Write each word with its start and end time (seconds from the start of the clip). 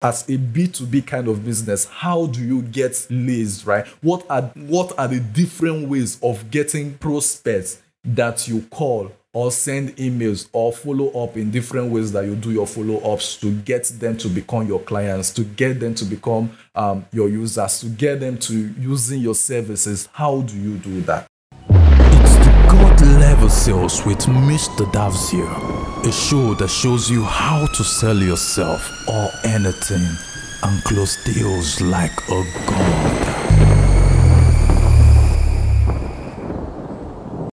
as 0.00 0.28
a 0.28 0.38
B2B 0.38 1.06
kind 1.06 1.28
of 1.28 1.44
business, 1.44 1.86
how 1.86 2.26
do 2.26 2.40
you 2.40 2.62
get 2.62 3.06
leads, 3.10 3.66
right? 3.66 3.86
What 4.02 4.24
are 4.30 4.42
what 4.54 4.96
are 4.98 5.08
the 5.08 5.20
different 5.20 5.88
ways 5.88 6.18
of 6.22 6.50
getting 6.50 6.94
prospects 6.98 7.82
that 8.04 8.46
you 8.46 8.62
call 8.70 9.12
or 9.34 9.50
send 9.50 9.90
emails 9.96 10.48
or 10.52 10.72
follow 10.72 11.10
up 11.22 11.36
in 11.36 11.50
different 11.50 11.92
ways 11.92 12.12
that 12.12 12.24
you 12.24 12.34
do 12.34 12.50
your 12.50 12.66
follow 12.66 12.96
ups 13.12 13.36
to 13.36 13.52
get 13.60 13.84
them 13.84 14.16
to 14.16 14.28
become 14.28 14.66
your 14.66 14.80
clients, 14.80 15.30
to 15.34 15.44
get 15.44 15.80
them 15.80 15.94
to 15.94 16.04
become 16.04 16.50
um, 16.74 17.04
your 17.12 17.28
users, 17.28 17.80
to 17.80 17.86
get 17.88 18.20
them 18.20 18.38
to 18.38 18.72
using 18.78 19.20
your 19.20 19.34
services. 19.34 20.08
How 20.12 20.40
do 20.40 20.56
you 20.56 20.78
do 20.78 21.00
that? 21.02 21.26
It's 21.70 22.36
the 22.36 22.66
God 22.70 23.00
Level 23.20 23.50
Sales 23.50 24.04
with 24.06 24.20
Mr. 24.20 24.90
Davzia, 24.92 25.46
a 26.08 26.12
show 26.12 26.54
that 26.54 26.68
shows 26.68 27.10
you 27.10 27.22
how 27.22 27.66
to 27.66 27.84
sell 27.84 28.16
yourself 28.16 29.06
or 29.06 29.30
anything 29.44 30.06
and 30.62 30.82
close 30.84 31.22
deals 31.22 31.82
like 31.82 32.18
a 32.30 32.44
god. 32.66 33.52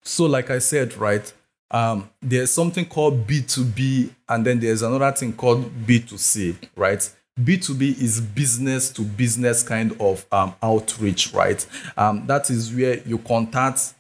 So, 0.02 0.26
like 0.26 0.50
I 0.50 0.60
said, 0.60 0.98
right, 0.98 1.32
um, 1.72 2.10
there's 2.22 2.52
something 2.52 2.86
called 2.86 3.26
B2B, 3.26 4.10
and 4.28 4.46
then 4.46 4.60
there's 4.60 4.82
another 4.82 5.14
thing 5.14 5.32
called 5.32 5.72
B2C, 5.86 6.58
right? 6.76 7.10
B2B 7.42 8.02
is 8.02 8.20
business 8.20 8.92
to 8.92 9.04
business 9.04 9.64
kind 9.64 9.96
of 10.02 10.26
um, 10.30 10.54
outreach, 10.62 11.34
right? 11.34 11.66
Um, 11.96 12.28
that 12.28 12.50
is 12.50 12.74
where 12.74 13.00
you 13.06 13.18
contact 13.20 13.94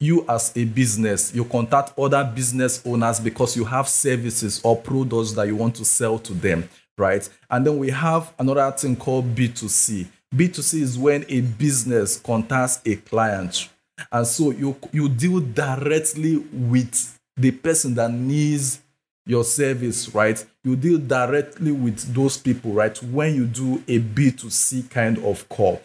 you 0.00 0.24
as 0.28 0.52
a 0.56 0.64
business, 0.64 1.34
you 1.34 1.44
contact 1.44 1.96
other 1.98 2.24
business 2.24 2.82
owners 2.86 3.20
because 3.20 3.56
you 3.56 3.64
have 3.64 3.86
services 3.86 4.60
or 4.64 4.76
products 4.76 5.32
that 5.32 5.46
you 5.46 5.54
want 5.54 5.76
to 5.76 5.84
sell 5.84 6.18
to 6.18 6.32
them, 6.32 6.68
right? 6.96 7.28
And 7.50 7.66
then 7.66 7.78
we 7.78 7.90
have 7.90 8.32
another 8.38 8.70
thing 8.72 8.96
called 8.96 9.34
B2C. 9.34 10.06
B2C 10.34 10.80
is 10.80 10.98
when 10.98 11.26
a 11.28 11.42
business 11.42 12.18
contacts 12.18 12.80
a 12.86 12.96
client. 12.96 13.68
And 14.10 14.26
so 14.26 14.50
you 14.50 14.76
you 14.92 15.08
deal 15.10 15.40
directly 15.40 16.38
with 16.38 17.18
the 17.36 17.50
person 17.50 17.94
that 17.94 18.10
needs 18.10 18.80
your 19.26 19.44
service, 19.44 20.14
right? 20.14 20.42
You 20.64 20.76
deal 20.76 20.98
directly 20.98 21.72
with 21.72 22.14
those 22.14 22.38
people, 22.38 22.72
right? 22.72 23.00
When 23.02 23.34
you 23.34 23.44
do 23.46 23.82
a 23.86 23.98
B2C 24.00 24.88
kind 24.88 25.18
of 25.18 25.46
call. 25.50 25.82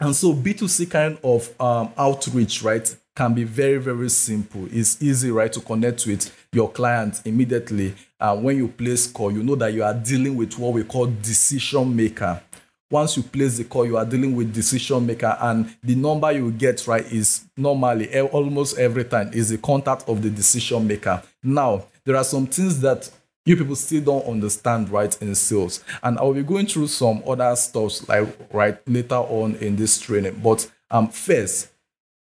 And 0.00 0.14
so 0.14 0.32
B2C 0.32 0.90
kind 0.90 1.18
of 1.24 1.60
um, 1.60 1.92
outreach, 1.96 2.62
right, 2.62 2.94
can 3.18 3.34
be 3.34 3.42
very, 3.42 3.78
very 3.78 4.08
simple. 4.08 4.68
It's 4.70 5.02
easy, 5.02 5.32
right, 5.32 5.52
to 5.52 5.60
connect 5.60 6.06
with 6.06 6.32
your 6.52 6.70
client 6.70 7.20
immediately. 7.24 7.96
Uh, 8.20 8.36
when 8.36 8.56
you 8.56 8.68
place 8.68 9.08
call, 9.08 9.32
you 9.32 9.42
know 9.42 9.56
that 9.56 9.72
you 9.72 9.82
are 9.82 9.92
dealing 9.92 10.36
with 10.36 10.56
what 10.56 10.72
we 10.72 10.84
call 10.84 11.06
decision 11.06 11.96
maker. 11.96 12.40
Once 12.88 13.16
you 13.16 13.24
place 13.24 13.56
the 13.56 13.64
call, 13.64 13.84
you 13.84 13.96
are 13.96 14.04
dealing 14.04 14.36
with 14.36 14.54
decision 14.54 15.04
maker, 15.04 15.36
and 15.40 15.74
the 15.82 15.96
number 15.96 16.30
you 16.30 16.52
get 16.52 16.86
right 16.86 17.12
is 17.12 17.44
normally 17.56 18.20
almost 18.20 18.78
every 18.78 19.04
time 19.04 19.32
is 19.32 19.48
the 19.48 19.58
contact 19.58 20.08
of 20.08 20.22
the 20.22 20.30
decision 20.30 20.86
maker. 20.86 21.20
Now, 21.42 21.86
there 22.04 22.14
are 22.14 22.24
some 22.24 22.46
things 22.46 22.80
that 22.82 23.10
you 23.44 23.56
people 23.56 23.74
still 23.74 24.04
don't 24.04 24.26
understand 24.26 24.90
right 24.90 25.16
in 25.22 25.34
sales 25.34 25.82
and 26.02 26.18
i'll 26.18 26.34
be 26.34 26.42
going 26.42 26.66
through 26.66 26.86
some 26.86 27.22
other 27.26 27.56
stuff 27.56 28.06
like 28.06 28.28
right 28.52 28.76
later 28.86 29.14
on 29.14 29.54
in 29.56 29.74
this 29.74 29.98
training 29.98 30.38
but 30.44 30.70
um 30.90 31.08
first 31.08 31.70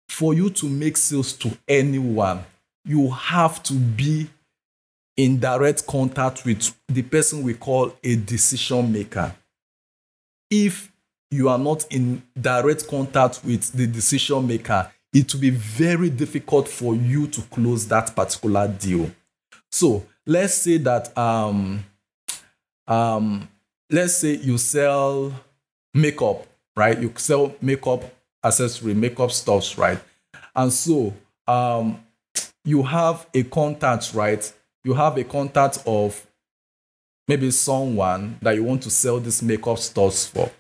for 0.08 0.34
you 0.34 0.50
to 0.50 0.68
make 0.68 0.98
sales 0.98 1.34
to 1.34 1.58
anyone 1.68 2.44
you 2.86 3.10
have 3.10 3.62
to 3.64 3.74
be 3.74 4.30
in 5.16 5.40
direct 5.40 5.86
contact 5.88 6.46
with 6.46 6.74
the 6.88 7.02
person 7.02 7.44
we 7.44 7.54
call 7.54 7.94
a 8.04 8.16
decision 8.16 8.92
maker 8.92 9.34
if 10.50 10.92
you 11.32 11.50
are 11.50 11.58
not 11.58 11.86
in 11.92 12.22
direct 12.40 12.88
contact 12.88 13.42
with 13.44 13.72
the 13.74 13.88
decision 13.88 14.46
maker 14.46 14.92
it 15.14 15.32
will 15.34 15.42
be 15.42 15.50
very 15.50 16.10
difficult 16.10 16.68
for 16.68 16.96
you 16.96 17.28
to 17.28 17.42
close 17.44 17.88
that 17.88 18.16
particular 18.16 18.68
deal 18.68 19.10
so 19.72 20.06
let's 20.26 20.54
say 20.54 20.78
that 20.78 21.16
um, 21.18 21.84
um, 22.88 23.48
let's 23.90 24.18
say 24.18 24.36
you 24.36 24.58
sell 24.58 25.34
makeup, 25.94 26.46
right? 26.76 27.00
You 27.00 27.14
sell 27.16 27.56
makeup 27.62 28.04
accessory, 28.44 28.94
makeup 28.94 29.32
stuffs, 29.32 29.78
right? 29.78 30.00
And 30.56 30.72
so 30.72 31.14
um, 31.48 32.04
you 32.64 32.84
have 32.84 33.28
a 33.34 33.44
contact, 33.44 34.14
right? 34.14 34.52
You 34.84 34.94
have 34.94 35.18
a 35.18 35.24
contact 35.24 35.80
of 35.86 36.26
maybe 37.28 37.52
someone 37.52 38.38
that 38.42 38.56
you 38.56 38.64
want 38.64 38.84
to 38.84 38.90
sell 38.90 39.20
this 39.20 39.42
makeup 39.42 39.80
stuffs 39.80 40.28
for, 40.28 40.52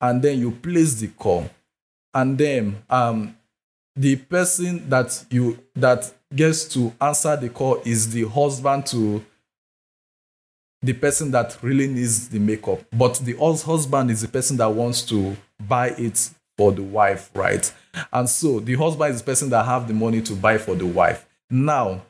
and 0.00 0.22
then 0.22 0.38
you 0.38 0.50
place 0.50 0.94
the 0.94 1.08
call, 1.08 1.48
and 2.14 2.38
then 2.38 2.82
um, 2.88 3.36
the 3.96 4.16
person 4.16 4.88
that 4.88 5.24
you 5.30 5.58
that 5.74 6.12
gets 6.34 6.64
to 6.68 6.92
answer 7.00 7.36
the 7.36 7.48
call 7.48 7.80
is 7.84 8.10
the 8.12 8.24
husband 8.24 8.86
to 8.86 9.24
the 10.82 10.92
person 10.92 11.30
that 11.32 11.56
really 11.62 11.88
needs 11.88 12.28
the 12.28 12.38
makeup. 12.38 12.80
But 12.92 13.16
the 13.16 13.36
husband 13.36 14.10
is 14.10 14.22
the 14.22 14.28
person 14.28 14.56
that 14.58 14.68
wants 14.68 15.02
to 15.02 15.36
buy 15.58 15.88
it 15.88 16.30
for 16.56 16.72
the 16.72 16.82
wife, 16.82 17.30
right? 17.34 17.72
And 18.12 18.28
so 18.28 18.60
the 18.60 18.74
husband 18.74 19.14
is 19.14 19.20
the 19.20 19.26
person 19.26 19.50
that 19.50 19.64
have 19.64 19.88
the 19.88 19.94
money 19.94 20.22
to 20.22 20.34
buy 20.34 20.58
for 20.58 20.74
the 20.74 20.86
wife. 20.86 21.26
Now, 21.50 22.02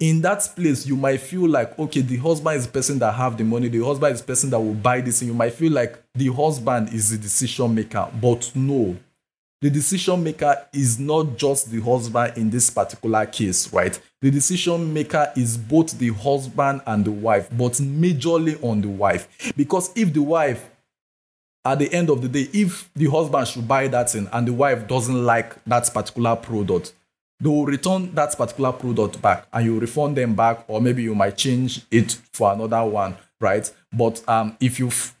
in 0.00 0.20
that 0.22 0.48
place, 0.54 0.86
you 0.86 0.96
might 0.96 1.20
feel 1.20 1.48
like, 1.48 1.76
okay, 1.78 2.02
the 2.02 2.16
husband 2.16 2.56
is 2.56 2.66
the 2.66 2.72
person 2.72 2.98
that 3.00 3.12
have 3.14 3.36
the 3.36 3.44
money. 3.44 3.68
The 3.68 3.84
husband 3.84 4.14
is 4.14 4.20
the 4.20 4.26
person 4.26 4.50
that 4.50 4.60
will 4.60 4.74
buy 4.74 5.00
this. 5.00 5.20
And 5.22 5.28
you 5.28 5.34
might 5.34 5.54
feel 5.54 5.72
like 5.72 6.00
the 6.14 6.28
husband 6.28 6.90
is 6.94 7.10
the 7.10 7.18
decision 7.18 7.74
maker. 7.74 8.08
But 8.20 8.52
no, 8.54 8.96
the 9.60 9.70
decision 9.70 10.22
maker 10.22 10.66
is 10.72 11.00
not 11.00 11.36
just 11.36 11.72
the 11.72 11.80
husband 11.80 12.34
in 12.36 12.48
this 12.48 12.70
particular 12.70 13.26
case, 13.26 13.72
right? 13.72 13.98
The 14.20 14.30
decision 14.30 14.92
maker 14.92 15.32
is 15.34 15.56
both 15.56 15.98
the 15.98 16.10
husband 16.10 16.82
and 16.86 17.04
the 17.04 17.10
wife, 17.10 17.48
but 17.50 17.72
majorly 17.72 18.62
on 18.62 18.80
the 18.80 18.88
wife. 18.88 19.52
Because 19.56 19.90
if 19.96 20.12
the 20.12 20.22
wife, 20.22 20.64
at 21.64 21.78
the 21.78 21.92
end 21.92 22.10
of 22.10 22.22
the 22.22 22.28
day, 22.28 22.48
if 22.52 22.88
the 22.94 23.06
husband 23.06 23.46
should 23.48 23.68
buy 23.68 23.88
that 23.88 24.10
thing 24.10 24.28
and 24.32 24.46
the 24.46 24.52
wife 24.52 24.86
doesn't 24.86 25.24
like 25.24 25.62
that 25.64 25.92
particular 25.92 26.36
product, 26.36 26.92
they 27.40 27.48
will 27.48 27.66
return 27.66 28.14
that 28.14 28.36
particular 28.36 28.72
product 28.72 29.20
back 29.22 29.46
and 29.52 29.64
you 29.64 29.78
refund 29.78 30.16
them 30.16 30.34
back, 30.34 30.64
or 30.68 30.80
maybe 30.80 31.02
you 31.02 31.14
might 31.14 31.36
change 31.36 31.82
it 31.90 32.12
for 32.32 32.52
another 32.52 32.84
one, 32.84 33.16
right? 33.40 33.70
But 33.92 34.26
um, 34.28 34.56
if 34.60 34.78
you've 34.78 35.14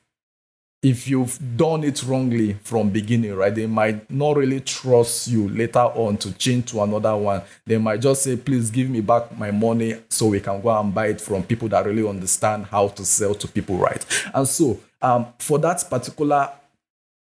if 0.80 1.08
you've 1.08 1.56
done 1.56 1.82
it 1.82 2.04
wrongly 2.04 2.52
from 2.62 2.88
beginning 2.90 3.34
right 3.34 3.52
they 3.52 3.66
might 3.66 4.08
not 4.08 4.36
really 4.36 4.60
trust 4.60 5.26
you 5.26 5.48
later 5.48 5.80
on 5.80 6.16
to 6.16 6.30
change 6.34 6.70
to 6.70 6.80
another 6.80 7.16
one 7.16 7.42
they 7.66 7.76
might 7.76 8.00
just 8.00 8.22
say 8.22 8.36
please 8.36 8.70
give 8.70 8.88
me 8.88 9.00
back 9.00 9.36
my 9.36 9.50
money 9.50 9.96
so 10.08 10.26
we 10.26 10.38
can 10.38 10.60
go 10.60 10.68
and 10.78 10.94
buy 10.94 11.08
it 11.08 11.20
from 11.20 11.42
people 11.42 11.68
that 11.68 11.84
really 11.84 12.08
understand 12.08 12.64
how 12.66 12.86
to 12.86 13.04
sell 13.04 13.34
to 13.34 13.48
people 13.48 13.76
right 13.76 14.06
and 14.32 14.46
so 14.46 14.78
um, 15.02 15.26
for 15.38 15.58
that 15.58 15.84
particular 15.88 16.50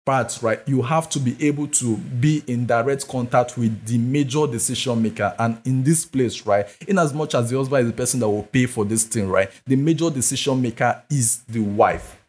part 0.06 0.38
right 0.42 0.60
you 0.66 0.82
have 0.82 1.08
to 1.08 1.18
be 1.18 1.34
able 1.46 1.66
to 1.66 1.96
be 1.96 2.42
in 2.46 2.66
direct 2.66 3.08
contact 3.08 3.56
with 3.56 3.86
the 3.86 3.96
major 3.96 4.46
decision 4.46 5.02
maker 5.02 5.34
and 5.38 5.58
in 5.64 5.82
this 5.82 6.04
place 6.04 6.44
right 6.44 6.66
in 6.86 6.98
as 6.98 7.14
much 7.14 7.34
as 7.34 7.48
the 7.48 7.56
husband 7.56 7.86
is 7.86 7.90
the 7.90 7.96
person 7.96 8.20
that 8.20 8.28
will 8.28 8.42
pay 8.42 8.66
for 8.66 8.84
this 8.84 9.04
thing 9.04 9.28
right 9.30 9.50
the 9.66 9.76
major 9.76 10.10
decision 10.10 10.60
maker 10.60 11.02
is 11.08 11.38
the 11.44 11.60
wife 11.60 12.20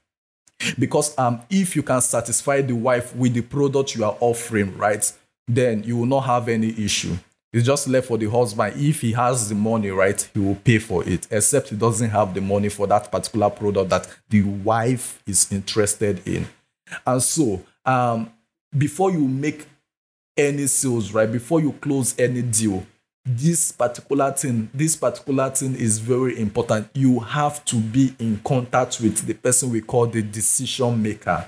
because 0.79 1.17
um, 1.17 1.41
if 1.49 1.75
you 1.75 1.83
can 1.83 2.01
satisfy 2.01 2.61
the 2.61 2.75
wife 2.75 3.15
with 3.15 3.33
the 3.33 3.41
product 3.41 3.95
you 3.95 4.03
are 4.03 4.17
offering, 4.19 4.75
right, 4.77 5.11
then 5.47 5.83
you 5.83 5.97
will 5.97 6.05
not 6.05 6.21
have 6.21 6.49
any 6.49 6.69
issue. 6.83 7.15
It's 7.55 7.65
just 7.65 7.87
left 7.87 8.07
for 8.07 8.17
the 8.17 8.29
husband. 8.29 8.73
If 8.75 8.99
he 8.99 9.13
has 9.13 9.47
the 9.47 9.55
money, 9.55 9.89
right, 9.89 10.29
he 10.33 10.41
will 10.41 10.55
pay 10.55 10.77
for 10.77 11.07
it, 11.07 11.25
except 11.31 11.69
he 11.69 11.77
doesn't 11.77 12.09
have 12.09 12.33
the 12.33 12.41
money 12.41 12.67
for 12.67 12.85
that 12.87 13.09
particular 13.09 13.49
product 13.49 13.89
that 13.91 14.09
the 14.27 14.41
wife 14.41 15.23
is 15.25 15.49
interested 15.53 16.27
in. 16.27 16.47
And 17.07 17.23
so, 17.23 17.63
um, 17.85 18.29
before 18.77 19.09
you 19.09 19.25
make 19.25 19.67
any 20.35 20.67
sales, 20.67 21.13
right, 21.13 21.31
before 21.31 21.61
you 21.61 21.71
close 21.71 22.13
any 22.19 22.41
deal, 22.41 22.85
this 23.25 23.71
particular 23.71 24.31
thing 24.33 24.69
this 24.73 24.95
particular 24.97 25.49
thing 25.49 25.73
is 25.75 25.97
very 25.97 26.39
important 26.39 26.87
you 26.93 27.19
have 27.19 27.65
to 27.65 27.77
be 27.77 28.13
in 28.19 28.39
contact 28.45 29.01
with 29.01 29.25
the 29.25 29.33
person 29.33 29.71
we 29.71 29.81
call 29.81 30.05
the 30.05 30.21
decision 30.21 31.01
maker 31.01 31.43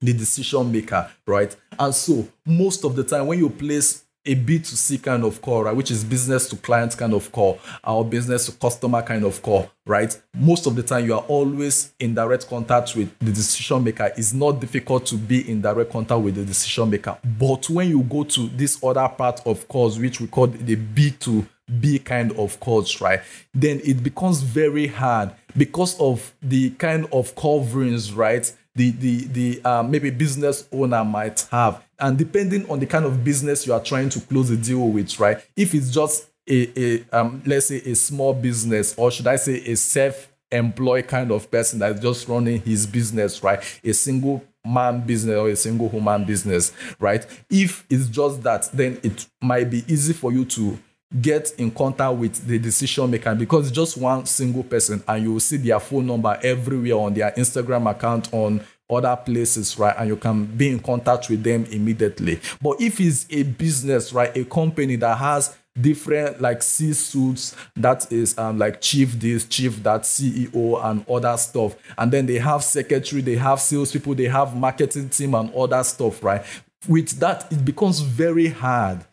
the 0.00 0.12
decision 0.12 0.72
maker 0.72 1.08
right 1.28 1.54
and 1.78 1.94
so 1.94 2.26
most 2.44 2.84
of 2.84 2.96
the 2.96 3.04
time 3.04 3.28
when 3.28 3.38
you 3.38 3.48
place 3.48 4.02
a 4.26 4.34
B2C 4.34 5.02
kind 5.02 5.24
of 5.24 5.40
call, 5.40 5.64
right, 5.64 5.74
which 5.74 5.90
is 5.90 6.04
business 6.04 6.48
to 6.50 6.56
client 6.56 6.96
kind 6.96 7.14
of 7.14 7.32
call, 7.32 7.58
or 7.84 8.04
business 8.04 8.46
to 8.46 8.52
customer 8.52 9.02
kind 9.02 9.24
of 9.24 9.40
call, 9.40 9.70
right? 9.86 10.20
Most 10.34 10.66
of 10.66 10.76
the 10.76 10.82
time, 10.82 11.06
you 11.06 11.14
are 11.14 11.24
always 11.28 11.92
in 11.98 12.14
direct 12.14 12.48
contact 12.48 12.94
with 12.94 13.16
the 13.18 13.32
decision 13.32 13.82
maker. 13.82 14.12
It's 14.16 14.32
not 14.32 14.60
difficult 14.60 15.06
to 15.06 15.16
be 15.16 15.50
in 15.50 15.62
direct 15.62 15.92
contact 15.92 16.20
with 16.20 16.34
the 16.34 16.44
decision 16.44 16.90
maker. 16.90 17.16
But 17.38 17.70
when 17.70 17.88
you 17.88 18.02
go 18.02 18.24
to 18.24 18.48
this 18.48 18.82
other 18.84 19.08
part 19.08 19.40
of 19.46 19.66
calls, 19.68 19.98
which 19.98 20.20
we 20.20 20.26
call 20.26 20.48
the 20.48 20.76
B2 20.76 21.46
B 21.78 21.98
kind 21.98 22.32
of 22.32 22.58
course, 22.60 23.00
right? 23.00 23.20
Then 23.54 23.80
it 23.84 24.02
becomes 24.02 24.40
very 24.40 24.88
hard 24.88 25.30
because 25.56 25.98
of 26.00 26.34
the 26.42 26.70
kind 26.70 27.06
of 27.12 27.34
coverings, 27.36 28.12
right? 28.12 28.52
The 28.74 28.90
the 28.92 29.24
the 29.26 29.64
uh, 29.64 29.82
maybe 29.82 30.10
business 30.10 30.68
owner 30.70 31.04
might 31.04 31.46
have, 31.50 31.82
and 31.98 32.16
depending 32.16 32.70
on 32.70 32.78
the 32.78 32.86
kind 32.86 33.04
of 33.04 33.24
business 33.24 33.66
you 33.66 33.72
are 33.72 33.82
trying 33.82 34.08
to 34.10 34.20
close 34.20 34.50
a 34.50 34.56
deal 34.56 34.88
with, 34.88 35.18
right? 35.18 35.38
If 35.56 35.74
it's 35.74 35.90
just 35.90 36.28
a, 36.48 36.78
a 36.78 37.04
um, 37.12 37.42
let's 37.46 37.66
say 37.66 37.78
a 37.78 37.94
small 37.94 38.32
business, 38.32 38.94
or 38.96 39.10
should 39.10 39.26
I 39.26 39.36
say 39.36 39.56
a 39.66 39.76
self 39.76 40.28
employed 40.52 41.06
kind 41.06 41.30
of 41.30 41.50
person 41.50 41.78
that's 41.78 42.00
just 42.00 42.28
running 42.28 42.60
his 42.60 42.86
business, 42.86 43.42
right? 43.42 43.62
A 43.84 43.92
single 43.92 44.44
man 44.64 45.00
business 45.00 45.36
or 45.36 45.48
a 45.48 45.56
single 45.56 45.88
woman 45.88 46.24
business, 46.24 46.72
right? 46.98 47.26
If 47.48 47.84
it's 47.88 48.08
just 48.08 48.42
that, 48.42 48.68
then 48.72 48.98
it 49.02 49.26
might 49.40 49.70
be 49.70 49.84
easy 49.88 50.12
for 50.12 50.32
you 50.32 50.44
to 50.46 50.78
get 51.18 51.52
in 51.58 51.70
contact 51.70 52.14
with 52.16 52.46
the 52.46 52.58
decision 52.58 53.10
maker 53.10 53.34
because 53.34 53.70
just 53.70 53.96
one 53.96 54.24
single 54.26 54.62
person 54.62 55.02
and 55.08 55.24
you 55.24 55.32
will 55.32 55.40
see 55.40 55.56
their 55.56 55.80
phone 55.80 56.06
number 56.06 56.38
everywhere 56.42 56.94
on 56.94 57.14
their 57.14 57.32
Instagram 57.32 57.90
account 57.90 58.32
on 58.32 58.60
other 58.88 59.16
places, 59.16 59.78
right? 59.78 59.94
And 59.98 60.08
you 60.08 60.16
can 60.16 60.44
be 60.44 60.68
in 60.68 60.80
contact 60.80 61.28
with 61.28 61.42
them 61.42 61.64
immediately. 61.66 62.40
But 62.60 62.80
if 62.80 63.00
it's 63.00 63.26
a 63.30 63.42
business, 63.42 64.12
right, 64.12 64.36
a 64.36 64.44
company 64.44 64.96
that 64.96 65.16
has 65.18 65.56
different 65.80 66.40
like 66.40 66.62
C 66.62 66.92
suits 66.92 67.54
that 67.76 68.10
is 68.12 68.36
um 68.36 68.58
like 68.58 68.80
chief 68.80 69.12
this, 69.18 69.44
chief 69.44 69.82
that, 69.82 70.02
CEO 70.02 70.84
and 70.84 71.08
other 71.08 71.36
stuff. 71.36 71.76
And 71.96 72.12
then 72.12 72.26
they 72.26 72.38
have 72.38 72.62
secretary, 72.64 73.22
they 73.22 73.36
have 73.36 73.60
salespeople, 73.60 74.14
they 74.14 74.24
have 74.24 74.56
marketing 74.56 75.08
team 75.08 75.34
and 75.34 75.52
other 75.54 75.82
stuff, 75.84 76.22
right? 76.22 76.44
With 76.88 77.10
that, 77.20 77.50
it 77.52 77.64
becomes 77.64 78.00
very 78.00 78.48
hard. 78.48 79.04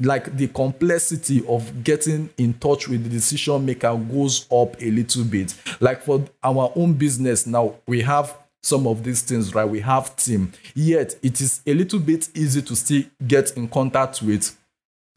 Like 0.00 0.36
the 0.36 0.48
complexity 0.48 1.44
of 1.46 1.84
getting 1.84 2.30
in 2.36 2.54
touch 2.54 2.88
with 2.88 3.04
the 3.04 3.10
decision 3.10 3.64
maker 3.64 3.96
goes 3.96 4.46
up 4.50 4.80
a 4.80 4.90
little 4.90 5.24
bit. 5.24 5.54
Like 5.80 6.02
for 6.02 6.24
our 6.42 6.72
own 6.74 6.94
business 6.94 7.46
now, 7.46 7.74
we 7.86 8.00
have 8.00 8.36
some 8.62 8.86
of 8.86 9.04
these 9.04 9.22
things, 9.22 9.54
right? 9.54 9.68
We 9.68 9.80
have 9.80 10.16
team. 10.16 10.52
Yet 10.74 11.16
it 11.22 11.40
is 11.40 11.60
a 11.66 11.74
little 11.74 12.00
bit 12.00 12.28
easy 12.34 12.62
to 12.62 12.74
still 12.74 13.04
get 13.26 13.56
in 13.56 13.68
contact 13.68 14.22
with 14.22 14.58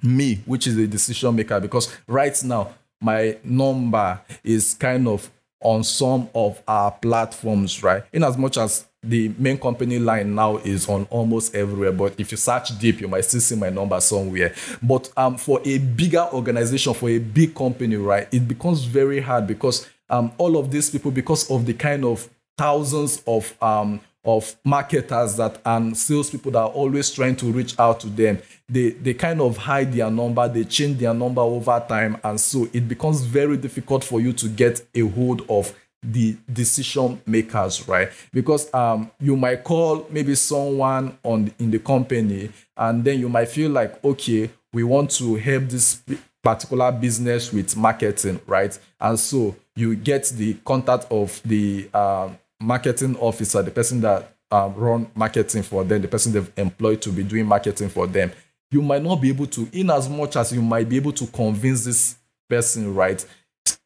me, 0.03 0.41
which 0.45 0.67
is 0.67 0.77
a 0.77 0.85
decision 0.85 1.35
maker, 1.35 1.59
because 1.59 1.95
right 2.07 2.43
now 2.43 2.75
my 3.01 3.37
number 3.43 4.19
is 4.43 4.73
kind 4.73 5.07
of 5.07 5.31
on 5.61 5.83
some 5.83 6.29
of 6.35 6.61
our 6.67 6.91
platforms, 6.91 7.81
right? 7.81 8.03
In 8.13 8.23
as 8.23 8.37
much 8.37 8.57
as 8.57 8.85
the 9.03 9.31
main 9.37 9.57
company 9.57 9.99
line 9.99 10.33
now 10.33 10.57
is 10.57 10.89
on 10.89 11.05
almost 11.09 11.55
everywhere, 11.55 11.91
but 11.91 12.13
if 12.17 12.31
you 12.31 12.37
search 12.37 12.77
deep, 12.79 12.99
you 12.99 13.07
might 13.07 13.25
still 13.25 13.39
see 13.39 13.55
my 13.55 13.69
number 13.69 13.99
somewhere. 13.99 14.53
But 14.81 15.11
um, 15.15 15.37
for 15.37 15.61
a 15.63 15.77
bigger 15.77 16.27
organization, 16.33 16.93
for 16.93 17.09
a 17.09 17.19
big 17.19 17.55
company, 17.55 17.95
right, 17.95 18.27
it 18.31 18.47
becomes 18.47 18.83
very 18.83 19.21
hard 19.21 19.47
because 19.47 19.87
um, 20.09 20.31
all 20.37 20.57
of 20.57 20.71
these 20.71 20.89
people, 20.89 21.11
because 21.11 21.49
of 21.51 21.65
the 21.65 21.73
kind 21.73 22.05
of 22.05 22.29
thousands 22.57 23.21
of 23.27 23.53
um, 23.61 24.01
of 24.25 24.55
marketers 24.65 25.37
that 25.37 25.61
and 25.65 25.97
salespeople 25.97 26.51
that 26.51 26.59
are 26.59 26.69
always 26.69 27.09
trying 27.11 27.35
to 27.37 27.45
reach 27.45 27.79
out 27.79 27.99
to 28.01 28.07
them. 28.07 28.39
They 28.67 28.89
they 28.89 29.13
kind 29.13 29.39
of 29.39 29.57
hide 29.57 29.93
their 29.93 30.11
number, 30.11 30.47
they 30.49 30.65
change 30.65 30.97
their 30.97 31.13
number 31.13 31.41
over 31.41 31.83
time, 31.87 32.17
and 32.23 32.39
so 32.39 32.67
it 32.73 32.87
becomes 32.87 33.21
very 33.21 33.55
difficult 33.57 34.03
for 34.03 34.19
you 34.19 34.33
to 34.33 34.49
get 34.49 34.85
a 34.93 35.01
hold 35.01 35.49
of 35.49 35.73
the 36.11 36.37
decision 36.51 37.21
makers, 37.25 37.87
right? 37.87 38.09
Because 38.31 38.73
um, 38.73 39.11
you 39.19 39.35
might 39.35 39.63
call 39.63 40.07
maybe 40.09 40.35
someone 40.35 41.17
on 41.23 41.51
in 41.59 41.69
the 41.69 41.79
company, 41.79 42.49
and 42.75 43.03
then 43.03 43.19
you 43.19 43.29
might 43.29 43.49
feel 43.49 43.71
like, 43.71 44.03
okay, 44.03 44.49
we 44.73 44.83
want 44.83 45.11
to 45.11 45.35
help 45.35 45.63
this 45.63 46.01
particular 46.41 46.91
business 46.91 47.51
with 47.51 47.75
marketing, 47.75 48.39
right? 48.47 48.77
And 49.01 49.19
so 49.19 49.55
you 49.75 49.95
get 49.95 50.25
the 50.29 50.53
contact 50.65 51.05
of 51.11 51.41
the 51.43 51.89
uh, 51.93 52.29
marketing 52.59 53.17
officer, 53.17 53.61
the 53.61 53.71
person 53.71 54.01
that 54.01 54.33
um, 54.49 54.73
run 54.75 55.11
marketing 55.13 55.63
for 55.63 55.83
them, 55.83 56.01
the 56.01 56.07
person 56.07 56.31
they've 56.31 56.51
employed 56.55 57.01
to 57.01 57.11
be 57.11 57.23
doing 57.23 57.45
marketing 57.45 57.89
for 57.89 58.07
them, 58.07 58.31
you 58.71 58.81
might 58.81 59.03
not 59.03 59.17
be 59.21 59.29
able 59.29 59.47
to, 59.47 59.67
in 59.73 59.89
as 59.89 60.07
much 60.07 60.35
as 60.37 60.53
you 60.53 60.61
might 60.61 60.87
be 60.87 60.95
able 60.95 61.11
to 61.11 61.27
convince 61.27 61.83
this 61.83 62.15
person, 62.49 62.95
right? 62.95 63.25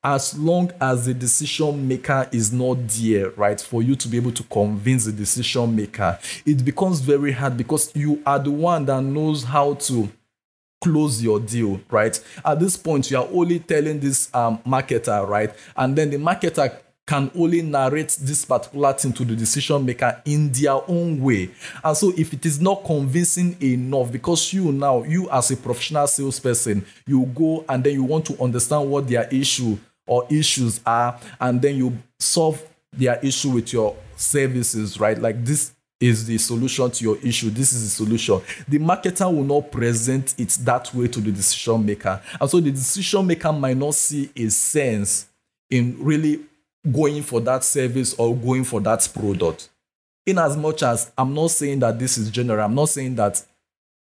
As 0.03 0.36
long 0.36 0.71
as 0.81 1.06
the 1.06 1.13
decision 1.13 1.88
maker 1.88 2.27
is 2.31 2.51
not 2.51 2.88
there, 2.88 3.30
right, 3.31 3.62
for 3.62 3.83
you 3.83 3.95
to 3.95 4.07
be 4.07 4.18
able 4.18 4.31
to 4.31 4.42
convince 4.44 5.06
the 5.06 5.12
decision 5.12 5.75
maker, 5.75 6.18
it 6.44 6.65
becomes 6.65 7.01
very 7.01 7.31
hard 7.31 7.56
because 7.56 7.95
you 7.95 8.19
are 8.25 8.39
the 8.39 8.50
one 8.50 8.86
that 8.86 9.03
knows 9.03 9.44
how 9.44 9.75
to 9.75 10.09
close 10.83 11.21
your 11.21 11.39
deal, 11.39 11.80
right? 11.92 12.19
At 12.44 12.59
this 12.59 12.77
point, 12.77 13.12
you 13.12 13.18
are 13.18 13.27
only 13.31 13.59
telling 13.59 14.00
this 14.00 14.33
um, 14.33 14.57
marketer, 14.65 15.27
right? 15.27 15.53
And 15.77 15.95
then 15.95 16.09
the 16.09 16.18
marketer 16.18 16.75
can 17.06 17.30
only 17.36 17.62
narrate 17.62 18.18
this 18.21 18.44
particular 18.44 18.94
thing 18.94 19.13
to 19.13 19.24
the 19.24 19.36
decision 19.36 19.86
maker 19.86 20.19
in 20.25 20.51
their 20.51 20.80
own 20.89 21.21
way. 21.21 21.51
And 21.83 21.95
so, 21.95 22.12
if 22.18 22.33
it 22.33 22.44
is 22.45 22.59
not 22.59 22.83
convincing 22.86 23.56
enough, 23.62 24.12
because 24.12 24.51
you 24.51 24.71
now, 24.71 25.04
you 25.04 25.30
as 25.30 25.51
a 25.51 25.57
professional 25.57 26.07
salesperson, 26.07 26.86
you 27.06 27.25
go 27.36 27.65
and 27.69 27.83
then 27.83 27.94
you 27.94 28.04
want 28.04 28.25
to 28.25 28.42
understand 28.42 28.89
what 28.89 29.07
their 29.07 29.27
issue 29.30 29.77
or 30.07 30.25
issues 30.30 30.81
are, 30.86 31.19
and 31.39 31.62
then 31.62 31.75
you 31.75 31.98
solve 32.19 32.62
their 32.94 33.19
issue 33.19 33.51
with 33.51 33.71
your 33.71 33.95
services, 34.15 35.00
right? 35.00 35.18
Like 35.18 35.44
this 35.45 35.71
is 36.00 36.25
the 36.25 36.38
solution 36.38 36.89
to 36.89 37.03
your 37.03 37.18
issue. 37.19 37.50
This 37.50 37.74
is 37.74 37.83
the 37.83 37.89
solution. 37.89 38.42
The 38.68 38.80
marketer 38.80 39.33
will 39.33 39.44
not 39.44 39.71
present 39.71 40.33
it 40.38 40.50
that 40.62 40.94
way 40.94 41.07
to 41.07 41.21
the 41.21 41.31
decision 41.31 41.86
maker. 41.86 42.21
And 42.39 42.50
so 42.50 42.59
the 42.59 42.71
decision 42.71 43.27
maker 43.27 43.53
might 43.53 43.77
not 43.77 43.94
see 43.94 44.30
a 44.36 44.50
sense 44.50 45.27
in 45.69 45.95
really 46.00 46.42
going 46.92 47.21
for 47.21 47.39
that 47.42 47.63
service 47.63 48.15
or 48.15 48.36
going 48.36 48.63
for 48.63 48.81
that 48.81 49.07
product. 49.13 49.69
In 50.25 50.39
as 50.39 50.57
much 50.57 50.83
as 50.83 51.12
I'm 51.18 51.33
not 51.33 51.51
saying 51.51 51.80
that 51.80 52.00
this 52.00 52.18
is 52.18 52.31
general, 52.31 52.65
I'm 52.65 52.75
not 52.75 52.89
saying 52.89 53.15
that 53.15 53.44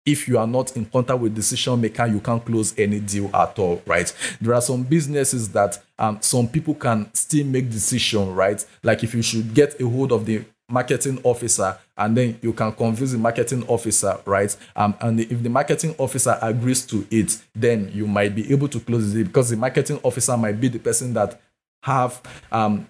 if 0.05 0.27
you 0.27 0.37
are 0.37 0.47
not 0.47 0.75
in 0.75 0.85
contact 0.85 1.19
with 1.19 1.35
decision 1.35 1.79
maker, 1.79 2.05
you 2.05 2.19
can't 2.19 2.43
close 2.43 2.77
any 2.77 2.99
deal 2.99 3.29
at 3.35 3.57
all, 3.59 3.81
right? 3.85 4.11
There 4.41 4.53
are 4.53 4.61
some 4.61 4.83
businesses 4.83 5.49
that 5.49 5.81
um, 5.97 6.19
some 6.21 6.47
people 6.47 6.73
can 6.73 7.13
still 7.13 7.45
make 7.45 7.69
decision, 7.69 8.33
right? 8.33 8.63
Like 8.83 9.03
if 9.03 9.13
you 9.13 9.21
should 9.21 9.53
get 9.53 9.79
a 9.79 9.87
hold 9.87 10.11
of 10.11 10.25
the 10.25 10.43
marketing 10.69 11.19
officer 11.23 11.77
and 11.97 12.15
then 12.15 12.39
you 12.41 12.53
can 12.53 12.71
convince 12.71 13.11
the 13.11 13.17
marketing 13.17 13.65
officer 13.67 14.19
right 14.25 14.55
um, 14.75 14.93
and 15.01 15.19
if 15.19 15.41
the 15.41 15.49
marketing 15.49 15.95
officer 15.97 16.37
agrees 16.43 16.85
to 16.85 17.05
it 17.09 17.41
then 17.55 17.91
you 17.91 18.05
might 18.05 18.35
be 18.35 18.51
able 18.51 18.67
to 18.67 18.79
close 18.79 19.15
it 19.15 19.23
because 19.23 19.49
the 19.49 19.57
marketing 19.57 19.99
officer 20.03 20.37
might 20.37 20.61
be 20.61 20.67
the 20.67 20.77
person 20.77 21.11
that 21.13 21.41
have 21.81 22.21
um, 22.51 22.87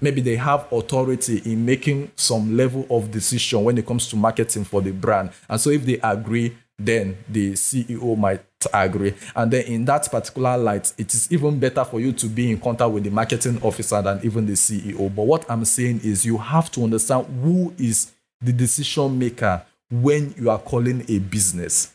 maybe 0.00 0.20
they 0.20 0.36
have 0.36 0.70
authority 0.72 1.40
in 1.44 1.64
making 1.64 2.10
some 2.16 2.56
level 2.56 2.86
of 2.90 3.10
decision 3.10 3.64
when 3.64 3.78
it 3.78 3.86
comes 3.86 4.08
to 4.08 4.16
marketing 4.16 4.64
for 4.64 4.82
the 4.82 4.90
brand. 4.90 5.30
And 5.48 5.60
so 5.60 5.70
if 5.70 5.86
they 5.86 5.98
agree, 6.02 6.56
then 6.78 7.16
the 7.28 7.52
CEO 7.52 8.16
might 8.18 8.42
agree. 8.74 9.14
And 9.36 9.52
then 9.52 9.64
in 9.66 9.84
that 9.86 10.10
particular 10.10 10.58
light, 10.58 10.92
it 10.98 11.14
is 11.14 11.30
even 11.30 11.58
better 11.58 11.84
for 11.84 12.00
you 12.00 12.12
to 12.12 12.26
be 12.26 12.50
in 12.50 12.58
contact 12.58 12.90
with 12.90 13.04
the 13.04 13.10
marketing 13.10 13.60
officer 13.62 14.02
than 14.02 14.20
even 14.24 14.46
the 14.46 14.54
CEO. 14.54 15.14
But 15.14 15.26
what 15.26 15.48
I'm 15.50 15.64
saying 15.64 16.00
is 16.02 16.26
you 16.26 16.38
have 16.38 16.70
to 16.72 16.82
understand 16.82 17.26
who 17.42 17.72
is 17.78 18.12
the 18.40 18.52
decision 18.52 19.18
maker 19.18 19.64
when 19.90 20.34
you 20.36 20.50
are 20.50 20.58
calling 20.58 21.04
a 21.08 21.18
business 21.18 21.91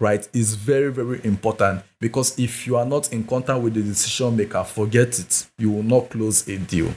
right, 0.00 0.26
is 0.32 0.54
very, 0.54 0.90
very 0.90 1.20
important 1.24 1.82
because 2.00 2.36
if 2.38 2.66
you 2.66 2.76
are 2.76 2.86
not 2.86 3.12
in 3.12 3.22
contact 3.24 3.60
with 3.62 3.74
the 3.74 3.82
decision 3.82 4.36
maker, 4.36 4.64
forget 4.64 5.18
it. 5.18 5.46
You 5.58 5.70
will 5.70 5.82
not 5.82 6.10
close 6.10 6.48
a 6.48 6.58
deal. 6.58 6.92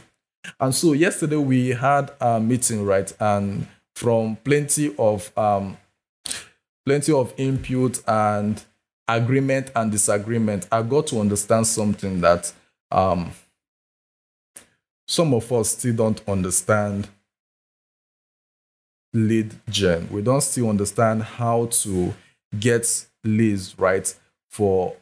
And 0.60 0.74
so 0.74 0.93
yesterday 0.93 1.36
we 1.36 1.69
had 1.69 2.12
a 2.19 2.39
meeting, 2.39 2.86
right, 2.86 3.13
and 3.19 3.67
from 3.95 4.38
plenty 4.38 4.95
of 4.98 5.31
um, 5.38 5.77
plenty 6.86 7.13
of 7.13 7.33
input 7.38 8.01
and 8.07 8.63
agreement 9.07 9.72
and 9.75 9.91
disagreement, 9.91 10.67
I 10.72 10.81
got 10.81 11.07
to 11.07 11.19
understand 11.19 11.67
something 11.67 12.22
that 12.22 12.51
um, 12.91 13.31
some 15.07 15.33
of 15.33 15.51
us 15.51 15.69
still 15.69 15.95
don't 15.95 16.22
understand 16.27 17.10
lead 19.13 19.53
gen. 19.69 20.07
We 20.12 20.22
don't 20.22 20.41
still 20.41 20.69
understand 20.69 21.24
how 21.24 21.67
to 21.67 22.13
get 22.60 23.05
leads, 23.24 23.77
right, 23.77 24.13
for 24.50 24.95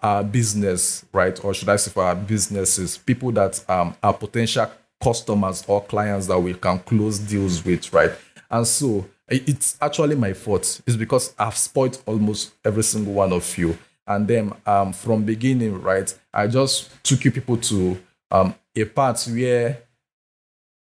our 0.00 0.24
business, 0.24 1.04
right, 1.12 1.42
or 1.44 1.54
should 1.54 1.68
I 1.68 1.76
say 1.76 1.90
for 1.90 2.04
our 2.04 2.16
businesses, 2.16 2.98
people 2.98 3.32
that 3.32 3.64
um, 3.70 3.94
are 4.02 4.14
potential 4.14 4.70
customers 5.02 5.64
or 5.66 5.82
clients 5.82 6.26
that 6.26 6.38
we 6.38 6.54
can 6.54 6.78
close 6.80 7.18
deals 7.18 7.64
with, 7.64 7.92
right? 7.92 8.10
And 8.50 8.66
so 8.66 9.06
it's 9.28 9.76
actually 9.80 10.16
my 10.16 10.32
fault. 10.32 10.80
It's 10.86 10.96
because 10.96 11.34
I've 11.38 11.56
spoiled 11.56 12.02
almost 12.06 12.52
every 12.64 12.82
single 12.82 13.14
one 13.14 13.32
of 13.32 13.56
you. 13.56 13.78
And 14.06 14.26
then 14.26 14.52
um, 14.66 14.92
from 14.92 15.24
beginning, 15.24 15.80
right, 15.80 16.12
I 16.34 16.46
just 16.48 16.90
took 17.04 17.24
you 17.24 17.30
people 17.30 17.56
to 17.56 17.98
um, 18.30 18.54
a 18.76 18.84
part 18.84 19.22
where 19.30 19.82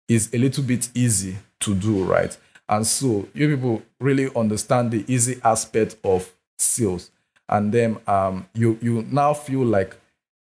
it's 0.09 0.33
a 0.35 0.39
little 0.39 0.65
bit 0.65 0.91
easy 0.95 1.37
to 1.61 1.75
do, 1.75 2.05
right? 2.05 2.37
And 2.71 2.87
so 2.87 3.29
you 3.35 3.55
people 3.55 3.83
really 3.99 4.31
understand 4.35 4.93
the 4.93 5.05
easy 5.13 5.41
aspect 5.45 5.97
of 6.05 6.33
sales. 6.57 7.11
and 7.51 7.73
then 7.73 7.99
um, 8.07 8.47
you 8.55 8.79
you 8.81 9.05
now 9.11 9.35
feel 9.35 9.65
like 9.65 9.97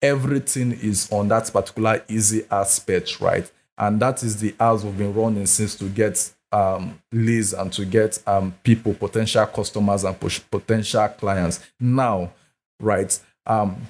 everything 0.02 0.72
is 0.72 1.12
on 1.12 1.28
that 1.28 1.52
particular 1.52 2.02
easy 2.08 2.46
aspect, 2.50 3.20
right? 3.22 3.52
And 3.78 4.00
that 4.00 4.24
is 4.24 4.40
the 4.40 4.56
hours 4.60 4.84
we've 4.86 4.98
been 4.98 5.14
running 5.14 5.46
since 5.46 5.76
to 5.76 5.90
get 5.90 6.32
um, 6.52 7.00
leads 7.12 7.54
and 7.54 7.72
to 7.74 7.86
get 7.86 8.18
um, 8.26 8.56
people, 8.64 8.94
potential 8.94 9.46
customers 9.46 10.06
and 10.06 10.18
potential 10.50 11.08
clients. 11.10 11.60
Now, 11.80 12.32
right? 12.80 13.20
Um, 13.46 13.82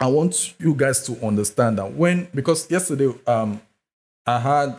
I 0.00 0.06
want 0.06 0.54
you 0.58 0.74
guys 0.74 1.04
to 1.06 1.26
understand 1.26 1.78
that 1.78 1.92
when 1.92 2.28
because 2.34 2.70
yesterday 2.70 3.12
um, 3.26 3.60
I 4.26 4.38
had 4.38 4.76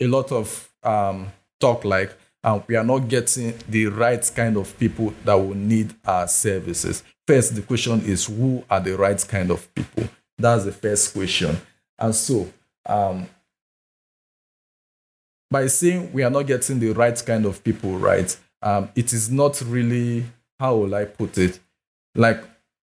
a 0.00 0.06
lot 0.06 0.32
of 0.32 0.70
um, 0.82 1.30
talk 1.60 1.84
like 1.84 2.14
um, 2.44 2.62
we 2.66 2.76
are 2.76 2.84
not 2.84 3.08
getting 3.08 3.54
the 3.68 3.86
right 3.86 4.30
kind 4.34 4.56
of 4.56 4.76
people 4.78 5.14
that 5.24 5.34
will 5.34 5.54
need 5.54 5.94
our 6.04 6.26
services. 6.26 7.04
First, 7.26 7.54
the 7.54 7.62
question 7.62 8.00
is 8.00 8.26
who 8.26 8.64
are 8.68 8.80
the 8.80 8.96
right 8.96 9.24
kind 9.28 9.50
of 9.50 9.72
people? 9.74 10.08
That's 10.38 10.64
the 10.64 10.72
first 10.72 11.12
question. 11.12 11.56
And 11.98 12.14
so, 12.14 12.50
um, 12.86 13.28
by 15.50 15.66
saying 15.68 16.12
we 16.12 16.24
are 16.24 16.30
not 16.30 16.46
getting 16.46 16.80
the 16.80 16.90
right 16.90 17.22
kind 17.24 17.46
of 17.46 17.62
people 17.62 17.96
right, 17.98 18.36
um, 18.62 18.88
it 18.96 19.12
is 19.12 19.30
not 19.30 19.60
really, 19.62 20.24
how 20.58 20.76
will 20.76 20.94
I 20.94 21.04
put 21.04 21.38
it? 21.38 21.60
Like 22.14 22.42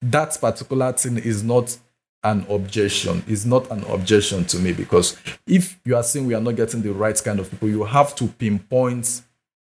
that 0.00 0.38
particular 0.40 0.92
thing 0.92 1.18
is 1.18 1.42
not 1.42 1.76
an 2.22 2.46
objection. 2.48 3.22
Is 3.26 3.44
not 3.44 3.70
an 3.70 3.84
objection 3.84 4.44
to 4.46 4.58
me 4.58 4.72
because 4.72 5.16
if 5.46 5.78
you 5.84 5.96
are 5.96 6.02
saying 6.02 6.26
we 6.26 6.34
are 6.34 6.40
not 6.40 6.56
getting 6.56 6.80
the 6.80 6.92
right 6.92 7.20
kind 7.22 7.38
of 7.38 7.50
people, 7.50 7.68
you 7.68 7.84
have 7.84 8.14
to 8.16 8.26
pinpoint 8.26 9.22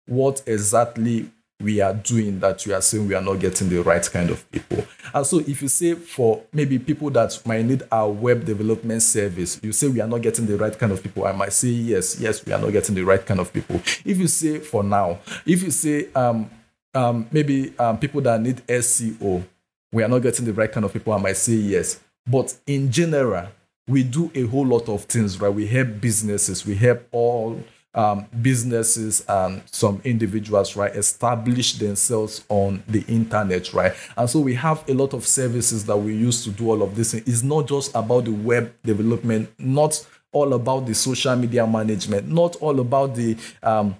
what 0.06 0.42
exactly 0.46 1.30
we 1.60 1.80
are 1.80 1.94
doing 1.94 2.40
that 2.40 2.66
we 2.66 2.72
are 2.72 2.82
saying 2.82 3.06
we 3.06 3.14
are 3.14 3.22
not 3.22 3.38
getting 3.38 3.68
the 3.68 3.82
right 3.82 4.08
kind 4.10 4.30
of 4.30 4.50
people. 4.50 4.84
And 5.14 5.26
so 5.26 5.38
if 5.38 5.62
you 5.62 5.68
say 5.68 5.94
for 5.94 6.42
maybe 6.52 6.78
people 6.78 7.10
that 7.10 7.40
might 7.46 7.64
need 7.64 7.82
our 7.90 8.10
web 8.10 8.44
development 8.44 9.02
service, 9.02 9.60
you 9.62 9.72
say 9.72 9.88
we 9.88 10.00
are 10.00 10.08
not 10.08 10.20
getting 10.20 10.46
the 10.46 10.56
right 10.56 10.76
kind 10.76 10.92
of 10.92 11.02
people, 11.02 11.24
I 11.24 11.32
might 11.32 11.52
say 11.52 11.68
yes, 11.68 12.20
yes, 12.20 12.44
we 12.44 12.52
are 12.52 12.60
not 12.60 12.72
getting 12.72 12.94
the 12.94 13.04
right 13.04 13.24
kind 13.24 13.40
of 13.40 13.52
people. 13.52 13.76
If 14.04 14.18
you 14.18 14.26
say 14.26 14.58
for 14.58 14.82
now, 14.82 15.20
if 15.46 15.62
you 15.62 15.70
say 15.70 16.12
um, 16.14 16.50
um, 16.92 17.28
maybe 17.30 17.76
um, 17.78 17.98
people 17.98 18.20
that 18.22 18.40
need 18.40 18.56
SEO, 18.66 19.44
we 19.92 20.02
are 20.02 20.08
not 20.08 20.20
getting 20.20 20.44
the 20.44 20.52
right 20.52 20.70
kind 20.70 20.84
of 20.84 20.92
people, 20.92 21.12
I 21.12 21.18
might 21.18 21.36
say 21.36 21.54
yes. 21.54 22.00
But 22.26 22.56
in 22.66 22.90
general, 22.90 23.48
we 23.86 24.02
do 24.02 24.30
a 24.34 24.42
whole 24.42 24.66
lot 24.66 24.88
of 24.88 25.04
things, 25.04 25.40
right? 25.40 25.52
We 25.52 25.66
help 25.66 26.00
businesses, 26.00 26.66
we 26.66 26.74
help 26.74 27.06
all 27.12 27.62
um, 27.94 28.26
businesses 28.42 29.24
and 29.28 29.62
some 29.66 30.00
individuals, 30.04 30.76
right, 30.76 30.94
establish 30.94 31.74
themselves 31.74 32.44
on 32.48 32.82
the 32.88 33.04
internet, 33.06 33.72
right? 33.72 33.92
And 34.16 34.28
so 34.28 34.40
we 34.40 34.54
have 34.54 34.88
a 34.88 34.94
lot 34.94 35.14
of 35.14 35.26
services 35.26 35.86
that 35.86 35.96
we 35.96 36.14
use 36.14 36.44
to 36.44 36.50
do 36.50 36.70
all 36.70 36.82
of 36.82 36.96
this. 36.96 37.14
It's 37.14 37.42
not 37.42 37.68
just 37.68 37.94
about 37.94 38.24
the 38.24 38.32
web 38.32 38.74
development, 38.82 39.50
not 39.58 40.06
all 40.32 40.52
about 40.54 40.86
the 40.86 40.94
social 40.94 41.36
media 41.36 41.66
management, 41.66 42.28
not 42.28 42.56
all 42.56 42.80
about 42.80 43.14
the 43.14 43.36
um, 43.62 43.96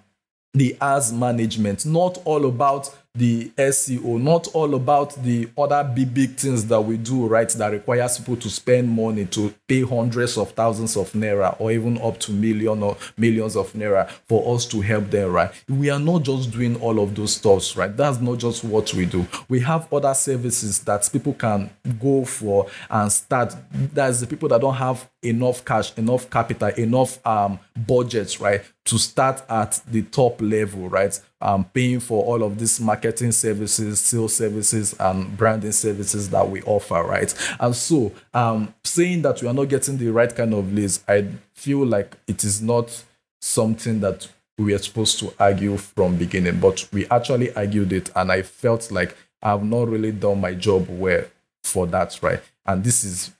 the 0.54 0.76
ads 0.80 1.12
management, 1.12 1.84
not 1.84 2.18
all 2.24 2.46
about 2.46 2.88
the 3.16 3.50
SEO, 3.58 4.20
not 4.20 4.48
all 4.54 4.74
about 4.74 5.20
the 5.22 5.48
other 5.58 5.84
big, 5.84 6.14
big 6.14 6.36
things 6.36 6.64
that 6.66 6.80
we 6.80 6.96
do, 6.96 7.26
right? 7.26 7.48
That 7.48 7.72
requires 7.72 8.18
people 8.18 8.36
to 8.36 8.50
spend 8.50 8.88
money 8.88 9.26
to 9.26 9.52
pay 9.66 9.82
hundreds 9.82 10.36
of 10.36 10.52
thousands 10.52 10.96
of 10.96 11.12
naira 11.12 11.56
or 11.58 11.72
even 11.72 12.00
up 12.02 12.18
to 12.20 12.32
million 12.32 12.82
or 12.82 12.96
millions 13.16 13.56
of 13.56 13.72
naira 13.72 14.08
for 14.28 14.54
us 14.54 14.66
to 14.66 14.80
help 14.80 15.10
them, 15.10 15.32
right? 15.32 15.50
We 15.68 15.90
are 15.90 15.98
not 15.98 16.22
just 16.22 16.50
doing 16.50 16.80
all 16.80 17.00
of 17.00 17.14
those 17.14 17.34
stuffs, 17.34 17.76
right? 17.76 17.94
That's 17.96 18.20
not 18.20 18.38
just 18.38 18.64
what 18.64 18.92
we 18.94 19.06
do. 19.06 19.26
We 19.48 19.60
have 19.60 19.92
other 19.92 20.14
services 20.14 20.80
that 20.80 21.08
people 21.12 21.34
can 21.34 21.70
go 22.00 22.24
for 22.24 22.66
and 22.90 23.10
start. 23.10 23.54
That's 23.72 24.20
the 24.20 24.26
people 24.26 24.48
that 24.50 24.60
don't 24.60 24.74
have 24.74 25.08
enough 25.22 25.64
cash, 25.64 25.96
enough 25.96 26.28
capital, 26.28 26.68
enough 26.68 27.24
um 27.26 27.58
budgets, 27.86 28.40
right? 28.40 28.62
To 28.86 28.98
start 28.98 29.42
at 29.48 29.80
the 29.88 30.02
top 30.02 30.40
level, 30.40 30.88
right? 30.88 31.18
Um, 31.40 31.64
paying 31.64 32.00
for 32.00 32.24
all 32.24 32.42
of 32.42 32.58
these 32.58 32.80
marketing 32.80 33.32
services, 33.32 34.00
sales 34.00 34.36
services, 34.36 34.94
and 34.98 35.36
branding 35.36 35.72
services 35.72 36.30
that 36.30 36.48
we 36.48 36.62
offer, 36.62 37.02
right? 37.02 37.34
And 37.60 37.74
so, 37.74 38.12
um, 38.32 38.74
saying 38.84 39.22
that 39.22 39.42
we 39.42 39.48
are 39.48 39.54
not 39.54 39.63
getting 39.66 39.98
the 39.98 40.08
right 40.08 40.34
kind 40.34 40.54
of 40.54 40.72
leads, 40.72 41.02
I 41.08 41.28
feel 41.52 41.84
like 41.84 42.16
it 42.26 42.44
is 42.44 42.62
not 42.62 43.04
something 43.40 44.00
that 44.00 44.28
we 44.56 44.72
are 44.72 44.78
supposed 44.78 45.18
to 45.18 45.32
argue 45.38 45.76
from 45.76 46.16
beginning, 46.16 46.60
but 46.60 46.88
we 46.92 47.06
actually 47.08 47.54
argued 47.54 47.92
it, 47.92 48.10
and 48.14 48.30
I 48.30 48.42
felt 48.42 48.90
like 48.90 49.16
I've 49.42 49.64
not 49.64 49.88
really 49.88 50.12
done 50.12 50.40
my 50.40 50.54
job 50.54 50.86
well 50.88 51.24
for 51.62 51.86
that, 51.88 52.18
right? 52.22 52.40
And 52.64 52.84
this 52.84 53.04
is 53.04 53.32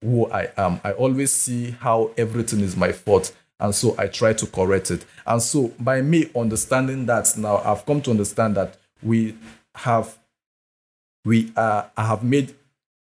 who 0.00 0.30
I 0.30 0.50
am. 0.56 0.80
I 0.84 0.92
always 0.92 1.32
see 1.32 1.72
how 1.72 2.12
everything 2.16 2.60
is 2.60 2.76
my 2.76 2.92
fault. 2.92 3.34
And 3.60 3.74
so 3.74 3.96
I 3.98 4.06
try 4.06 4.32
to 4.34 4.46
correct 4.46 4.92
it. 4.92 5.04
And 5.26 5.42
so 5.42 5.72
by 5.80 6.00
me 6.00 6.30
understanding 6.36 7.06
that 7.06 7.36
now, 7.36 7.56
I've 7.58 7.84
come 7.84 8.00
to 8.02 8.10
understand 8.12 8.54
that 8.56 8.76
we 9.02 9.34
have, 9.74 10.16
we 11.24 11.52
are, 11.56 11.90
I 11.96 12.06
have 12.06 12.22
made 12.22 12.54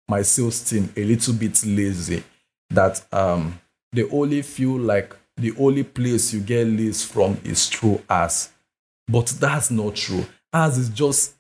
my 0.07 0.21
sales 0.21 0.67
team 0.69 0.91
a 0.95 1.03
little 1.03 1.33
bit 1.33 1.63
lazy. 1.65 2.23
That 2.69 3.03
um, 3.11 3.59
they 3.91 4.03
only 4.09 4.41
feel 4.41 4.77
like 4.77 5.15
the 5.37 5.53
only 5.57 5.83
place 5.83 6.33
you 6.33 6.39
get 6.39 6.67
leads 6.67 7.03
from 7.03 7.37
is 7.43 7.67
through 7.67 8.01
us. 8.09 8.51
But 9.07 9.27
that's 9.27 9.69
not 9.69 9.95
true. 9.95 10.25
As 10.51 10.77
is 10.77 10.89
just 10.89 11.35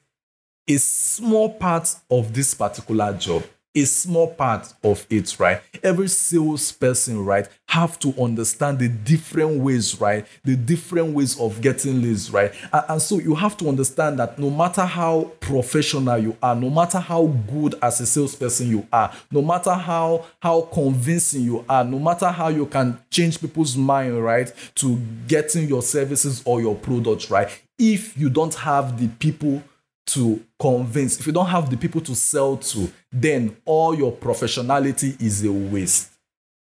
a 0.67 0.77
small 0.77 1.49
part 1.49 1.93
of 2.09 2.33
this 2.33 2.53
particular 2.53 3.13
job 3.13 3.43
a 3.75 3.85
small 3.85 4.27
part 4.27 4.71
of 4.83 5.05
it, 5.09 5.39
right? 5.39 5.61
Every 5.81 6.07
salesperson, 6.07 7.25
right, 7.25 7.47
have 7.67 7.97
to 7.99 8.13
understand 8.21 8.79
the 8.79 8.87
different 8.87 9.61
ways, 9.61 9.99
right? 9.99 10.27
The 10.43 10.55
different 10.55 11.15
ways 11.15 11.39
of 11.39 11.59
getting 11.61 12.01
leads, 12.01 12.31
right? 12.31 12.53
And, 12.71 12.83
and, 12.89 13.01
so 13.01 13.19
you 13.19 13.33
have 13.33 13.57
to 13.57 13.69
understand 13.69 14.19
that 14.19 14.37
no 14.37 14.51
matter 14.51 14.85
how 14.85 15.31
professional 15.39 16.17
you 16.19 16.37
are, 16.41 16.55
no 16.55 16.69
matter 16.69 16.99
how 16.99 17.25
good 17.25 17.75
as 17.81 17.99
a 17.99 18.05
salesperson 18.05 18.69
you 18.69 18.87
are, 18.93 19.11
no 19.31 19.41
matter 19.41 19.73
how 19.73 20.25
how 20.39 20.61
convincing 20.61 21.41
you 21.41 21.65
are, 21.67 21.83
no 21.83 21.97
matter 21.97 22.29
how 22.29 22.49
you 22.49 22.67
can 22.67 22.99
change 23.09 23.41
people's 23.41 23.75
mind, 23.75 24.23
right, 24.23 24.53
to 24.75 24.97
getting 25.27 25.67
your 25.67 25.81
services 25.81 26.43
or 26.45 26.61
your 26.61 26.75
products, 26.75 27.31
right? 27.31 27.49
If 27.79 28.15
you 28.17 28.29
don't 28.29 28.53
have 28.53 28.99
the 28.99 29.07
people 29.07 29.63
to 30.05 30.43
convince, 30.59 31.19
if 31.19 31.27
you 31.27 31.33
don't 31.33 31.47
have 31.47 31.69
the 31.69 31.77
people 31.77 32.01
to 32.01 32.15
sell 32.15 32.57
to, 32.57 32.91
then 33.11 33.55
all 33.65 33.95
your 33.95 34.11
professionality 34.11 35.19
is 35.21 35.43
a 35.45 35.51
waste. 35.51 36.11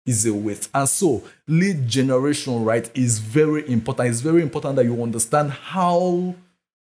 Is 0.07 0.25
a 0.25 0.33
waste. 0.33 0.71
And 0.73 0.89
so, 0.89 1.23
lead 1.47 1.87
generation, 1.87 2.65
right, 2.65 2.91
is 2.97 3.19
very 3.19 3.71
important. 3.71 4.09
It's 4.09 4.21
very 4.21 4.41
important 4.41 4.77
that 4.77 4.87
you 4.87 5.03
understand 5.03 5.51
how 5.51 6.35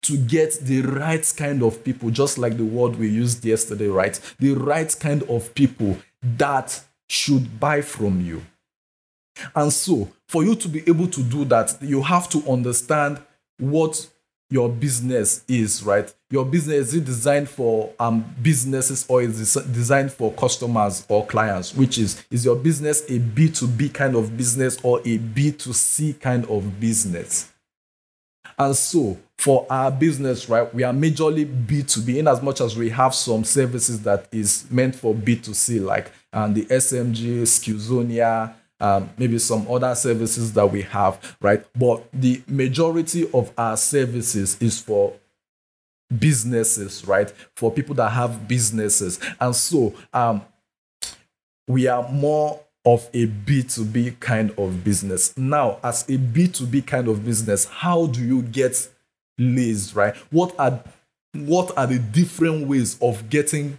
to 0.03 0.17
get 0.17 0.53
the 0.61 0.81
right 0.81 1.33
kind 1.35 1.61
of 1.61 1.83
people, 1.83 2.09
just 2.09 2.37
like 2.37 2.55
the 2.55 2.63
word 2.63 2.95
we 2.95 3.09
used 3.09 3.43
yesterday, 3.43 3.87
right? 3.87 4.17
The 4.39 4.53
right 4.53 4.95
kind 4.97 5.23
of 5.23 5.53
people 5.53 5.97
that 6.23 6.81
should 7.09 7.59
buy 7.59 7.81
from 7.81 8.21
you. 8.21 8.41
And 9.55 9.71
so, 9.73 10.09
for 10.27 10.43
you 10.43 10.55
to 10.55 10.67
be 10.69 10.83
able 10.87 11.07
to 11.07 11.21
do 11.21 11.43
that, 11.45 11.77
you 11.81 12.01
have 12.01 12.29
to 12.29 12.49
understand 12.49 13.21
what 13.57 14.07
your 14.49 14.67
business 14.67 15.43
is, 15.47 15.83
right? 15.83 16.13
Your 16.31 16.43
business 16.45 16.93
is 16.93 17.01
designed 17.01 17.49
for 17.49 17.91
um, 17.99 18.25
businesses 18.41 19.05
or 19.07 19.21
is 19.21 19.55
it 19.55 19.71
designed 19.71 20.11
for 20.11 20.33
customers 20.33 21.05
or 21.07 21.25
clients? 21.25 21.75
Which 21.75 21.97
is 21.97 22.23
is 22.31 22.45
your 22.45 22.55
business 22.55 23.01
a 23.09 23.19
B2B 23.19 23.93
kind 23.93 24.15
of 24.15 24.35
business 24.35 24.77
or 24.81 24.99
a 25.01 25.19
B2C 25.19 26.19
kind 26.19 26.45
of 26.45 26.79
business? 26.79 27.51
And 28.57 28.75
so 28.75 29.17
for 29.37 29.65
our 29.69 29.89
business, 29.89 30.49
right, 30.49 30.73
we 30.73 30.83
are 30.83 30.91
majorly 30.91 31.45
B2B 31.65 32.17
in 32.17 32.27
as 32.27 32.41
much 32.41 32.59
as 32.59 32.75
we 32.75 32.89
have 32.89 33.15
some 33.15 33.45
services 33.45 34.01
that 34.01 34.27
is 34.31 34.65
meant 34.69 34.95
for 34.95 35.15
B2C, 35.15 35.81
like 35.81 36.11
um, 36.33 36.53
the 36.53 36.65
SMG, 36.65 37.43
Skillzonia, 37.43 38.53
um, 38.79 39.09
maybe 39.17 39.39
some 39.39 39.67
other 39.69 39.93
services 39.95 40.53
that 40.53 40.71
we 40.71 40.83
have, 40.83 41.37
right? 41.41 41.65
But 41.77 42.07
the 42.13 42.41
majority 42.47 43.29
of 43.33 43.51
our 43.57 43.77
services 43.77 44.57
is 44.61 44.79
for 44.79 45.13
businesses, 46.17 47.05
right? 47.05 47.31
For 47.55 47.71
people 47.71 47.95
that 47.95 48.09
have 48.09 48.47
businesses. 48.47 49.19
And 49.39 49.55
so 49.55 49.93
um, 50.13 50.41
we 51.67 51.87
are 51.87 52.09
more 52.09 52.61
of 52.85 53.07
a 53.13 53.27
B2B 53.27 54.19
kind 54.19 54.51
of 54.57 54.83
business. 54.83 55.37
Now, 55.37 55.79
as 55.83 56.03
a 56.03 56.17
B2B 56.17 56.87
kind 56.87 57.07
of 57.07 57.25
business, 57.25 57.65
how 57.65 58.07
do 58.07 58.23
you 58.23 58.41
get 58.41 58.89
leads, 59.37 59.95
right? 59.95 60.15
What 60.31 60.55
are 60.57 60.83
what 61.33 61.77
are 61.77 61.85
the 61.85 61.99
different 61.99 62.67
ways 62.67 62.97
of 63.01 63.29
getting 63.29 63.77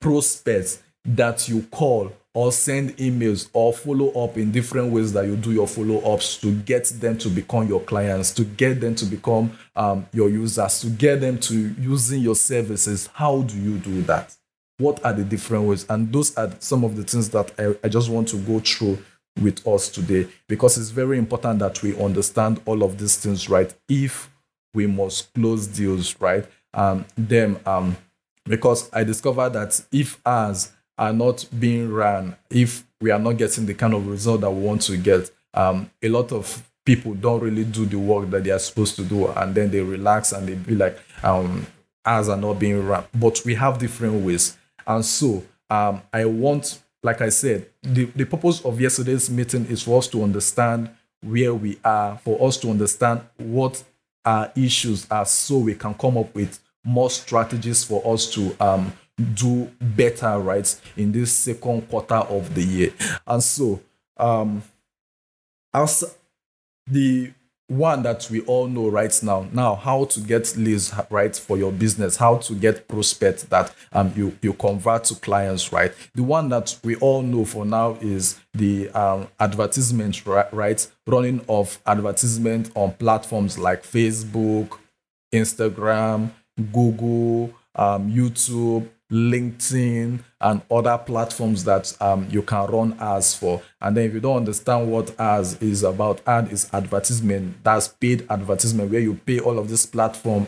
prospects 0.00 0.80
that 1.04 1.48
you 1.48 1.62
call 1.70 2.12
or 2.32 2.52
send 2.52 2.96
emails 2.96 3.48
or 3.52 3.72
follow 3.72 4.10
up 4.24 4.36
in 4.36 4.52
different 4.52 4.92
ways 4.92 5.12
that 5.12 5.26
you 5.26 5.36
do 5.36 5.52
your 5.52 5.66
follow 5.66 5.98
ups 6.12 6.36
to 6.38 6.54
get 6.62 6.84
them 7.00 7.18
to 7.18 7.28
become 7.28 7.66
your 7.66 7.80
clients, 7.80 8.32
to 8.32 8.44
get 8.44 8.80
them 8.80 8.94
to 8.94 9.04
become 9.04 9.50
um, 9.74 10.06
your 10.12 10.28
users, 10.28 10.80
to 10.80 10.88
get 10.90 11.20
them 11.20 11.38
to 11.38 11.74
using 11.80 12.20
your 12.20 12.36
services. 12.36 13.08
How 13.14 13.42
do 13.42 13.56
you 13.58 13.78
do 13.78 14.02
that? 14.02 14.36
What 14.78 15.04
are 15.04 15.12
the 15.12 15.24
different 15.24 15.64
ways? 15.64 15.84
And 15.90 16.12
those 16.12 16.36
are 16.36 16.50
some 16.60 16.84
of 16.84 16.96
the 16.96 17.02
things 17.02 17.30
that 17.30 17.52
I, 17.58 17.74
I 17.84 17.88
just 17.88 18.08
want 18.08 18.28
to 18.28 18.36
go 18.36 18.60
through 18.60 18.98
with 19.40 19.66
us 19.66 19.88
today 19.88 20.28
because 20.48 20.78
it's 20.78 20.90
very 20.90 21.18
important 21.18 21.58
that 21.60 21.82
we 21.82 22.00
understand 22.00 22.60
all 22.64 22.82
of 22.82 22.98
these 22.98 23.16
things, 23.16 23.48
right? 23.48 23.74
If 23.88 24.30
we 24.72 24.86
must 24.86 25.32
close 25.34 25.66
deals, 25.66 26.20
right? 26.20 26.46
Um, 26.72 27.04
them, 27.16 27.58
um, 27.66 27.96
because 28.44 28.88
I 28.92 29.04
discovered 29.04 29.50
that 29.50 29.80
if 29.92 30.20
ours 30.24 30.72
are 31.00 31.14
not 31.14 31.46
being 31.58 31.90
run, 31.90 32.36
if 32.50 32.84
we 33.00 33.10
are 33.10 33.18
not 33.18 33.38
getting 33.38 33.64
the 33.64 33.72
kind 33.72 33.94
of 33.94 34.06
result 34.06 34.42
that 34.42 34.50
we 34.50 34.62
want 34.62 34.82
to 34.82 34.98
get, 34.98 35.30
um, 35.54 35.90
a 36.02 36.08
lot 36.08 36.30
of 36.30 36.62
people 36.84 37.14
don't 37.14 37.40
really 37.40 37.64
do 37.64 37.86
the 37.86 37.98
work 37.98 38.28
that 38.30 38.44
they 38.44 38.50
are 38.50 38.58
supposed 38.58 38.96
to 38.96 39.04
do, 39.04 39.26
and 39.28 39.54
then 39.54 39.70
they 39.70 39.80
relax 39.80 40.32
and 40.32 40.46
they 40.46 40.54
be 40.54 40.74
like, 40.74 40.98
um, 41.22 41.66
ours 42.04 42.28
are 42.28 42.36
not 42.36 42.58
being 42.58 42.86
run. 42.86 43.02
But 43.14 43.40
we 43.46 43.54
have 43.54 43.78
different 43.78 44.24
ways, 44.24 44.58
and 44.86 45.02
so 45.02 45.42
um, 45.70 46.02
I 46.12 46.26
want, 46.26 46.82
like 47.02 47.22
I 47.22 47.30
said, 47.30 47.66
the, 47.82 48.04
the 48.04 48.26
purpose 48.26 48.62
of 48.62 48.78
yesterday's 48.78 49.30
meeting 49.30 49.64
is 49.66 49.82
for 49.82 49.98
us 49.98 50.06
to 50.08 50.22
understand 50.22 50.90
where 51.22 51.54
we 51.54 51.78
are, 51.82 52.18
for 52.18 52.46
us 52.46 52.58
to 52.58 52.70
understand 52.70 53.22
what 53.38 53.82
our 54.26 54.52
issues 54.54 55.10
are, 55.10 55.24
so 55.24 55.58
we 55.58 55.74
can 55.74 55.94
come 55.94 56.18
up 56.18 56.34
with 56.34 56.58
more 56.84 57.08
strategies 57.08 57.84
for 57.84 58.02
us 58.12 58.30
to 58.34 58.54
um, 58.60 58.92
do 59.20 59.70
better 59.80 60.38
right 60.38 60.80
in 60.96 61.12
this 61.12 61.32
second 61.32 61.88
quarter 61.88 62.16
of 62.16 62.54
the 62.54 62.62
year. 62.62 62.92
And 63.26 63.42
so 63.42 63.80
um 64.16 64.62
as 65.72 66.16
the 66.86 67.32
one 67.68 68.02
that 68.02 68.28
we 68.30 68.40
all 68.42 68.66
know 68.66 68.88
right 68.88 69.16
now 69.22 69.46
now 69.52 69.76
how 69.76 70.04
to 70.04 70.18
get 70.20 70.56
leads 70.56 70.92
right 71.08 71.36
for 71.36 71.56
your 71.56 71.70
business 71.70 72.16
how 72.16 72.36
to 72.36 72.52
get 72.52 72.88
prospects 72.88 73.44
that 73.44 73.72
um 73.92 74.12
you 74.16 74.36
you 74.42 74.52
convert 74.52 75.04
to 75.04 75.14
clients 75.14 75.72
right? 75.72 75.92
The 76.14 76.24
one 76.24 76.48
that 76.48 76.76
we 76.82 76.96
all 76.96 77.22
know 77.22 77.44
for 77.44 77.64
now 77.64 77.96
is 78.00 78.40
the 78.54 78.90
um, 78.90 79.28
advertisement 79.38 80.26
right, 80.26 80.88
running 81.06 81.44
of 81.48 81.78
advertisement 81.86 82.72
on 82.74 82.92
platforms 82.94 83.56
like 83.58 83.84
facebook 83.84 84.76
instagram 85.32 86.32
Google, 86.72 87.52
um, 87.74 88.10
YouTube, 88.10 88.88
LinkedIn, 89.10 90.20
and 90.40 90.62
other 90.70 90.96
platforms 90.98 91.64
that 91.64 91.94
um, 92.00 92.26
you 92.30 92.42
can 92.42 92.66
run 92.66 92.96
ads 92.98 93.34
for. 93.34 93.60
And 93.80 93.96
then 93.96 94.04
if 94.04 94.14
you 94.14 94.20
don't 94.20 94.38
understand 94.38 94.90
what 94.90 95.18
ads 95.20 95.60
is 95.60 95.82
about, 95.82 96.20
ad 96.26 96.50
is 96.50 96.70
advertisement. 96.72 97.62
That's 97.62 97.88
paid 97.88 98.26
advertisement 98.30 98.90
where 98.90 99.00
you 99.00 99.14
pay 99.14 99.40
all 99.40 99.58
of 99.58 99.68
this 99.68 99.84
platform 99.84 100.46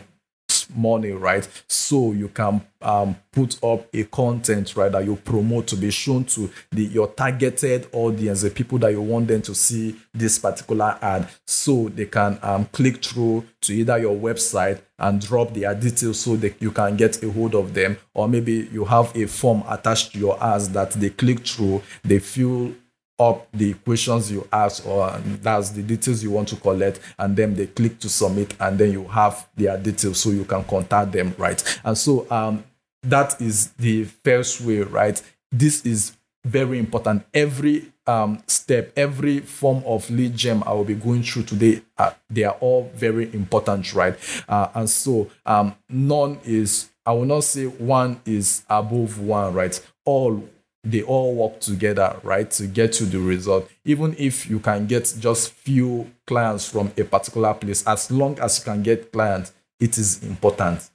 money, 0.75 1.11
right? 1.11 1.47
So 1.67 2.11
you 2.11 2.29
can 2.29 2.61
um, 2.81 3.15
put 3.31 3.63
up 3.63 3.87
a 3.93 4.03
content, 4.05 4.75
right, 4.75 4.91
that 4.91 5.05
you 5.05 5.15
promote 5.15 5.67
to 5.67 5.75
be 5.75 5.89
shown 5.91 6.25
to 6.25 6.49
the 6.71 6.83
your 6.83 7.07
targeted 7.07 7.87
audience, 7.93 8.41
the 8.41 8.49
people 8.49 8.77
that 8.79 8.91
you 8.91 9.01
want 9.01 9.27
them 9.27 9.41
to 9.43 9.55
see 9.55 9.95
this 10.13 10.39
particular 10.39 10.97
ad, 11.01 11.27
so 11.47 11.89
they 11.89 12.05
can 12.05 12.37
um, 12.41 12.65
click 12.65 13.03
through 13.03 13.45
to 13.61 13.73
either 13.73 13.97
your 13.97 14.15
website 14.15 14.81
and 14.99 15.21
drop 15.21 15.53
their 15.53 15.73
details 15.73 16.19
so 16.19 16.35
that 16.35 16.61
you 16.61 16.71
can 16.71 16.95
get 16.95 17.23
a 17.23 17.31
hold 17.31 17.55
of 17.55 17.73
them, 17.73 17.97
or 18.13 18.27
maybe 18.27 18.69
you 18.71 18.85
have 18.85 19.15
a 19.15 19.25
form 19.25 19.63
attached 19.67 20.11
to 20.11 20.19
your 20.19 20.41
ads 20.43 20.69
that 20.69 20.91
they 20.91 21.09
click 21.09 21.45
through, 21.45 21.81
they 22.03 22.19
fill 22.19 22.73
up 23.19 23.47
the 23.53 23.73
questions 23.73 24.31
you 24.31 24.47
ask 24.51 24.85
or 24.87 25.11
that's 25.41 25.69
the 25.69 25.83
details 25.83 26.23
you 26.23 26.31
want 26.31 26.47
to 26.47 26.55
collect 26.55 26.99
and 27.19 27.35
then 27.37 27.53
they 27.53 27.67
click 27.67 27.99
to 27.99 28.09
submit 28.09 28.55
and 28.59 28.77
then 28.77 28.91
you 28.91 29.05
have 29.05 29.47
their 29.55 29.77
details 29.77 30.19
so 30.19 30.29
you 30.29 30.45
can 30.45 30.63
contact 30.63 31.11
them 31.11 31.33
right? 31.37 31.79
And 31.83 31.97
so 31.97 32.29
um 32.31 32.63
that 33.03 33.39
is 33.41 33.71
the 33.73 34.05
first 34.05 34.61
way 34.61 34.79
right? 34.79 35.21
This 35.51 35.85
is 35.85 36.17
very 36.45 36.79
important. 36.79 37.23
Every 37.33 37.93
um, 38.05 38.43
step 38.47 38.91
every 38.97 39.39
form 39.39 39.81
of 39.85 40.09
lead 40.09 40.35
gem 40.35 40.61
i 40.65 40.73
will 40.73 40.83
be 40.83 40.95
going 40.95 41.23
through 41.23 41.43
today 41.43 41.81
uh, 41.97 42.11
they 42.29 42.43
are 42.43 42.57
all 42.59 42.91
very 42.95 43.33
important 43.33 43.93
right? 43.93 44.15
Uh, 44.47 44.67
and 44.75 44.89
so 44.89 45.29
um, 45.45 45.75
none 45.89 46.39
is 46.43 46.89
i 47.05 47.11
will 47.11 47.25
not 47.25 47.43
say 47.43 47.65
one 47.65 48.19
is 48.25 48.65
above 48.69 49.19
one 49.19 49.53
right? 49.53 49.79
All 50.05 50.43
they 50.83 51.01
all 51.01 51.33
work 51.33 51.59
together 51.61 52.19
right 52.23 52.51
to 52.51 52.67
get 52.67 52.91
to 52.93 53.05
the 53.05 53.19
result. 53.19 53.69
Even 53.85 54.15
if 54.17 54.49
you 54.49 54.59
can 54.59 54.85
get 54.85 55.13
just 55.19 55.51
few 55.51 56.11
clients 56.27 56.69
from 56.69 56.91
a 56.97 57.03
particular 57.03 57.53
place 57.53 57.85
as 57.87 58.11
long 58.11 58.37
as 58.39 58.59
you 58.59 58.65
can 58.65 58.83
get 58.83 59.11
clients 59.11 59.53
it 59.79 59.97
is 59.97 60.23
important. 60.23 60.89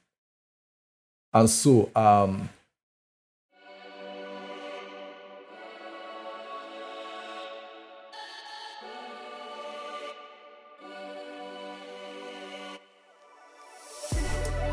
And 1.33 1.49
so 1.49 1.91
um 1.95 2.49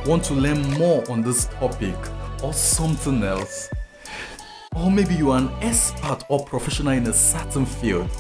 want 0.07 0.22
to 0.22 0.35
learn 0.35 0.62
more 0.79 1.02
on 1.11 1.20
this 1.20 1.46
topic 1.46 1.96
or 2.42 2.52
something 2.52 3.24
else 3.24 3.68
or 4.77 4.91
maybe 4.91 5.15
you 5.15 5.31
are 5.31 5.39
an 5.39 5.49
expert 5.62 6.19
or 6.29 6.45
professional 6.45 6.93
in 6.93 7.07
a 7.07 7.12
certain 7.12 7.65
field, 7.65 8.11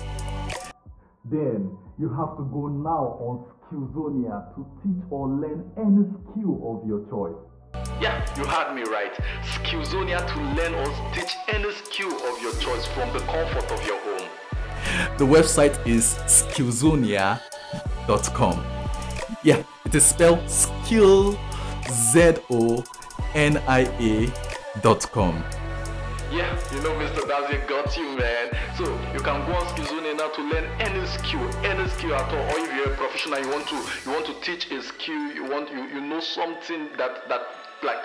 then 1.24 1.76
you 1.98 2.08
have 2.08 2.36
to 2.36 2.44
go 2.52 2.68
now 2.68 3.18
on 3.20 3.44
Skillzonia 3.66 4.54
to 4.54 4.64
teach 4.82 5.02
or 5.10 5.28
learn 5.28 5.64
any 5.76 6.04
skill 6.22 6.54
of 6.70 6.86
your 6.88 7.00
choice. 7.10 7.36
Yeah, 8.00 8.24
you 8.36 8.44
heard 8.44 8.74
me 8.74 8.84
right. 8.84 9.12
Skillzonia 9.42 10.24
to 10.26 10.40
learn 10.54 10.74
or 10.74 10.86
teach 11.14 11.34
any 11.48 11.70
skill 11.72 12.12
of 12.12 12.40
your 12.40 12.54
choice 12.54 12.86
from 12.86 13.12
the 13.12 13.18
comfort 13.20 13.70
of 13.70 13.86
your 13.86 13.98
home. 14.00 14.26
The 15.18 15.26
website 15.26 15.78
is 15.86 16.14
skillzonia.com. 16.26 18.64
Yeah, 19.42 19.62
it 19.84 19.94
is 19.94 20.06
spelled 20.06 20.48
skill 20.48 21.36
Z 21.90 22.36
O 22.50 22.82
N 23.34 23.58
I 23.68 23.80
A.com. 24.00 25.44
Yeah, 26.36 26.52
you 26.70 26.82
know 26.82 26.90
Mr. 26.90 27.22
Davzia 27.22 27.66
got 27.66 27.96
you, 27.96 28.14
man. 28.14 28.50
So 28.76 28.84
you 29.14 29.20
can 29.20 29.46
go 29.46 29.54
on 29.54 29.64
Skillzonia 29.68 30.14
now 30.18 30.28
to 30.28 30.42
learn 30.42 30.64
any 30.78 31.06
skill, 31.06 31.40
any 31.64 31.88
skill 31.88 32.14
at 32.14 32.30
all. 32.30 32.44
Or 32.52 32.58
if 32.58 32.74
you're 32.76 32.92
a 32.92 32.96
professional, 32.98 33.40
you 33.40 33.48
want 33.48 33.66
to 33.68 33.76
you 34.04 34.10
want 34.12 34.26
to 34.26 34.34
teach 34.42 34.70
a 34.70 34.82
skill, 34.82 35.32
you 35.32 35.44
want 35.46 35.70
you 35.70 35.84
you 35.84 35.98
know 36.02 36.20
something 36.20 36.90
that 36.98 37.26
that 37.30 37.40
like 37.82 38.04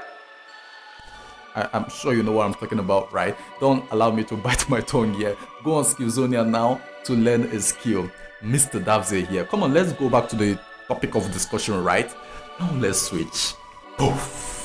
I, 1.56 1.68
am 1.74 1.90
sure 1.90 2.14
you 2.14 2.24
know 2.24 2.32
what 2.32 2.46
I'm 2.46 2.54
talking 2.54 2.80
about, 2.80 3.12
right? 3.12 3.36
Don't 3.60 3.84
allow 3.92 4.12
me 4.12 4.24
to 4.24 4.38
bite 4.48 4.70
my 4.70 4.80
tongue 4.80 5.14
here. 5.14 5.36
Go 5.66 5.76
on 5.76 5.84
Skillzonia 5.84 6.48
now 6.48 6.80
to 7.04 7.14
learn 7.14 7.44
a 7.44 7.60
skill. 7.60 8.10
Mr. 8.42 8.82
Davzia 8.82 9.28
here. 9.28 9.44
Come 9.44 9.64
on, 9.64 9.74
let's 9.74 9.92
go 9.92 10.10
back 10.10 10.30
to 10.30 10.38
the 10.38 10.58
topic 10.88 11.16
of 11.16 11.30
discussion, 11.34 11.84
right? 11.84 12.16
Now 12.62 12.72
let's 12.76 13.02
switch. 13.02 13.56
Poof. 13.98 14.61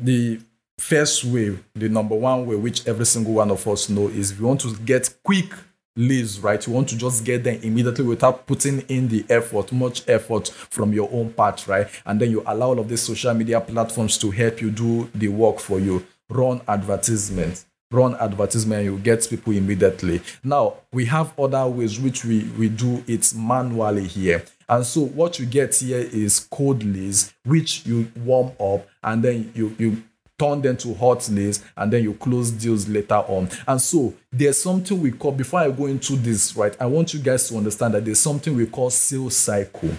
The 0.00 0.40
first 0.78 1.24
way, 1.24 1.58
the 1.74 1.88
number 1.88 2.14
one 2.14 2.46
way, 2.46 2.56
which 2.56 2.86
every 2.86 3.06
single 3.06 3.34
one 3.34 3.50
of 3.50 3.66
us 3.68 3.88
know, 3.88 4.08
is 4.08 4.32
if 4.32 4.40
you 4.40 4.46
want 4.46 4.60
to 4.62 4.74
get 4.78 5.14
quick 5.22 5.52
leads, 5.96 6.40
right? 6.40 6.66
You 6.66 6.72
want 6.72 6.88
to 6.90 6.96
just 6.96 7.24
get 7.24 7.44
them 7.44 7.60
immediately 7.62 8.04
without 8.04 8.46
putting 8.46 8.80
in 8.82 9.08
the 9.08 9.24
effort, 9.28 9.72
much 9.72 10.08
effort 10.08 10.48
from 10.48 10.92
your 10.92 11.08
own 11.12 11.32
part, 11.32 11.66
right? 11.66 11.88
And 12.06 12.20
then 12.20 12.30
you 12.30 12.42
allow 12.46 12.68
all 12.68 12.78
of 12.78 12.88
these 12.88 13.02
social 13.02 13.34
media 13.34 13.60
platforms 13.60 14.16
to 14.18 14.30
help 14.30 14.60
you 14.60 14.70
do 14.70 15.10
the 15.14 15.28
work 15.28 15.58
for 15.60 15.78
you. 15.78 16.04
Run 16.28 16.62
advertisements 16.68 17.66
run 17.92 18.14
advertisement 18.20 18.84
you 18.84 18.96
get 18.98 19.26
people 19.28 19.52
immediately 19.52 20.22
now 20.44 20.74
we 20.92 21.04
have 21.04 21.36
other 21.36 21.66
ways 21.66 21.98
which 21.98 22.24
we 22.24 22.44
we 22.56 22.68
do 22.68 23.02
it 23.08 23.32
manually 23.34 24.06
here 24.06 24.44
and 24.70 24.86
so 24.86 25.02
what 25.02 25.38
you 25.38 25.44
get 25.44 25.74
here 25.74 25.98
is 25.98 26.46
cold 26.50 26.82
leads 26.84 27.34
which 27.44 27.84
you 27.84 28.10
warm 28.24 28.52
up 28.60 28.86
and 29.02 29.22
then 29.22 29.52
you 29.54 29.74
you 29.78 30.02
turn 30.38 30.62
them 30.62 30.76
to 30.78 30.94
hot 30.94 31.28
leads 31.28 31.62
and 31.76 31.92
then 31.92 32.02
you 32.02 32.14
close 32.14 32.50
deals 32.50 32.88
later 32.88 33.16
on. 33.16 33.50
And 33.68 33.78
so 33.80 34.14
there's 34.32 34.62
something 34.62 34.98
we 34.98 35.10
call 35.10 35.32
before 35.32 35.60
i 35.60 35.70
go 35.70 35.84
into 35.86 36.16
this 36.16 36.56
right 36.56 36.74
i 36.80 36.86
want 36.86 37.12
you 37.12 37.20
guys 37.20 37.48
to 37.48 37.56
understand 37.56 37.92
that 37.94 38.04
there's 38.04 38.20
something 38.20 38.56
we 38.56 38.66
call 38.66 38.88
sales 38.90 39.36
cycle. 39.36 39.90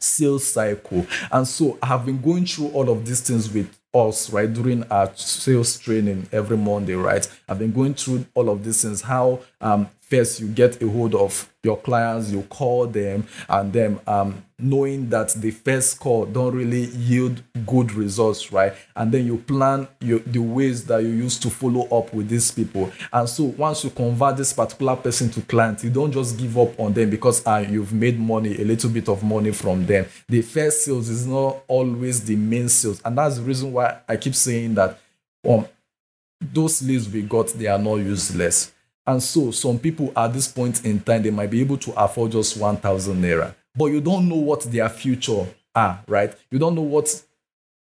Sales 0.00 0.46
cycle. 0.46 1.06
And 1.30 1.46
so 1.46 1.78
i 1.82 1.86
have 1.86 2.06
been 2.06 2.20
going 2.20 2.46
through 2.46 2.68
all 2.68 2.90
of 2.90 3.06
these 3.06 3.20
things 3.20 3.52
with 3.52 3.72
us 3.94 4.30
right 4.30 4.52
during 4.52 4.82
our 4.90 5.10
sales 5.14 5.78
training 5.78 6.28
every 6.32 6.56
monday 6.56 6.94
right? 6.94 7.28
I've 7.48 7.58
been 7.58 7.72
going 7.72 7.94
through 7.94 8.26
all 8.34 8.48
of 8.48 8.64
these 8.64 8.82
things 8.82 9.02
how 9.02 9.40
um 9.60 9.88
first 10.08 10.40
you 10.40 10.48
get 10.48 10.82
a 10.82 10.88
hold 10.88 11.14
of 11.14 11.52
your 11.62 11.76
clients 11.76 12.30
you 12.30 12.42
call 12.42 12.86
them 12.86 13.26
and 13.48 13.72
then 13.72 14.00
um, 14.06 14.42
knowing 14.58 15.08
that 15.08 15.28
the 15.34 15.50
first 15.50 16.00
call 16.00 16.24
don't 16.24 16.54
really 16.54 16.86
yield 16.86 17.42
good 17.66 17.92
results 17.92 18.50
right? 18.52 18.72
And 18.96 19.12
then 19.12 19.26
you 19.26 19.38
plan 19.38 19.86
your, 20.00 20.20
the 20.20 20.38
ways 20.38 20.84
that 20.86 21.02
you 21.02 21.10
use 21.10 21.38
to 21.40 21.50
follow 21.50 21.82
up 21.88 22.12
with 22.14 22.28
these 22.28 22.50
people. 22.50 22.90
And 23.12 23.28
so 23.28 23.44
once 23.44 23.84
you 23.84 23.90
convert 23.90 24.36
this 24.36 24.52
particular 24.52 24.96
person 24.96 25.30
to 25.30 25.42
client 25.42 25.84
you 25.84 25.90
don't 25.90 26.12
just 26.12 26.38
give 26.38 26.56
up 26.56 26.78
on 26.80 26.92
them 26.92 27.10
because 27.10 27.46
uh, 27.46 27.64
you've 27.68 27.92
made 27.92 28.18
money 28.18 28.60
a 28.60 28.64
little 28.64 28.90
bit 28.90 29.08
of 29.08 29.22
money 29.22 29.52
from 29.52 29.84
them. 29.84 30.06
The 30.28 30.42
first 30.42 30.84
sales 30.84 31.08
is 31.08 31.26
not 31.26 31.62
always 31.68 32.24
the 32.24 32.36
main 32.36 32.68
sales. 32.68 33.02
And 33.04 33.18
that's 33.18 33.36
the 33.36 33.42
reason 33.42 33.72
why 33.72 33.98
i 34.08 34.16
keep 34.16 34.34
saying 34.34 34.74
that 34.74 34.98
um, 35.46 35.66
those 36.40 36.82
leads 36.82 37.08
we 37.08 37.22
got 37.22 37.48
they 37.48 37.66
are 37.66 37.78
not 37.78 37.96
useless 37.96 38.72
and 39.08 39.22
so 39.22 39.50
some 39.50 39.78
people 39.78 40.12
at 40.14 40.34
this 40.34 40.46
point 40.46 40.84
in 40.84 41.00
time, 41.00 41.22
they 41.22 41.30
might 41.30 41.50
be 41.50 41.62
able 41.62 41.78
to 41.78 41.92
afford 41.92 42.32
just 42.32 42.58
1,000 42.58 43.16
naira. 43.16 43.54
But 43.74 43.86
you 43.86 44.02
don't 44.02 44.28
know 44.28 44.36
what 44.36 44.64
their 44.64 44.88
future 44.90 45.46
are, 45.74 46.04
right? 46.06 46.34
You 46.50 46.58
don't 46.58 46.74
know 46.74 46.82
what 46.82 47.22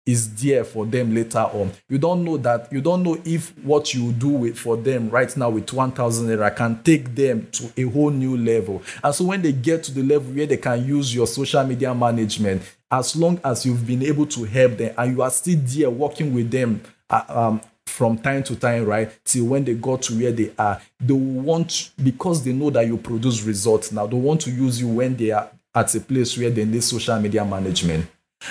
is 0.05 0.35
there 0.35 0.65
for 0.65 0.85
them 0.85 1.15
later 1.15 1.39
on. 1.39 1.71
You 1.87 1.99
don't 1.99 2.25
know 2.25 2.35
that, 2.37 2.71
you 2.71 2.81
don't 2.81 3.01
know 3.01 3.17
if 3.23 3.57
what 3.59 3.93
you 3.93 4.11
do 4.11 4.27
with 4.27 4.57
for 4.59 4.75
them 4.75 5.09
right 5.09 5.35
now 5.37 5.49
with 5.51 5.71
1,000 5.71 6.27
naira 6.27 6.53
can 6.53 6.83
take 6.83 7.15
them 7.15 7.47
to 7.53 7.71
a 7.77 7.83
whole 7.83 8.11
new 8.11 8.35
level. 8.35 8.83
And 9.01 9.15
so 9.15 9.23
when 9.23 9.41
they 9.41 9.53
get 9.53 9.83
to 9.85 9.93
the 9.93 10.03
level 10.03 10.33
where 10.33 10.45
they 10.45 10.57
can 10.57 10.85
use 10.85 11.15
your 11.15 11.27
social 11.27 11.63
media 11.63 11.95
management, 11.95 12.61
as 12.91 13.15
long 13.15 13.39
as 13.41 13.65
you've 13.65 13.87
been 13.87 14.03
able 14.03 14.25
to 14.25 14.43
help 14.43 14.77
them 14.77 14.93
and 14.97 15.15
you 15.15 15.21
are 15.21 15.31
still 15.31 15.59
there 15.63 15.89
working 15.89 16.33
with 16.33 16.51
them 16.51 16.83
uh, 17.09 17.23
um, 17.29 17.61
from 17.87 18.17
time 18.17 18.43
to 18.43 18.55
time, 18.55 18.85
right? 18.85 19.11
Till 19.23 19.45
when 19.45 19.63
they 19.63 19.73
got 19.73 20.01
to 20.03 20.19
where 20.19 20.31
they 20.31 20.51
are, 20.57 20.81
they 20.99 21.13
want 21.13 21.91
because 22.03 22.43
they 22.43 22.51
know 22.51 22.69
that 22.69 22.85
you 22.87 22.97
produce 22.97 23.43
results 23.43 23.91
now. 23.91 24.07
They 24.07 24.17
want 24.17 24.41
to 24.41 24.51
use 24.51 24.81
you 24.81 24.89
when 24.89 25.15
they 25.15 25.31
are 25.31 25.49
at 25.73 25.93
a 25.95 25.99
place 25.99 26.37
where 26.37 26.49
they 26.49 26.65
need 26.65 26.83
social 26.83 27.19
media 27.19 27.45
management. 27.45 28.07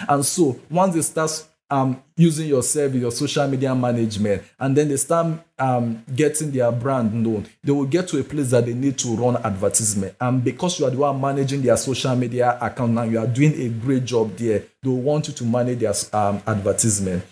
And 0.09 0.25
so 0.25 0.59
once 0.71 0.95
they 0.95 1.03
start 1.03 1.45
um, 1.71 2.03
using 2.17 2.49
your 2.49 2.63
service, 2.63 3.01
your 3.01 3.11
social 3.11 3.49
media 3.49 3.75
management, 3.75 4.43
and 4.59 4.77
then 4.77 4.89
they 4.89 4.97
start 4.97 5.39
um, 5.59 6.05
getting 6.15 6.51
their 6.51 6.71
brand 6.71 7.13
known, 7.13 7.47
they 7.63 7.73
will 7.73 7.87
get 7.87 8.09
to 8.09 8.21
a 8.21 8.25
place 8.25 8.51
that 8.51 8.67
they 8.67 8.75
need 8.75 8.99
to 8.99 9.09
run 9.17 9.37
advertisement. 9.37 10.15
And 10.21 10.45
because 10.45 10.79
you 10.79 10.87
are 10.87 10.91
the 10.91 10.99
one 10.99 11.21
managing 11.21 11.63
their 11.63 11.77
social 11.77 12.15
media 12.15 12.59
account 12.61 12.93
now, 12.93 13.03
you 13.03 13.19
are 13.19 13.27
doing 13.27 13.55
a 13.61 13.69
great 13.69 14.05
job 14.05 14.37
there. 14.37 14.65
They 14.83 14.91
want 14.91 15.29
you 15.29 15.35
to 15.35 15.45
manage 15.45 15.81
their 15.81 15.95
um, 16.13 16.43
advertisement 16.47 17.25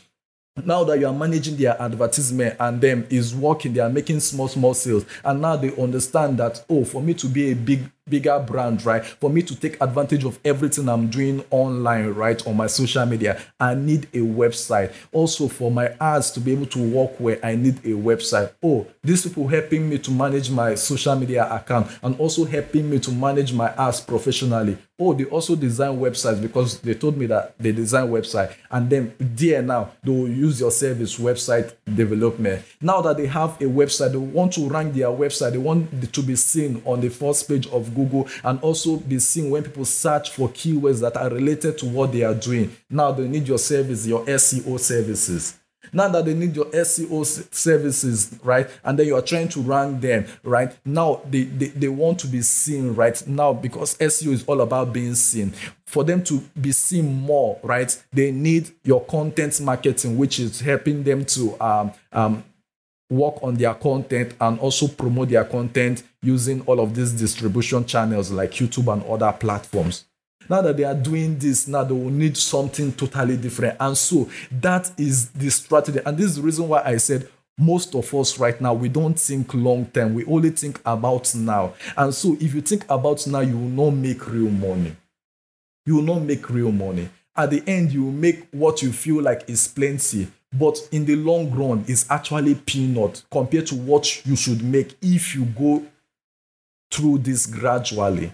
now 0.65 0.85
that 0.85 0.99
you 0.99 1.07
are 1.07 1.15
managing 1.15 1.57
their 1.57 1.81
advertisement 1.81 2.57
and 2.61 2.81
them 2.81 3.07
is 3.09 3.35
working 3.35 3.73
they 3.73 3.81
are 3.81 3.89
making 3.89 4.21
small 4.21 4.49
small 4.49 4.75
sales. 4.75 5.05
And 5.25 5.41
now 5.41 5.57
they 5.57 5.75
understand 5.77 6.39
that 6.39 6.65
oh 6.69 6.85
for 6.85 7.03
me 7.03 7.15
to 7.15 7.27
be 7.27 7.53
a 7.53 7.55
big 7.55 7.91
bigger 8.09 8.39
brand, 8.41 8.85
right? 8.85 9.05
For 9.05 9.31
me 9.31 9.43
to 9.43 9.57
take 9.57 9.81
advantage 9.81 10.25
of 10.25 10.39
everything 10.45 10.89
I'm 10.89 11.09
doing 11.09 11.45
online, 11.51 12.09
right? 12.15 12.45
On 12.47 12.57
my 12.57 12.67
social 12.67 13.07
media, 13.07 13.41
I 13.61 13.75
need 13.75 14.05
a 14.13 14.19
website. 14.19 14.93
Also, 15.13 15.49
for 15.49 15.71
my 15.71 15.95
ads 16.01 16.31
to 16.33 16.41
be 16.41 16.53
able 16.53 16.67
to 16.67 16.79
work 16.79 17.19
where 17.19 17.39
I 17.45 17.55
need 17.55 17.79
a 17.79 17.97
website. 17.97 18.53
Oh, 18.63 18.87
these 19.03 19.27
people 19.27 19.49
helping 19.49 19.89
me 19.89 19.99
to 19.99 20.11
manage 20.11 20.51
my 20.51 20.75
social 20.75 21.15
media 21.17 21.53
account 21.53 21.91
and 22.03 22.19
also 22.19 22.45
helping 22.45 22.91
me 22.91 22.99
to 23.01 23.13
manage 23.13 23.53
my 23.53 23.73
ads 23.77 24.01
professionally. 24.01 24.77
Oh, 24.99 25.15
they 25.15 25.25
also 25.25 25.57
design 25.57 25.99
websites 25.99 26.41
because 26.41 26.79
they 26.81 26.95
told 26.95 27.17
me 27.17 27.27
that 27.27 27.59
they 27.59 27.73
design 27.73 28.09
website. 28.09 28.55
And 28.71 28.89
then 28.89 29.15
there 29.19 29.61
now, 29.63 29.91
they 30.03 30.13
will 30.13 30.29
use 30.29 30.61
your 30.61 30.71
service 30.71 31.19
website 31.19 31.73
development. 31.93 32.65
Now 32.81 33.01
that 33.01 33.17
they 33.17 33.27
have 33.27 33.61
a 33.61 33.65
website, 33.65 34.13
they 34.13 34.19
want 34.19 34.53
to 34.53 34.69
rank 34.69 34.95
their 34.95 35.09
website. 35.09 35.53
They 35.53 35.59
want 35.59 36.13
to 36.13 36.23
be 36.23 36.37
seen 36.37 36.83
on 36.85 37.01
the 37.01 37.09
first 37.09 37.49
page 37.49 37.67
of 37.69 37.92
Google 37.95 38.29
and 38.45 38.61
also 38.61 38.97
be 38.97 39.19
seen 39.19 39.51
when 39.51 39.63
people 39.63 39.85
search 39.85 40.31
for 40.31 40.49
keywords 40.49 41.01
that 41.01 41.17
are 41.17 41.31
related 41.31 41.79
to 41.79 41.87
what 41.87 42.13
they 42.13 42.23
are 42.23 42.35
doing. 42.35 42.75
Now 42.91 43.13
they 43.13 43.29
need 43.29 43.49
your 43.49 43.59
service, 43.59 44.07
your 44.07 44.25
SEO 44.27 44.79
services. 44.79 45.59
Now 45.93 46.09
that 46.09 46.25
they 46.25 46.35
need 46.35 46.57
your 46.57 46.67
SEO 46.67 47.53
services, 47.53 48.39
right? 48.43 48.69
And 48.85 48.99
then 48.99 49.07
you 49.07 49.17
are 49.17 49.23
trying 49.23 49.49
to 49.51 49.61
rank 49.61 50.01
them, 50.01 50.27
right? 50.43 50.75
Now 50.85 51.21
they, 51.29 51.43
they, 51.43 51.69
they 51.69 51.89
want 51.89 52.19
to 52.21 52.27
be 52.27 52.41
seen, 52.41 52.95
right? 52.95 53.27
Now, 53.27 53.53
because 53.53 53.97
SEO 53.99 54.33
is 54.33 54.45
all 54.45 54.63
about 54.63 54.93
being 54.93 55.15
seen. 55.15 55.53
For 55.87 56.05
them 56.05 56.25
to 56.25 56.41
be 56.59 56.73
seen 56.73 57.13
more, 57.13 57.59
right? 57.63 57.95
They 58.13 58.31
need 58.31 58.71
your 58.85 59.05
content 59.05 59.61
marketing, 59.61 60.17
which 60.17 60.39
is 60.39 60.61
helping 60.61 61.03
them 61.03 61.27
to 61.27 61.63
um, 61.63 61.93
um, 62.13 62.45
work 63.11 63.43
on 63.43 63.55
their 63.55 63.75
content 63.75 64.35
and 64.41 64.59
also 64.61 64.89
promote 64.89 65.29
their 65.29 65.45
content 65.45 66.03
using 66.23 66.61
all 66.63 66.81
of 66.81 66.95
these 66.95 67.13
distribution 67.13 67.85
channels 67.85 68.31
like 68.31 68.53
YouTube 68.53 68.93
and 68.93 69.03
other 69.05 69.33
platforms. 69.33 70.05
Now 70.49 70.63
that 70.63 70.77
they 70.77 70.85
are 70.85 70.95
doing 70.95 71.39
this, 71.39 71.69
now 71.69 71.85
they 71.85 71.95
will 71.95 72.11
need 72.11 72.37
something 72.37 72.93
totally 72.93 73.37
different. 73.37 73.77
And 73.81 73.97
so 73.97 74.29
that 74.51 74.91
is 74.99 75.31
the 75.31 75.51
strategy. 75.51 76.01
And 76.05 76.17
this 76.17 76.27
is 76.27 76.37
the 76.37 76.43
reason 76.43 76.69
why 76.69 76.83
I 76.85 76.97
said 76.97 77.29
most 77.59 77.95
of 77.95 78.13
us 78.15 78.39
right 78.39 78.59
now, 78.61 78.75
we 78.75 78.89
don't 78.89 79.19
think 79.19 79.53
long 79.55 79.87
term. 79.87 80.15
We 80.15 80.25
only 80.25 80.51
think 80.51 80.81
about 80.85 81.35
now. 81.35 81.75
And 81.97 82.15
so 82.15 82.37
if 82.41 82.55
you 82.55 82.61
think 82.61 82.85
about 82.89 83.27
now, 83.27 83.41
you 83.41 83.57
will 83.57 83.91
not 83.91 83.91
make 83.91 84.27
real 84.29 84.51
money. 84.51 84.97
You 85.87 85.97
will 85.97 86.03
not 86.03 86.23
make 86.23 86.49
real 86.49 86.73
money. 86.73 87.09
At 87.37 87.51
the 87.51 87.63
end, 87.67 87.93
you 87.93 88.05
will 88.05 88.13
make 88.13 88.49
what 88.51 88.83
you 88.83 88.93
feel 88.93 89.23
like 89.23 89.49
is 89.49 89.69
plenty 89.69 90.29
but 90.53 90.77
in 90.93 91.07
the 91.07 91.17
long 91.17 91.51
run 91.51 91.85
it's 91.89 92.11
actually 92.11 92.55
peanut 92.55 93.23
compared 93.31 93.67
to 93.67 93.75
what 93.75 94.25
you 94.27 94.37
should 94.37 94.63
make 94.63 94.97
if 95.01 95.35
you 95.35 95.45
go 95.47 95.83
through 96.93 97.19
this 97.19 97.47
gradually. 97.47 98.33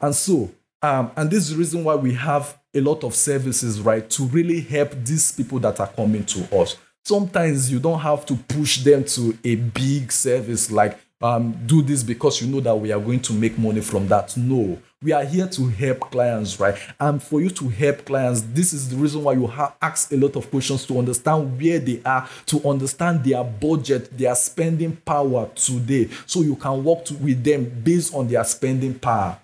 And 0.00 0.14
so 0.14 0.50
um, 0.82 1.10
and 1.16 1.30
this 1.30 1.44
is 1.44 1.50
the 1.50 1.56
reason 1.58 1.84
why 1.84 1.94
we 1.94 2.14
have 2.14 2.58
a 2.74 2.80
lot 2.80 3.04
of 3.04 3.14
services 3.14 3.80
right 3.80 4.08
to 4.10 4.24
really 4.24 4.60
help 4.60 4.92
these 5.04 5.30
people 5.32 5.58
that 5.60 5.78
are 5.78 5.88
coming 5.88 6.24
to 6.24 6.56
us. 6.56 6.76
Sometimes 7.04 7.70
you 7.70 7.80
don't 7.80 8.00
have 8.00 8.24
to 8.26 8.34
push 8.34 8.78
them 8.78 9.04
to 9.04 9.36
a 9.44 9.56
big 9.56 10.10
service 10.10 10.70
like 10.70 10.98
um, 11.20 11.58
do 11.66 11.82
this 11.82 12.02
because 12.02 12.40
you 12.40 12.48
know 12.48 12.60
that 12.60 12.74
we 12.74 12.92
are 12.92 13.00
going 13.00 13.20
to 13.20 13.32
make 13.32 13.58
money 13.58 13.80
from 13.80 14.08
that 14.08 14.36
no 14.36 14.78
we 15.02 15.12
are 15.12 15.24
here 15.24 15.46
to 15.46 15.66
help 15.68 16.00
clients, 16.10 16.60
right? 16.60 16.76
And 17.00 17.22
for 17.22 17.40
you 17.40 17.48
to 17.48 17.70
help 17.70 18.04
clients, 18.04 18.42
this 18.42 18.74
is 18.74 18.90
the 18.90 18.96
reason 18.96 19.24
why 19.24 19.32
you 19.32 19.46
have 19.46 19.74
asked 19.80 20.12
a 20.12 20.16
lot 20.18 20.36
of 20.36 20.50
questions 20.50 20.84
to 20.86 20.98
understand 20.98 21.58
where 21.58 21.78
they 21.78 22.02
are, 22.04 22.28
to 22.46 22.62
understand 22.68 23.24
their 23.24 23.42
budget, 23.42 24.14
their 24.18 24.34
spending 24.34 24.96
power 24.96 25.48
today, 25.54 26.10
so 26.26 26.42
you 26.42 26.54
can 26.54 26.84
work 26.84 27.06
to, 27.06 27.14
with 27.14 27.42
them 27.42 27.64
based 27.82 28.14
on 28.14 28.28
their 28.28 28.44
spending 28.44 28.92
power. 28.92 29.38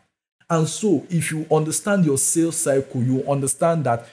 And 0.51 0.69
so, 0.69 1.07
if 1.09 1.33
you 1.33 1.47
understand 1.51 2.05
your 2.05 2.19
sales 2.19 2.59
cycle, 2.59 3.03
you 3.03 3.25
understand 3.27 3.85
that 3.85 4.07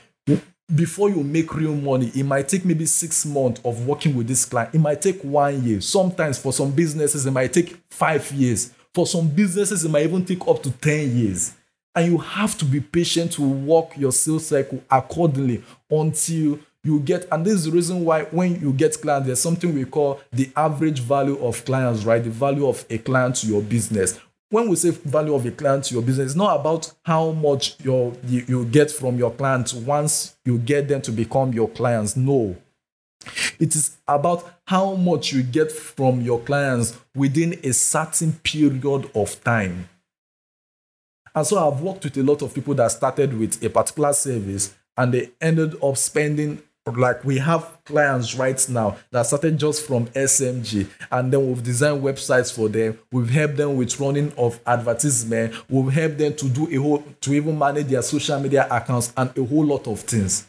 before 0.73 1.09
you 1.09 1.23
make 1.23 1.53
real 1.53 1.75
money, 1.75 2.11
it 2.15 2.23
might 2.23 2.47
take 2.47 2.65
maybe 2.65 2.85
six 2.85 3.25
months 3.25 3.61
of 3.65 3.85
working 3.85 4.15
with 4.15 4.27
this 4.27 4.45
client. 4.45 4.73
It 4.73 4.79
might 4.79 5.01
take 5.01 5.21
one 5.23 5.63
year. 5.63 5.81
Sometimes 5.81 6.39
for 6.39 6.53
some 6.53 6.71
businesses, 6.71 7.25
it 7.25 7.31
might 7.31 7.53
take 7.53 7.77
five 7.89 8.31
years. 8.31 8.71
For 8.93 9.05
some 9.05 9.27
businesses, 9.27 9.83
it 9.83 9.89
might 9.89 10.03
even 10.03 10.23
take 10.23 10.47
up 10.47 10.63
to 10.63 10.71
10 10.71 11.17
years. 11.17 11.53
And 11.95 12.11
you 12.11 12.17
have 12.17 12.57
to 12.57 12.65
be 12.65 12.79
patient 12.79 13.33
to 13.33 13.41
work 13.43 13.97
your 13.97 14.11
sales 14.11 14.47
cycle 14.47 14.83
accordingly 14.89 15.63
until 15.91 16.59
you 16.83 16.99
get, 16.99 17.27
and 17.31 17.45
this 17.45 17.53
is 17.53 17.65
the 17.65 17.71
reason 17.71 18.03
why 18.03 18.23
when 18.23 18.59
you 18.59 18.73
get 18.73 18.99
clients, 18.99 19.27
there's 19.27 19.39
something 19.39 19.73
we 19.73 19.85
call 19.85 20.19
the 20.31 20.51
average 20.55 20.99
value 20.99 21.37
of 21.43 21.63
clients, 21.65 22.03
right? 22.03 22.23
The 22.23 22.29
value 22.29 22.67
of 22.67 22.85
a 22.89 22.97
client 22.97 23.35
to 23.37 23.47
your 23.47 23.61
business. 23.61 24.19
When 24.53 24.69
we 24.69 24.75
say 24.75 24.91
value 24.91 25.33
of 25.33 25.47
a 25.47 25.49
client 25.49 25.85
to 25.85 25.95
your 25.95 26.03
business, 26.03 26.27
it's 26.27 26.35
not 26.35 26.59
about 26.59 26.93
how 27.03 27.31
much 27.31 27.75
you, 27.83 28.15
you 28.23 28.65
get 28.65 28.91
from 28.91 29.17
your 29.17 29.31
clients 29.31 29.73
once 29.73 30.35
you 30.45 30.59
get 30.59 30.87
them 30.87 31.01
to 31.01 31.11
become 31.11 31.53
your 31.53 31.67
clients. 31.67 32.15
No. 32.15 32.55
It 33.57 33.75
is 33.75 33.97
about 34.07 34.47
how 34.67 34.93
much 34.93 35.33
you 35.33 35.41
get 35.41 35.71
from 35.71 36.21
your 36.21 36.39
clients 36.39 36.95
within 37.15 37.59
a 37.63 37.73
certain 37.73 38.33
period 38.43 39.09
of 39.15 39.43
time. 39.43 39.89
And 41.33 41.47
so 41.47 41.57
I've 41.57 41.81
worked 41.81 42.03
with 42.03 42.15
a 42.17 42.23
lot 42.23 42.43
of 42.43 42.53
people 42.53 42.75
that 42.75 42.91
started 42.91 43.35
with 43.35 43.63
a 43.63 43.71
particular 43.71 44.13
service 44.13 44.75
and 44.95 45.15
they 45.15 45.31
ended 45.41 45.83
up 45.83 45.97
spending 45.97 46.61
like 46.91 47.23
we 47.23 47.37
have 47.37 47.77
clients 47.85 48.35
right 48.35 48.67
now 48.69 48.97
that 49.11 49.25
started 49.25 49.57
just 49.57 49.85
from 49.87 50.05
SMG 50.07 50.87
and 51.11 51.31
then 51.31 51.47
we've 51.47 51.63
designed 51.63 52.03
websites 52.03 52.53
for 52.53 52.67
them. 52.67 52.99
We've 53.11 53.29
helped 53.29 53.55
them 53.55 53.77
with 53.77 53.97
running 53.99 54.33
of 54.37 54.59
advertisement. 54.67 55.55
We've 55.69 55.93
helped 55.93 56.17
them 56.17 56.35
to 56.35 56.49
do 56.49 56.67
a 56.69 56.75
whole 56.75 57.03
to 57.21 57.33
even 57.33 57.57
manage 57.57 57.87
their 57.87 58.01
social 58.01 58.39
media 58.39 58.67
accounts 58.69 59.13
and 59.15 59.35
a 59.37 59.45
whole 59.45 59.65
lot 59.65 59.87
of 59.87 60.01
things 60.01 60.47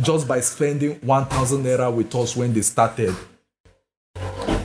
just 0.00 0.26
by 0.26 0.40
spending 0.40 0.94
1000 1.02 1.62
naira 1.62 1.94
with 1.94 2.14
us 2.14 2.34
when 2.34 2.52
they 2.52 2.62
started. 2.62 3.14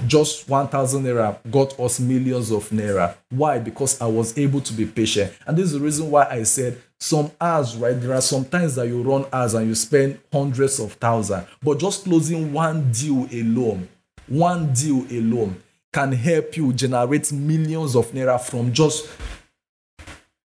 Just 0.07 0.49
1000 0.49 1.03
naira 1.03 1.37
got 1.51 1.79
us 1.79 1.99
millions 1.99 2.51
of 2.51 2.69
naira. 2.69 3.15
Why? 3.29 3.59
Because 3.59 3.99
I 4.01 4.07
was 4.07 4.37
able 4.37 4.61
to 4.61 4.73
be 4.73 4.85
patient. 4.85 5.33
And 5.45 5.57
this 5.57 5.65
is 5.65 5.73
the 5.73 5.79
reason 5.79 6.09
why 6.09 6.27
I 6.29 6.43
said 6.43 6.81
some 6.99 7.31
ads, 7.39 7.75
right? 7.75 7.99
There 7.99 8.13
are 8.13 8.21
some 8.21 8.45
times 8.45 8.75
that 8.75 8.87
you 8.87 9.01
run 9.03 9.25
ads 9.31 9.53
and 9.53 9.67
you 9.67 9.75
spend 9.75 10.19
hundreds 10.31 10.79
of 10.79 10.93
thousands, 10.93 11.47
but 11.61 11.79
just 11.79 12.05
closing 12.05 12.53
one 12.53 12.91
deal 12.91 13.27
alone, 13.31 13.87
one 14.27 14.73
deal 14.73 15.05
alone 15.11 15.61
can 15.93 16.11
help 16.11 16.57
you 16.57 16.73
generate 16.73 17.31
millions 17.31 17.95
of 17.95 18.11
naira 18.11 18.39
from 18.39 18.71
just 18.73 19.07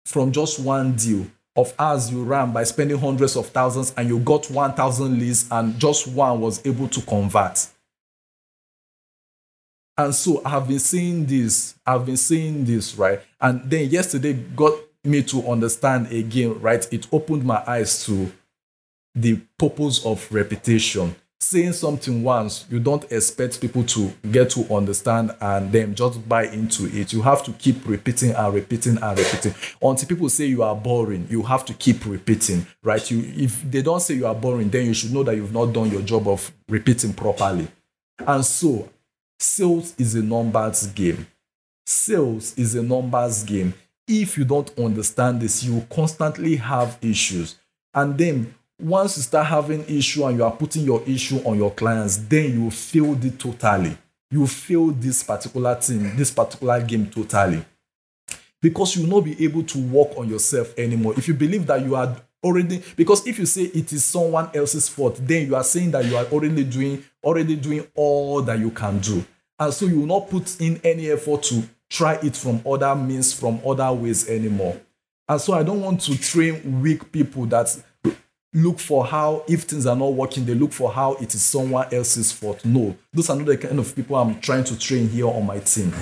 from 0.04 0.32
just 0.32 0.58
one 0.58 0.94
deal 0.96 1.26
of 1.56 1.74
ours 1.78 2.10
you 2.10 2.22
ran 2.22 2.52
by 2.52 2.62
spending 2.62 2.98
hundreds 2.98 3.36
of 3.36 3.46
thousands 3.48 3.92
and 3.96 4.08
you 4.08 4.18
got 4.20 4.48
1000 4.50 5.18
leads 5.18 5.48
and 5.50 5.78
just 5.78 6.06
one 6.08 6.40
was 6.40 6.64
able 6.66 6.88
to 6.88 7.00
convert 7.02 7.66
and 9.98 10.14
so 10.14 10.40
i've 10.44 10.66
been 10.66 10.78
seeing 10.78 11.26
this 11.26 11.74
i've 11.86 12.06
been 12.06 12.16
seeing 12.16 12.64
this 12.64 12.96
right 12.96 13.20
and 13.40 13.68
then 13.70 13.88
yesterday 13.90 14.32
got 14.32 14.72
me 15.04 15.22
to 15.22 15.46
understand 15.48 16.10
again 16.10 16.58
right 16.60 16.90
it 16.92 17.06
opened 17.12 17.44
my 17.44 17.62
eyes 17.66 18.04
to 18.04 18.32
the 19.14 19.36
purpose 19.58 20.04
of 20.06 20.26
repetition 20.32 21.14
saying 21.40 21.72
something 21.72 22.22
once, 22.22 22.66
you 22.68 22.78
don't 22.78 23.10
expect 23.10 23.60
people 23.60 23.82
to 23.82 24.12
get 24.30 24.50
to 24.50 24.62
understand 24.74 25.34
and 25.40 25.72
then 25.72 25.94
just 25.94 26.28
buy 26.28 26.44
into 26.44 26.86
it. 26.86 27.12
You 27.12 27.22
have 27.22 27.42
to 27.44 27.52
keep 27.52 27.86
repeating 27.86 28.32
and 28.32 28.54
repeating 28.54 28.98
and 29.00 29.18
repeating 29.18 29.54
until 29.80 30.08
people 30.08 30.28
say 30.28 30.46
you 30.46 30.62
are 30.62 30.74
boring. 30.74 31.26
You 31.30 31.42
have 31.42 31.64
to 31.66 31.74
keep 31.74 32.04
repeating, 32.04 32.66
right? 32.82 33.10
You 33.10 33.22
if 33.36 33.62
they 33.70 33.82
don't 33.82 34.00
say 34.00 34.14
you 34.14 34.26
are 34.26 34.34
boring, 34.34 34.68
then 34.68 34.86
you 34.86 34.94
should 34.94 35.12
know 35.12 35.22
that 35.22 35.36
you've 35.36 35.54
not 35.54 35.72
done 35.72 35.90
your 35.90 36.02
job 36.02 36.28
of 36.28 36.52
repeating 36.68 37.14
properly. 37.14 37.68
And 38.26 38.44
so, 38.44 38.88
sales 39.38 39.94
is 39.98 40.14
a 40.14 40.22
numbers 40.22 40.86
game. 40.88 41.26
Sales 41.86 42.56
is 42.58 42.74
a 42.74 42.82
numbers 42.82 43.42
game. 43.44 43.74
If 44.06 44.38
you 44.38 44.44
don't 44.44 44.76
understand 44.78 45.40
this, 45.40 45.62
you 45.62 45.86
constantly 45.90 46.56
have 46.56 46.98
issues. 47.02 47.56
And 47.94 48.16
then 48.16 48.54
once 48.80 49.16
you 49.16 49.22
start 49.22 49.46
having 49.46 49.84
issue 49.86 50.24
and 50.24 50.38
you 50.38 50.44
are 50.44 50.52
putting 50.52 50.84
your 50.84 51.02
issue 51.06 51.38
on 51.44 51.58
your 51.58 51.70
clients, 51.72 52.16
then 52.16 52.62
you 52.62 52.70
failed 52.70 53.24
it 53.24 53.38
totally. 53.38 53.96
You 54.30 54.46
failed 54.46 55.00
this 55.00 55.22
particular 55.22 55.74
thing, 55.74 56.16
this 56.16 56.30
particular 56.30 56.80
game 56.82 57.06
totally. 57.06 57.64
Because 58.60 58.96
you 58.96 59.02
will 59.02 59.16
not 59.16 59.24
be 59.24 59.44
able 59.44 59.62
to 59.62 59.78
work 59.78 60.16
on 60.16 60.28
yourself 60.28 60.76
anymore. 60.78 61.14
If 61.16 61.28
you 61.28 61.34
believe 61.34 61.66
that 61.66 61.84
you 61.84 61.94
are 61.94 62.16
already 62.42 62.82
because 62.96 63.26
if 63.26 63.38
you 63.38 63.46
say 63.46 63.62
it 63.62 63.92
is 63.92 64.04
someone 64.04 64.50
else's 64.54 64.88
fault, 64.88 65.18
then 65.22 65.46
you 65.46 65.56
are 65.56 65.64
saying 65.64 65.90
that 65.92 66.04
you 66.04 66.16
are 66.16 66.24
already 66.26 66.64
doing 66.64 67.04
already 67.22 67.56
doing 67.56 67.86
all 67.94 68.42
that 68.42 68.58
you 68.58 68.70
can 68.70 68.98
do. 69.00 69.24
And 69.58 69.74
so 69.74 69.86
you 69.86 70.00
will 70.00 70.06
not 70.06 70.30
put 70.30 70.60
in 70.60 70.80
any 70.84 71.10
effort 71.10 71.42
to 71.44 71.62
try 71.90 72.14
it 72.22 72.36
from 72.36 72.62
other 72.66 72.94
means, 72.94 73.32
from 73.32 73.60
other 73.66 73.92
ways 73.92 74.28
anymore. 74.28 74.80
And 75.28 75.40
so 75.40 75.52
I 75.52 75.62
don't 75.62 75.82
want 75.82 76.00
to 76.02 76.16
train 76.16 76.80
weak 76.80 77.10
people 77.12 77.46
that 77.46 77.76
look 78.54 78.78
for 78.78 79.04
how 79.04 79.44
if 79.46 79.64
things 79.64 79.86
are 79.86 79.96
not 79.96 80.12
working 80.14 80.44
they 80.44 80.54
look 80.54 80.72
for 80.72 80.90
how 80.90 81.12
it 81.14 81.34
is 81.34 81.42
someone 81.42 81.86
else's 81.92 82.32
fault 82.32 82.64
no 82.64 82.96
those 83.12 83.28
are 83.28 83.36
not 83.36 83.46
the 83.46 83.58
kind 83.58 83.78
of 83.78 83.94
people 83.94 84.16
i'm 84.16 84.40
trying 84.40 84.64
to 84.64 84.78
train 84.78 85.06
here 85.08 85.28
on 85.28 85.44
my 85.44 85.58
team 85.58 85.92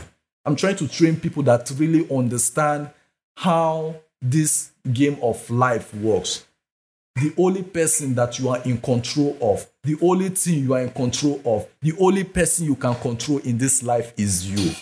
i'm 0.44 0.54
trying 0.54 0.76
to 0.76 0.86
train 0.86 1.18
people 1.18 1.42
that 1.42 1.68
really 1.76 2.08
understand 2.08 2.88
how 3.36 3.96
this 4.22 4.70
game 4.92 5.18
of 5.22 5.48
life 5.50 5.94
works 5.94 6.46
the 7.16 7.32
only 7.38 7.62
person 7.62 8.14
that 8.14 8.38
you 8.38 8.48
are 8.48 8.62
in 8.64 8.78
control 8.78 9.36
of 9.40 9.66
the 9.82 9.96
only 10.02 10.28
thing 10.28 10.62
you 10.64 10.74
are 10.74 10.82
in 10.82 10.90
control 10.90 11.40
of 11.44 11.66
the 11.80 11.94
only 11.98 12.24
person 12.24 12.66
you 12.66 12.76
can 12.76 12.94
control 12.96 13.38
in 13.38 13.58
this 13.58 13.82
life 13.82 14.12
is 14.16 14.50
you 14.50 14.74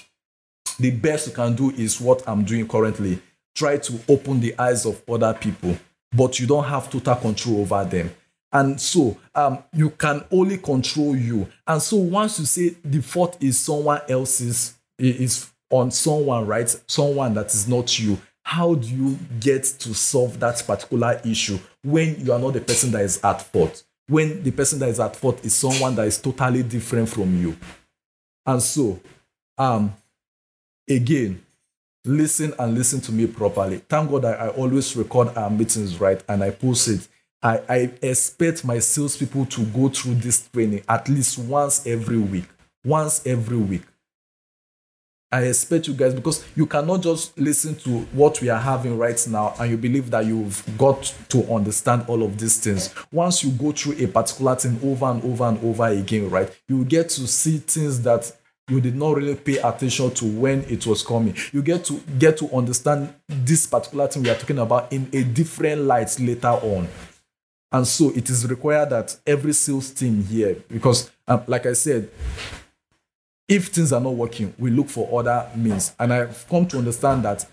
the 0.79 0.91
best 0.91 1.29
you 1.29 1.33
can 1.33 1.55
do 1.55 1.71
is 1.71 2.01
what 2.01 2.23
i'm 2.29 2.45
doing 2.45 2.67
currently 2.67 3.21
try 3.55 3.77
to 3.77 3.99
open 4.09 4.41
the 4.41 4.57
eyes 4.59 4.85
of 4.85 5.01
other 5.09 5.33
people 5.35 5.77
but 6.15 6.39
you 6.39 6.47
don't 6.47 6.65
have 6.65 6.91
total 6.91 7.17
control 7.17 7.61
over 7.61 7.85
them. 7.85 8.15
And 8.53 8.81
so 8.81 9.17
um, 9.35 9.65
you 9.73 9.91
can 9.91 10.25
only 10.31 10.59
control 10.59 11.17
you. 11.17 11.49
And 11.67 11.83
so 11.83 11.97
once 11.97 12.39
you 12.39 12.47
say 12.47 12.77
the 12.85 13.03
fault 13.03 13.37
is 13.41 13.59
someone 13.59 14.01
else's, 14.09 14.75
is 14.97 15.51
on 15.71 15.91
someone, 15.91 16.47
right? 16.47 16.69
Someone 16.87 17.35
that 17.35 17.47
is 17.47 17.67
not 17.67 17.99
you. 17.99 18.17
How 18.45 18.75
do 18.75 18.87
you 18.87 19.19
get 19.41 19.65
to 19.65 19.95
solve 19.95 20.39
that 20.41 20.63
particular 20.67 21.21
issue 21.25 21.59
when 21.83 22.21
you 22.25 22.33
are 22.33 22.39
not 22.39 22.53
the 22.53 22.61
person 22.61 22.91
that 22.93 23.03
is 23.03 23.23
at 23.25 23.41
fault? 23.41 23.83
When 24.07 24.43
the 24.43 24.51
person 24.51 24.79
that 24.81 24.91
is 24.91 25.01
at 25.01 25.17
fault 25.17 25.45
is 25.45 25.55
someone 25.55 25.95
that 25.97 26.07
is 26.07 26.19
totally 26.19 26.63
different 26.63 27.09
from 27.09 27.41
you. 27.41 27.57
And 28.45 28.63
so, 28.63 29.01
um, 29.57 29.95
again, 30.89 31.43
listen 32.05 32.53
and 32.59 32.75
listen 32.75 33.01
to 33.01 33.13
me 33.13 33.27
properly. 33.27 33.79
Thank 33.89 34.11
God 34.11 34.23
that 34.23 34.39
I 34.39 34.49
always 34.49 34.95
record 34.95 35.35
our 35.37 35.49
meetings 35.49 35.99
right 35.99 36.23
and 36.29 36.45
I 36.45 36.51
post 36.51 36.89
it. 36.89 37.09
I, 37.43 37.63
I 37.69 37.77
expect 38.03 38.65
my 38.65 38.79
salespeople 38.79 39.47
to 39.47 39.65
go 39.67 39.89
through 39.89 40.17
this 40.17 40.49
training 40.49 40.85
at 40.87 41.09
least 41.09 41.39
once 41.39 41.87
every 41.87 42.19
week. 42.19 42.45
Once 42.85 43.27
every 43.27 43.57
week. 43.57 43.83
I 45.35 45.47
expect 45.47 45.89
you 45.89 45.95
guys 45.95 46.15
because 46.15 46.47
you 46.55 46.65
cannot 46.65 47.03
just 47.03 47.37
listen 47.37 47.75
to 47.79 48.03
what 48.13 48.41
we 48.41 48.51
are 48.51 48.61
having 48.61 48.97
right 48.97 49.21
now 49.29 49.53
and 49.59 49.69
you 49.69 49.77
believe 49.77 50.09
that 50.13 50.25
you've 50.27 50.63
got 50.79 51.13
to 51.31 51.53
understand 51.53 52.05
all 52.07 52.23
of 52.23 52.39
these 52.39 52.59
things. 52.61 52.95
Once 53.11 53.43
you 53.43 53.51
go 53.51 53.73
through 53.73 53.97
a 53.99 54.07
particular 54.07 54.55
thing 54.55 54.79
over 54.85 55.07
and 55.07 55.25
over 55.25 55.43
and 55.49 55.59
over 55.65 55.87
again, 55.87 56.31
right, 56.31 56.57
you 56.69 56.85
get 56.85 57.09
to 57.09 57.27
see 57.27 57.59
things 57.59 58.01
that 58.03 58.31
you 58.69 58.81
did 58.81 58.95
not 58.95 59.17
really 59.17 59.35
pay 59.35 59.57
attention 59.59 60.13
to 60.13 60.25
when 60.25 60.63
it 60.69 60.87
was 60.87 61.03
coming. 61.03 61.35
You 61.53 61.63
get 61.63 61.85
to 61.87 61.95
get 62.17 62.37
to 62.37 62.49
understand 62.57 63.13
this 63.27 63.67
particular 63.67 64.07
thing 64.07 64.23
we 64.23 64.31
are 64.31 64.37
talking 64.37 64.61
about 64.61 64.93
in 64.93 65.11
a 65.13 65.25
different 65.25 65.83
light 65.83 66.17
later 66.21 66.47
on. 66.47 66.87
And 67.73 67.85
so 67.89 68.11
it 68.11 68.31
is 68.31 68.49
required 68.49 68.91
that 68.91 69.17
every 69.27 69.53
sales 69.53 69.91
team 69.91 70.23
here, 70.23 70.59
because 70.69 71.11
um, 71.27 71.43
like 71.49 71.67
I 71.67 71.73
said, 71.73 72.09
if 73.49 73.69
things 73.69 73.93
are 73.93 74.01
not 74.01 74.15
working, 74.15 74.55
we 74.59 74.71
look 74.71 74.89
for 74.89 75.19
other 75.19 75.49
means. 75.55 75.95
And 75.99 76.13
I've 76.13 76.47
come 76.49 76.67
to 76.69 76.79
understand 76.79 77.25
that 77.25 77.47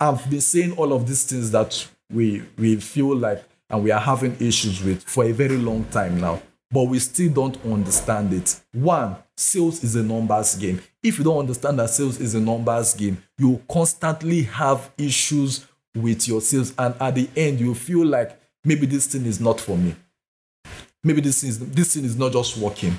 I've 0.00 0.28
been 0.28 0.40
saying 0.40 0.72
all 0.72 0.92
of 0.92 1.06
these 1.06 1.24
things 1.24 1.50
that 1.52 1.88
we 2.12 2.42
we 2.58 2.76
feel 2.76 3.16
like 3.16 3.44
and 3.70 3.82
we 3.82 3.90
are 3.90 4.00
having 4.00 4.36
issues 4.40 4.82
with 4.82 5.02
for 5.04 5.24
a 5.24 5.32
very 5.32 5.56
long 5.56 5.84
time 5.86 6.20
now 6.20 6.42
but 6.72 6.84
we 6.84 6.98
still 6.98 7.30
don't 7.30 7.58
understand 7.66 8.32
it. 8.32 8.58
One, 8.72 9.16
sales 9.36 9.84
is 9.84 9.94
a 9.94 10.02
numbers 10.02 10.54
game. 10.54 10.80
If 11.02 11.18
you 11.18 11.24
don't 11.24 11.40
understand 11.40 11.78
that 11.78 11.90
sales 11.90 12.18
is 12.18 12.34
a 12.34 12.40
numbers 12.40 12.94
game, 12.94 13.22
you 13.36 13.62
constantly 13.70 14.44
have 14.44 14.90
issues 14.96 15.66
with 15.94 16.26
your 16.26 16.40
sales, 16.40 16.72
and 16.78 16.94
at 16.98 17.14
the 17.14 17.28
end, 17.36 17.60
you 17.60 17.74
feel 17.74 18.06
like 18.06 18.40
maybe 18.64 18.86
this 18.86 19.06
thing 19.06 19.26
is 19.26 19.38
not 19.38 19.60
for 19.60 19.76
me. 19.76 19.94
Maybe 21.04 21.20
this 21.20 21.44
is 21.44 21.58
this 21.58 21.94
thing 21.94 22.04
is 22.04 22.16
not 22.16 22.32
just 22.32 22.56
working. 22.56 22.96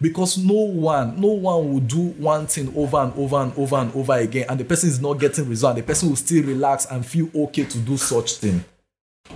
Because 0.00 0.38
no 0.38 0.54
one, 0.54 1.20
no 1.20 1.28
one 1.28 1.72
will 1.72 1.80
do 1.80 1.98
one 2.10 2.46
thing 2.46 2.72
over 2.76 2.98
and 2.98 3.12
over 3.14 3.36
and 3.36 3.52
over 3.56 3.76
and 3.76 3.92
over 3.94 4.12
again, 4.12 4.46
and 4.48 4.60
the 4.60 4.64
person 4.64 4.88
is 4.88 5.00
not 5.00 5.14
getting 5.14 5.48
result. 5.48 5.76
The 5.76 5.82
person 5.82 6.08
will 6.08 6.16
still 6.16 6.44
relax 6.44 6.86
and 6.86 7.04
feel 7.04 7.28
okay 7.34 7.64
to 7.64 7.78
do 7.78 7.96
such 7.96 8.34
thing. 8.34 8.64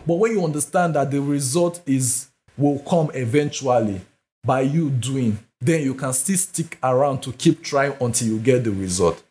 But 0.07 0.15
when 0.15 0.33
you 0.33 0.45
understand 0.45 0.95
that 0.95 1.11
the 1.11 1.21
result 1.21 1.83
is 1.87 2.29
will 2.57 2.79
come 2.81 3.11
eventually 3.15 4.01
by 4.45 4.61
you 4.61 4.91
doing, 4.91 5.39
then 5.61 5.83
you 5.83 5.95
can 5.95 6.13
still 6.13 6.37
stick 6.37 6.79
around 6.83 7.23
to 7.23 7.33
keep 7.33 7.63
trying 7.63 7.95
until 8.01 8.29
you 8.29 8.39
get 8.39 8.65
the 8.65 8.71
result. 8.71 9.23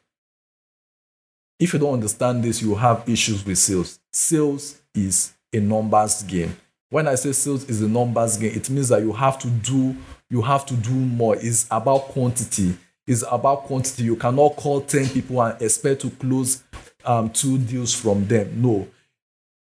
If 1.60 1.74
you 1.74 1.80
don't 1.80 1.94
understand 1.94 2.44
this, 2.44 2.62
you 2.62 2.76
have 2.76 3.08
issues 3.08 3.46
with 3.46 3.58
sales. 3.58 4.00
Sales 4.12 4.82
is 4.96 5.34
a 5.54 5.60
numbers 5.60 6.24
game. 6.24 6.58
When 6.90 7.08
I 7.08 7.16
say 7.16 7.32
sales 7.32 7.70
is 7.70 7.82
a 7.82 7.88
numbers 7.88 8.36
game, 8.38 8.54
it 8.56 8.70
means 8.70 8.90
that 8.90 9.02
you 9.02 9.14
have 9.14 9.38
to 9.40 9.48
do 9.48 9.96
you 10.32 10.42
have 10.42 10.66
to 10.66 10.74
do 10.76 10.92
more. 10.92 11.36
It's 11.36 11.68
about 11.70 12.04
quantity. 12.06 12.76
It's 13.06 13.24
about 13.30 13.64
quantity. 13.64 14.04
You 14.04 14.16
cannot 14.16 14.56
call 14.56 14.82
10 14.82 15.10
people 15.10 15.42
and 15.42 15.62
expect 15.62 16.02
to 16.02 16.10
close 16.10 16.64
um, 17.04 17.30
two 17.30 17.58
deals 17.58 17.94
from 17.94 18.26
them. 18.28 18.62
No, 18.62 18.88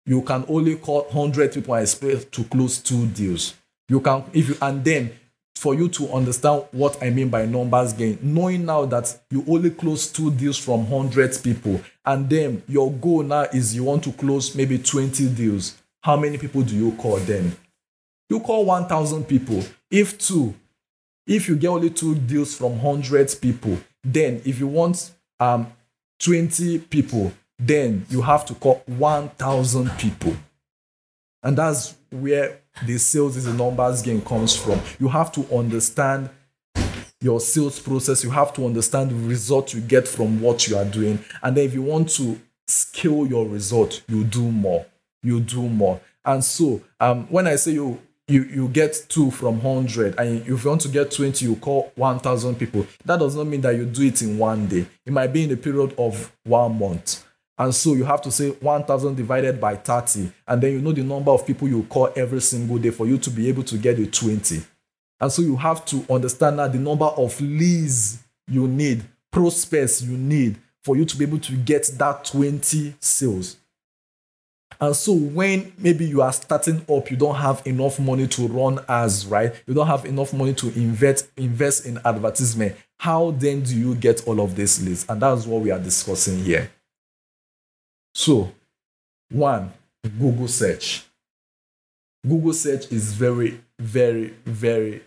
you 0.04 0.22
can 0.22 0.44
only 0.48 0.76
call 0.76 1.02
100 1.04 1.54
people 1.54 1.74
and 1.74 1.82
expect 1.82 2.32
to 2.32 2.44
close 2.44 2.78
two 2.78 3.06
deals. 3.06 3.54
You 3.88 4.00
can, 4.00 4.24
if 4.32 4.48
you, 4.48 4.56
and 4.60 4.84
then 4.84 5.12
for 5.54 5.74
you 5.74 5.88
to 5.88 6.12
understand 6.12 6.64
what 6.72 7.00
I 7.02 7.10
mean 7.10 7.28
by 7.28 7.46
numbers 7.46 7.92
game, 7.92 8.18
knowing 8.20 8.66
now 8.66 8.84
that 8.86 9.16
you 9.30 9.44
only 9.48 9.70
close 9.70 10.10
two 10.10 10.32
deals 10.32 10.58
from 10.58 10.90
100 10.90 11.42
people, 11.42 11.80
and 12.04 12.28
then 12.28 12.62
your 12.66 12.90
goal 12.92 13.22
now 13.22 13.42
is 13.42 13.74
you 13.74 13.84
want 13.84 14.02
to 14.04 14.12
close 14.12 14.54
maybe 14.56 14.78
20 14.78 15.28
deals, 15.30 15.76
how 16.02 16.16
many 16.16 16.38
people 16.38 16.62
do 16.62 16.74
you 16.74 16.92
call 16.96 17.18
then? 17.18 17.56
You 18.28 18.40
call 18.40 18.64
1,000 18.64 19.24
people. 19.24 19.62
If 19.90 20.18
two, 20.18 20.54
if 21.26 21.48
you 21.48 21.56
get 21.56 21.68
only 21.68 21.90
two 21.90 22.14
deals 22.14 22.56
from 22.56 22.82
100 22.82 23.36
people, 23.40 23.78
then 24.02 24.42
if 24.44 24.58
you 24.58 24.66
want 24.66 25.12
um, 25.40 25.72
20 26.20 26.80
people, 26.80 27.32
then 27.58 28.06
you 28.08 28.22
have 28.22 28.44
to 28.46 28.54
call 28.54 28.82
1,000 28.86 29.90
people. 29.98 30.36
And 31.42 31.56
that's 31.56 31.94
where 32.10 32.60
the 32.84 32.98
sales 32.98 33.36
is 33.36 33.46
a 33.46 33.54
numbers 33.54 34.02
game 34.02 34.20
comes 34.20 34.56
from. 34.56 34.80
You 34.98 35.08
have 35.08 35.30
to 35.32 35.46
understand 35.54 36.30
your 37.20 37.40
sales 37.40 37.80
process. 37.80 38.24
You 38.24 38.30
have 38.30 38.52
to 38.54 38.66
understand 38.66 39.10
the 39.10 39.28
result 39.28 39.72
you 39.72 39.80
get 39.80 40.06
from 40.06 40.40
what 40.40 40.68
you 40.68 40.76
are 40.76 40.84
doing. 40.84 41.18
And 41.42 41.56
then 41.56 41.64
if 41.64 41.74
you 41.74 41.82
want 41.82 42.10
to 42.10 42.40
scale 42.66 43.26
your 43.26 43.46
result, 43.46 44.02
you 44.08 44.24
do 44.24 44.50
more. 44.50 44.86
You 45.22 45.40
do 45.40 45.68
more. 45.68 46.00
And 46.24 46.44
so 46.44 46.82
um, 47.00 47.26
when 47.28 47.46
I 47.46 47.56
say 47.56 47.72
you 47.72 48.00
you 48.28 48.42
you 48.44 48.68
get 48.68 49.06
two 49.08 49.30
from 49.30 49.62
100 49.62 50.18
and 50.18 50.40
if 50.40 50.64
you 50.64 50.68
want 50.68 50.80
to 50.80 50.88
get 50.88 51.10
20 51.10 51.44
you 51.44 51.56
call 51.56 51.92
1000 51.94 52.56
people. 52.56 52.86
That 53.04 53.20
does 53.20 53.36
not 53.36 53.46
mean 53.46 53.60
that 53.60 53.76
you 53.76 53.84
do 53.84 54.02
it 54.02 54.20
in 54.22 54.38
one 54.38 54.66
day. 54.66 54.86
It 55.04 55.12
might 55.12 55.32
be 55.32 55.44
in 55.44 55.52
a 55.52 55.56
period 55.56 55.94
of 55.98 56.32
one 56.44 56.78
month. 56.78 57.24
And 57.58 57.74
so 57.74 57.94
you 57.94 58.04
have 58.04 58.20
to 58.22 58.30
say 58.30 58.50
1000 58.50 59.14
divided 59.14 59.60
by 59.60 59.76
30 59.76 60.30
and 60.46 60.62
then 60.62 60.72
you 60.72 60.80
know 60.80 60.92
the 60.92 61.02
number 61.02 61.30
of 61.30 61.46
people 61.46 61.68
you 61.68 61.84
call 61.84 62.12
every 62.16 62.40
single 62.40 62.78
day 62.78 62.90
for 62.90 63.06
you 63.06 63.16
to 63.18 63.30
be 63.30 63.48
able 63.48 63.62
to 63.62 63.78
get 63.78 63.98
a 63.98 64.06
20 64.06 64.62
and 65.18 65.32
so 65.32 65.40
you 65.40 65.56
have 65.56 65.84
to 65.86 66.04
understand 66.10 66.58
that 66.58 66.72
the 66.72 66.78
number 66.78 67.06
of 67.06 67.40
leads 67.40 68.18
you 68.46 68.68
need 68.68 69.02
prospects 69.30 70.02
you 70.02 70.18
need 70.18 70.56
for 70.82 70.96
you 70.96 71.06
to 71.06 71.16
be 71.16 71.24
able 71.24 71.38
to 71.38 71.52
get 71.56 71.86
that 71.96 72.26
20 72.26 72.94
sales 73.00 73.56
and 74.80 74.94
so 74.94 75.12
when 75.12 75.72
maybe 75.78 76.04
you 76.04 76.22
are 76.22 76.32
starting 76.32 76.84
up, 76.88 77.10
you 77.10 77.16
don't 77.16 77.36
have 77.36 77.62
enough 77.66 77.98
money 77.98 78.26
to 78.28 78.48
run 78.48 78.78
ads, 78.88 79.26
right? 79.26 79.54
You 79.66 79.74
don't 79.74 79.86
have 79.86 80.04
enough 80.04 80.32
money 80.32 80.54
to 80.54 80.66
invest 80.78 81.28
invest 81.36 81.86
in 81.86 81.98
advertisement. 82.04 82.76
How 82.98 83.30
then 83.32 83.62
do 83.62 83.76
you 83.76 83.94
get 83.94 84.26
all 84.26 84.40
of 84.40 84.56
these 84.56 84.82
leads? 84.82 85.06
And 85.08 85.20
that's 85.22 85.46
what 85.46 85.62
we 85.62 85.70
are 85.70 85.78
discussing 85.78 86.42
here. 86.42 86.70
So, 88.14 88.52
one, 89.30 89.72
Google 90.18 90.48
search. 90.48 91.04
Google 92.26 92.52
search 92.52 92.90
is 92.90 93.12
very, 93.12 93.60
very, 93.78 94.34
very 94.44 95.02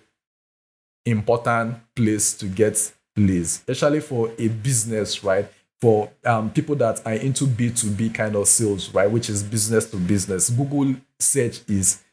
important 1.05 1.77
place 1.95 2.33
to 2.37 2.45
get 2.45 2.91
leads, 3.17 3.63
especially 3.67 3.99
for 3.99 4.31
a 4.37 4.47
business, 4.47 5.23
right? 5.23 5.51
For 5.81 6.11
um, 6.25 6.51
people 6.51 6.75
that 6.75 7.05
are 7.05 7.13
into 7.13 7.45
B2B 7.45 8.13
kind 8.13 8.35
of 8.35 8.47
sales, 8.47 8.93
right, 8.93 9.09
which 9.09 9.29
is 9.29 9.43
business 9.43 9.89
to 9.91 9.97
business, 9.97 10.49
Google 10.49 10.95
search 11.19 11.61
is 11.67 12.03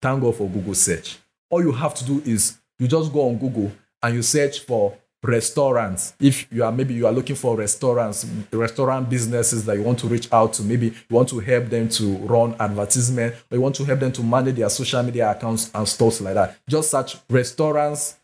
thank 0.00 0.22
God 0.22 0.36
for 0.36 0.48
Google 0.48 0.74
search. 0.74 1.18
All 1.50 1.62
you 1.62 1.72
have 1.72 1.94
to 1.96 2.04
do 2.04 2.22
is 2.24 2.58
you 2.78 2.88
just 2.88 3.12
go 3.12 3.28
on 3.28 3.36
Google 3.36 3.70
and 4.02 4.14
you 4.14 4.22
search 4.22 4.60
for 4.60 4.96
restaurants. 5.22 6.14
If 6.18 6.52
you 6.52 6.64
are 6.64 6.72
maybe 6.72 6.94
you 6.94 7.06
are 7.06 7.12
looking 7.12 7.36
for 7.36 7.56
restaurants, 7.56 8.26
restaurant 8.50 9.08
businesses 9.08 9.64
that 9.66 9.76
you 9.76 9.82
want 9.82 9.98
to 10.00 10.08
reach 10.08 10.32
out 10.32 10.54
to, 10.54 10.62
maybe 10.62 10.86
you 10.86 10.94
want 11.10 11.28
to 11.28 11.38
help 11.38 11.66
them 11.66 11.88
to 11.90 12.16
run 12.18 12.56
advertisement 12.58 13.34
or 13.50 13.56
you 13.56 13.60
want 13.60 13.76
to 13.76 13.84
help 13.84 14.00
them 14.00 14.12
to 14.12 14.22
manage 14.22 14.56
their 14.56 14.68
social 14.68 15.02
media 15.02 15.30
accounts 15.30 15.70
and 15.74 15.86
stuff 15.86 16.20
like 16.22 16.34
that. 16.34 16.56
Just 16.68 16.90
search 16.90 17.16
restaurants 17.28 18.16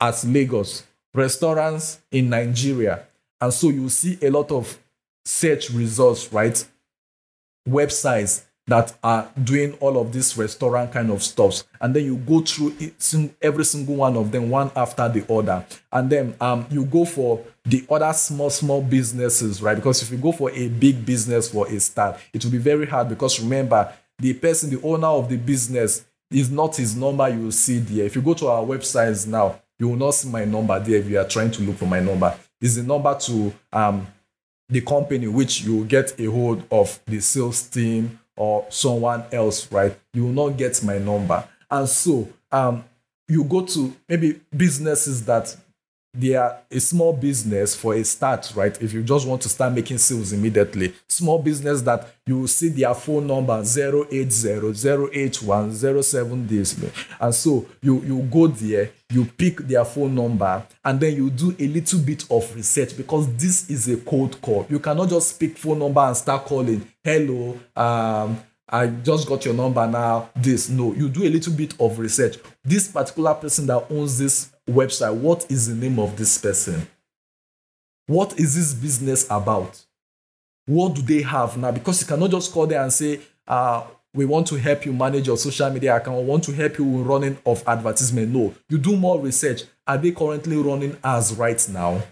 as 0.00 0.24
Lagos, 0.24 0.84
restaurants 1.12 2.00
in 2.10 2.30
Nigeria, 2.30 3.06
and 3.40 3.52
so 3.52 3.70
you 3.70 3.88
see 3.88 4.18
a 4.22 4.30
lot 4.30 4.50
of 4.50 4.78
search 5.24 5.70
results, 5.70 6.32
right? 6.32 6.64
Websites 7.68 8.44
that 8.66 8.96
are 9.02 9.28
doing 9.42 9.72
all 9.80 9.98
of 9.98 10.12
this 10.12 10.36
restaurant 10.36 10.92
kind 10.92 11.10
of 11.10 11.22
stuff. 11.22 11.64
And 11.80 11.94
then 11.94 12.04
you 12.04 12.16
go 12.16 12.40
through 12.40 12.74
every 13.42 13.64
single 13.64 13.96
one 13.96 14.16
of 14.16 14.30
them, 14.30 14.48
one 14.48 14.70
after 14.76 15.08
the 15.08 15.30
other. 15.32 15.64
And 15.90 16.08
then 16.08 16.36
um, 16.40 16.66
you 16.70 16.84
go 16.84 17.04
for 17.04 17.44
the 17.64 17.84
other 17.90 18.12
small, 18.12 18.48
small 18.50 18.80
businesses, 18.80 19.60
right? 19.60 19.74
Because 19.74 20.02
if 20.02 20.10
you 20.10 20.18
go 20.18 20.32
for 20.32 20.50
a 20.52 20.68
big 20.68 21.04
business 21.04 21.50
for 21.50 21.66
a 21.68 21.80
start, 21.80 22.20
it 22.32 22.44
will 22.44 22.52
be 22.52 22.58
very 22.58 22.86
hard 22.86 23.08
because 23.08 23.40
remember, 23.40 23.92
the 24.18 24.34
person, 24.34 24.70
the 24.70 24.80
owner 24.82 25.08
of 25.08 25.28
the 25.28 25.36
business, 25.36 26.04
is 26.30 26.48
not 26.48 26.76
his 26.76 26.94
number 26.94 27.28
you 27.28 27.44
will 27.44 27.52
see 27.52 27.78
there. 27.80 28.06
If 28.06 28.14
you 28.14 28.22
go 28.22 28.34
to 28.34 28.46
our 28.46 28.62
websites 28.62 29.26
now, 29.26 29.60
you 29.80 29.88
will 29.88 29.96
not 29.96 30.12
see 30.12 30.28
my 30.28 30.44
number 30.44 30.78
there 30.78 30.98
if 30.98 31.08
you 31.08 31.18
are 31.18 31.26
trying 31.26 31.50
to 31.50 31.62
look 31.62 31.76
for 31.76 31.86
my 31.86 31.98
number 31.98 32.36
is 32.60 32.76
the 32.76 32.82
number 32.82 33.14
to 33.18 33.52
um, 33.72 34.06
the 34.68 34.80
company 34.80 35.26
which 35.26 35.62
you 35.62 35.84
get 35.84 36.18
a 36.18 36.24
hold 36.26 36.62
of 36.70 37.00
the 37.06 37.20
sales 37.20 37.62
team 37.62 38.20
or 38.36 38.66
someone 38.70 39.24
else, 39.32 39.70
right? 39.72 39.96
You 40.14 40.24
will 40.24 40.48
not 40.48 40.56
get 40.56 40.82
my 40.82 40.98
number. 40.98 41.46
And 41.70 41.88
so 41.88 42.28
um, 42.50 42.84
you 43.28 43.44
go 43.44 43.64
to 43.66 43.94
maybe 44.08 44.40
businesses 44.56 45.24
that 45.26 45.56
they 46.12 46.34
are 46.34 46.58
a 46.70 46.80
small 46.80 47.12
business 47.12 47.76
for 47.76 47.94
a 47.94 48.04
start, 48.04 48.52
right? 48.56 48.80
If 48.82 48.92
you 48.92 49.02
just 49.02 49.26
want 49.26 49.42
to 49.42 49.48
start 49.48 49.72
making 49.72 49.98
sales 49.98 50.32
immediately, 50.32 50.92
small 51.08 51.38
business 51.40 51.82
that 51.82 52.08
you 52.26 52.46
see 52.48 52.68
their 52.68 52.94
phone 52.94 53.28
number 53.28 53.62
080 53.62 54.72
days. 56.46 56.76
And 57.20 57.34
so 57.34 57.66
you, 57.80 58.02
you 58.02 58.22
go 58.22 58.48
there, 58.48 58.90
you 59.10 59.24
pick 59.24 59.58
their 59.58 59.84
phone 59.84 60.14
number, 60.14 60.64
and 60.84 60.98
then 60.98 61.14
you 61.14 61.30
do 61.30 61.54
a 61.58 61.68
little 61.68 62.00
bit 62.00 62.24
of 62.30 62.56
research 62.56 62.96
because 62.96 63.32
this 63.36 63.70
is 63.70 63.88
a 63.88 63.96
cold 63.98 64.40
call. 64.40 64.66
You 64.68 64.80
cannot 64.80 65.10
just 65.10 65.38
pick 65.38 65.56
phone 65.56 65.78
number 65.78 66.00
and 66.00 66.16
start 66.16 66.44
calling, 66.44 66.86
hello, 67.04 67.58
um, 67.76 68.40
I 68.72 68.86
just 68.86 69.28
got 69.28 69.44
your 69.44 69.54
number 69.54 69.84
now. 69.86 70.30
This 70.36 70.68
no, 70.68 70.94
you 70.94 71.08
do 71.08 71.24
a 71.24 71.28
little 71.28 71.52
bit 71.52 71.74
of 71.80 71.98
research. 71.98 72.36
This 72.64 72.86
particular 72.86 73.34
person 73.34 73.66
that 73.66 73.90
owns 73.90 74.18
this 74.18 74.49
website, 74.68 75.14
what 75.14 75.50
is 75.50 75.68
the 75.68 75.74
name 75.74 75.98
of 75.98 76.16
this 76.16 76.38
person? 76.38 76.86
What 78.06 78.38
is 78.38 78.54
this 78.54 78.74
business 78.74 79.26
about? 79.30 79.84
What 80.66 80.94
do 80.94 81.02
they 81.02 81.22
have 81.22 81.56
now? 81.56 81.72
Because 81.72 82.00
you 82.00 82.06
cannot 82.06 82.30
just 82.30 82.52
call 82.52 82.66
there 82.66 82.82
and 82.82 82.92
say, 82.92 83.20
uh, 83.46 83.84
we 84.12 84.24
want 84.24 84.46
to 84.48 84.56
help 84.56 84.84
you 84.84 84.92
manage 84.92 85.26
your 85.26 85.36
social 85.36 85.70
media 85.70 85.96
account, 85.96 86.18
we 86.18 86.24
want 86.24 86.44
to 86.44 86.52
help 86.52 86.78
you 86.78 86.84
with 86.84 87.06
running 87.06 87.38
of 87.46 87.62
advertisement. 87.66 88.28
No, 88.32 88.54
you 88.68 88.78
do 88.78 88.96
more 88.96 89.20
research. 89.20 89.62
Are 89.86 89.98
they 89.98 90.10
currently 90.12 90.56
running 90.56 90.96
as 91.02 91.34
right 91.34 91.68
now? 91.68 92.02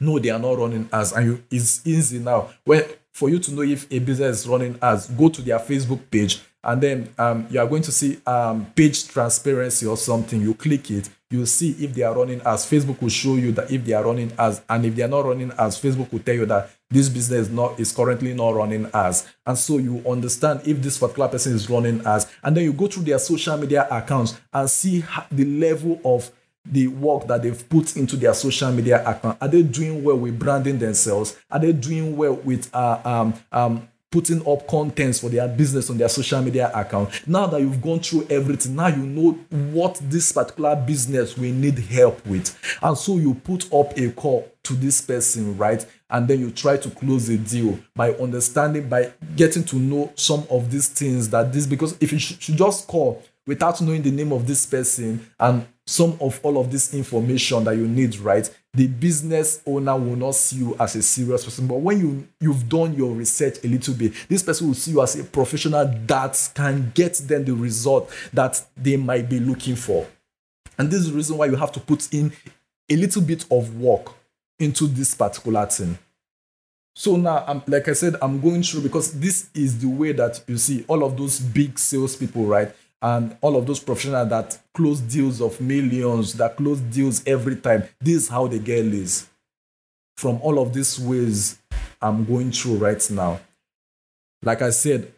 No, 0.00 0.18
they 0.18 0.30
are 0.30 0.38
not 0.38 0.58
running 0.58 0.88
as, 0.92 1.12
and 1.12 1.26
you, 1.26 1.44
it's 1.50 1.86
easy 1.86 2.18
now. 2.18 2.50
When 2.64 2.84
for 3.12 3.28
you 3.28 3.38
to 3.38 3.52
know 3.52 3.62
if 3.62 3.90
a 3.90 3.98
business 3.98 4.40
is 4.40 4.48
running 4.48 4.78
ads, 4.82 5.06
go 5.08 5.28
to 5.28 5.42
their 5.42 5.58
Facebook 5.58 6.00
page 6.10 6.40
and 6.64 6.80
then 6.80 7.14
um, 7.18 7.46
you 7.50 7.60
are 7.60 7.66
going 7.66 7.82
to 7.82 7.92
see 7.92 8.18
um, 8.26 8.66
page 8.74 9.08
transparency 9.08 9.86
or 9.86 9.96
something. 9.96 10.40
You 10.40 10.54
click 10.54 10.90
it, 10.90 11.08
you 11.30 11.46
see 11.46 11.70
if 11.84 11.94
they 11.94 12.02
are 12.02 12.14
running 12.14 12.40
as 12.44 12.64
Facebook 12.64 13.00
will 13.00 13.08
show 13.08 13.34
you 13.34 13.52
that 13.52 13.70
if 13.70 13.84
they 13.84 13.92
are 13.92 14.04
running 14.04 14.32
as, 14.38 14.62
and 14.68 14.84
if 14.84 14.94
they 14.94 15.02
are 15.02 15.08
not 15.08 15.24
running 15.24 15.50
as, 15.58 15.80
Facebook 15.80 16.12
will 16.12 16.20
tell 16.20 16.34
you 16.34 16.46
that 16.46 16.70
this 16.90 17.08
business 17.08 17.48
is 17.48 17.50
not 17.50 17.80
is 17.80 17.90
currently 17.92 18.34
not 18.34 18.54
running 18.54 18.88
as, 18.92 19.28
and 19.46 19.56
so 19.56 19.78
you 19.78 20.02
understand 20.08 20.60
if 20.66 20.80
this 20.82 20.98
particular 20.98 21.28
person 21.28 21.54
is 21.54 21.68
running 21.68 22.00
as, 22.06 22.30
and 22.42 22.56
then 22.56 22.64
you 22.64 22.72
go 22.72 22.86
through 22.86 23.04
their 23.04 23.18
social 23.18 23.56
media 23.56 23.86
accounts 23.90 24.38
and 24.52 24.68
see 24.68 25.04
the 25.30 25.44
level 25.44 26.00
of 26.04 26.30
the 26.64 26.86
work 26.86 27.26
that 27.26 27.42
they've 27.42 27.68
put 27.68 27.96
into 27.96 28.16
their 28.16 28.34
social 28.34 28.70
media 28.70 29.02
account? 29.08 29.36
Are 29.40 29.48
they 29.48 29.62
doing 29.62 30.04
well 30.04 30.16
with 30.16 30.38
branding 30.38 30.78
themselves? 30.78 31.36
Are 31.50 31.58
they 31.58 31.72
doing 31.72 32.16
well 32.16 32.34
with 32.34 32.72
uh, 32.74 33.00
um, 33.04 33.34
um, 33.50 33.88
putting 34.12 34.46
up 34.46 34.68
contents 34.68 35.18
for 35.18 35.28
their 35.28 35.48
business 35.48 35.90
on 35.90 35.98
their 35.98 36.08
social 36.08 36.40
media 36.40 36.70
account? 36.72 37.26
Now 37.26 37.46
that 37.48 37.60
you've 37.60 37.82
gone 37.82 37.98
through 37.98 38.28
everything, 38.30 38.76
now 38.76 38.86
you 38.86 39.04
know 39.04 39.32
what 39.50 40.00
this 40.04 40.30
particular 40.30 40.76
business 40.76 41.36
will 41.36 41.52
need 41.52 41.78
help 41.78 42.24
with. 42.26 42.56
And 42.80 42.96
so 42.96 43.16
you 43.16 43.34
put 43.34 43.72
up 43.72 43.98
a 43.98 44.10
call 44.12 44.52
to 44.62 44.74
this 44.74 45.00
person, 45.00 45.56
right? 45.56 45.84
And 46.10 46.28
then 46.28 46.38
you 46.38 46.50
try 46.50 46.76
to 46.76 46.90
close 46.90 47.28
a 47.30 47.38
deal 47.38 47.78
by 47.96 48.12
understanding, 48.12 48.88
by 48.88 49.12
getting 49.34 49.64
to 49.64 49.76
know 49.76 50.12
some 50.14 50.44
of 50.50 50.70
these 50.70 50.88
things 50.88 51.30
that 51.30 51.52
this, 51.52 51.66
because 51.66 51.96
if 52.00 52.12
you 52.12 52.18
should 52.18 52.56
just 52.56 52.86
call 52.86 53.22
without 53.46 53.80
knowing 53.80 54.02
the 54.02 54.10
name 54.10 54.32
of 54.32 54.46
this 54.46 54.66
person 54.66 55.26
and 55.40 55.66
some 55.86 56.16
of 56.20 56.38
all 56.42 56.58
of 56.58 56.70
this 56.70 56.94
information 56.94 57.64
that 57.64 57.76
you 57.76 57.88
need, 57.88 58.16
right? 58.18 58.48
The 58.74 58.86
business 58.86 59.60
owner 59.66 59.96
will 59.96 60.16
not 60.16 60.34
see 60.34 60.56
you 60.56 60.76
as 60.78 60.94
a 60.96 61.02
serious 61.02 61.44
person. 61.44 61.66
But 61.66 61.80
when 61.80 61.98
you, 61.98 62.28
you've 62.40 62.68
done 62.68 62.94
your 62.94 63.12
research 63.12 63.58
a 63.64 63.68
little 63.68 63.94
bit, 63.94 64.12
this 64.28 64.42
person 64.42 64.68
will 64.68 64.74
see 64.74 64.92
you 64.92 65.02
as 65.02 65.18
a 65.18 65.24
professional 65.24 65.84
that 66.06 66.50
can 66.54 66.92
get 66.94 67.14
them 67.14 67.44
the 67.44 67.54
result 67.54 68.10
that 68.32 68.64
they 68.76 68.96
might 68.96 69.28
be 69.28 69.40
looking 69.40 69.76
for. 69.76 70.06
And 70.78 70.90
this 70.90 71.00
is 71.00 71.10
the 71.10 71.16
reason 71.16 71.36
why 71.36 71.46
you 71.46 71.56
have 71.56 71.72
to 71.72 71.80
put 71.80 72.12
in 72.14 72.32
a 72.88 72.96
little 72.96 73.22
bit 73.22 73.44
of 73.50 73.78
work 73.78 74.12
into 74.58 74.86
this 74.86 75.14
particular 75.14 75.66
thing. 75.66 75.98
So 76.94 77.16
now, 77.16 77.44
I'm, 77.46 77.62
like 77.66 77.88
I 77.88 77.94
said, 77.94 78.16
I'm 78.20 78.40
going 78.40 78.62
through 78.62 78.82
because 78.82 79.18
this 79.18 79.48
is 79.54 79.78
the 79.78 79.88
way 79.88 80.12
that 80.12 80.42
you 80.46 80.58
see 80.58 80.84
all 80.88 81.02
of 81.04 81.16
those 81.16 81.40
big 81.40 81.78
salespeople, 81.78 82.44
right? 82.44 82.74
And 83.02 83.36
all 83.40 83.56
of 83.56 83.66
those 83.66 83.80
professionals 83.80 84.28
that 84.28 84.58
close 84.72 85.00
deals 85.00 85.40
of 85.40 85.60
millions, 85.60 86.34
that 86.34 86.56
close 86.56 86.80
deals 86.80 87.22
every 87.26 87.56
time. 87.56 87.82
This 88.00 88.22
is 88.22 88.28
how 88.28 88.46
they 88.46 88.60
get 88.60 88.84
leads. 88.84 89.28
From 90.16 90.40
all 90.40 90.60
of 90.60 90.72
these 90.72 91.00
ways 91.00 91.58
I'm 92.00 92.24
going 92.24 92.52
through 92.52 92.76
right 92.76 93.10
now. 93.10 93.40
Like 94.42 94.62
I 94.62 94.70
said, 94.70 95.12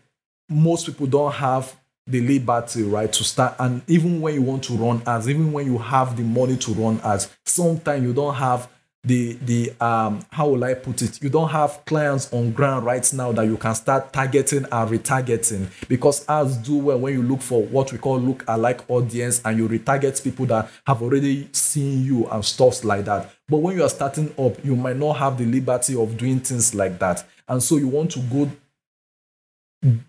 most 0.48 0.86
people 0.86 1.06
don't 1.06 1.32
have 1.32 1.76
the 2.06 2.20
liberty, 2.20 2.82
right, 2.82 3.12
to 3.12 3.24
start. 3.24 3.54
And 3.58 3.82
even 3.88 4.20
when 4.20 4.34
you 4.34 4.42
want 4.42 4.64
to 4.64 4.74
run 4.74 5.02
ads, 5.06 5.28
even 5.28 5.52
when 5.52 5.66
you 5.66 5.78
have 5.78 6.16
the 6.16 6.22
money 6.22 6.56
to 6.56 6.72
run 6.72 7.00
ads, 7.00 7.30
sometimes 7.46 8.02
you 8.02 8.12
don't 8.12 8.34
have 8.34 8.68
the 9.04 9.34
the 9.34 9.72
um 9.84 10.24
how 10.30 10.48
will 10.48 10.64
I 10.64 10.74
put 10.74 11.02
it? 11.02 11.22
You 11.22 11.28
don't 11.28 11.50
have 11.50 11.84
clients 11.84 12.32
on 12.32 12.52
ground 12.52 12.86
right 12.86 13.12
now 13.12 13.32
that 13.32 13.44
you 13.44 13.56
can 13.56 13.74
start 13.74 14.12
targeting 14.12 14.64
and 14.70 14.90
retargeting 14.90 15.68
because 15.88 16.26
ads 16.28 16.56
do 16.56 16.78
well 16.78 16.98
when 16.98 17.12
you 17.14 17.22
look 17.22 17.42
for 17.42 17.62
what 17.64 17.92
we 17.92 17.98
call 17.98 18.18
look 18.18 18.44
alike 18.48 18.88
audience 18.88 19.42
and 19.44 19.58
you 19.58 19.68
retarget 19.68 20.22
people 20.22 20.46
that 20.46 20.70
have 20.86 21.02
already 21.02 21.48
seen 21.52 22.04
you 22.04 22.26
and 22.28 22.44
stuff 22.44 22.82
like 22.84 23.04
that. 23.04 23.30
But 23.48 23.58
when 23.58 23.76
you 23.76 23.84
are 23.84 23.90
starting 23.90 24.32
up, 24.38 24.64
you 24.64 24.74
might 24.74 24.96
not 24.96 25.14
have 25.18 25.36
the 25.36 25.44
liberty 25.44 25.94
of 26.00 26.16
doing 26.16 26.40
things 26.40 26.74
like 26.74 26.98
that, 27.00 27.26
and 27.46 27.62
so 27.62 27.76
you 27.76 27.88
want 27.88 28.10
to 28.12 28.20
go 28.20 28.50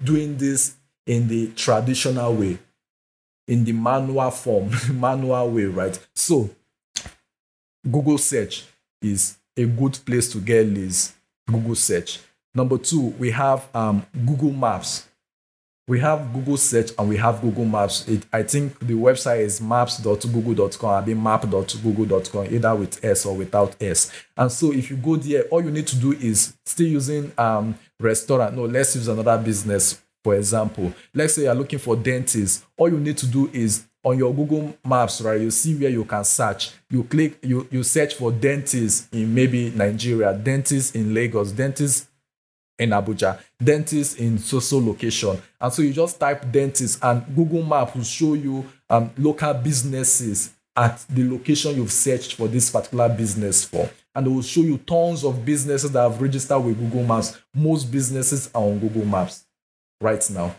doing 0.02 0.38
this 0.38 0.78
in 1.06 1.28
the 1.28 1.48
traditional 1.52 2.34
way, 2.34 2.58
in 3.46 3.66
the 3.66 3.74
manual 3.74 4.32
form, 4.32 4.72
manual 4.94 5.50
way, 5.52 5.66
right? 5.66 6.00
So, 6.16 6.50
Google 7.84 8.18
search 8.18 8.64
is 9.02 9.38
a 9.58 9.66
good 9.66 9.98
place 10.06 10.32
to 10.32 10.40
get 10.40 10.68
leads. 10.68 11.14
Google 11.48 11.76
search. 11.76 12.20
Number 12.54 12.78
two, 12.78 13.08
we 13.20 13.32
have 13.32 13.68
um, 13.76 14.06
Google 14.26 14.52
Maps. 14.52 15.08
We 15.88 16.00
have 16.00 16.34
Google 16.34 16.58
search 16.58 16.92
and 16.98 17.08
we 17.08 17.18
have 17.18 17.42
Google 17.42 17.66
Maps. 17.66 18.08
It, 18.08 18.26
I 18.34 18.42
think 18.42 18.80
the 18.80 18.94
website 18.94 19.42
is 19.42 19.62
maps.google.com. 19.62 20.90
I 20.90 21.06
mean 21.06 21.22
map.google.com, 21.22 22.48
either 22.50 22.76
with 22.76 23.04
S 23.06 23.26
or 23.26 23.36
without 23.36 23.76
S. 23.80 24.12
And 24.36 24.52
so 24.52 24.72
if 24.72 24.90
you 24.90 24.98
go 24.98 25.16
there, 25.18 25.44
all 25.52 25.64
you 25.64 25.70
need 25.70 25.86
to 25.88 25.96
do 25.98 26.14
is 26.14 26.56
still 26.66 26.88
using 26.88 27.32
um, 27.38 27.78
restaurant. 28.00 28.56
No, 28.56 28.64
let's 28.64 28.96
use 28.96 29.08
another 29.08 29.38
business. 29.38 30.02
For 30.24 30.36
example, 30.36 30.92
let's 31.14 31.36
say 31.36 31.44
you're 31.44 31.54
looking 31.54 31.78
for 31.78 31.96
dentists. 31.96 32.66
All 32.78 32.90
you 32.90 33.00
need 33.00 33.18
to 33.18 33.28
do 33.28 33.48
is 33.54 33.86
on 34.06 34.18
your 34.20 34.34
Google 34.34 34.78
Maps, 34.86 35.20
right? 35.22 35.42
You 35.42 35.52
see 35.52 35.76
where 35.76 35.90
you 35.90 36.06
can 36.06 36.24
search. 36.24 36.72
You 36.90 37.04
click, 37.04 37.40
you 37.42 37.68
you 37.72 37.84
search 37.84 38.14
for 38.14 38.32
dentists 38.32 39.10
in 39.12 39.34
maybe 39.34 39.72
Nigeria, 39.72 40.32
dentists 40.34 40.96
in 40.96 41.14
Lagos, 41.14 41.52
dentists 41.52 42.08
in 42.78 42.92
Abuja, 42.92 43.40
dentist 43.62 44.20
in 44.20 44.38
social 44.38 44.86
location. 44.86 45.42
And 45.60 45.74
so 45.74 45.82
you 45.82 45.92
just 45.92 46.20
type 46.20 46.50
dentist 46.52 47.04
and 47.04 47.26
Google 47.36 47.64
Map 47.64 47.96
will 47.96 48.04
show 48.04 48.36
you 48.36 48.66
um, 48.90 49.10
local 49.18 49.54
businesses 49.56 50.54
at 50.76 51.04
the 51.10 51.30
location 51.30 51.76
you've 51.76 51.92
searched 51.92 52.36
for 52.36 52.48
this 52.48 52.70
particular 52.70 53.10
business 53.10 53.64
for. 53.64 53.90
And 54.14 54.28
it 54.28 54.30
will 54.30 54.42
show 54.42 54.62
you 54.62 54.78
tons 54.78 55.24
of 55.24 55.44
businesses 55.46 55.92
that 55.92 56.02
have 56.02 56.22
registered 56.22 56.64
with 56.64 56.78
Google 56.78 57.04
Maps. 57.04 57.38
Most 57.54 57.86
businesses 57.86 58.50
are 58.54 58.62
on 58.62 58.80
Google 58.80 59.06
Maps 59.06 59.46
right 60.02 60.30
now. 60.30 60.54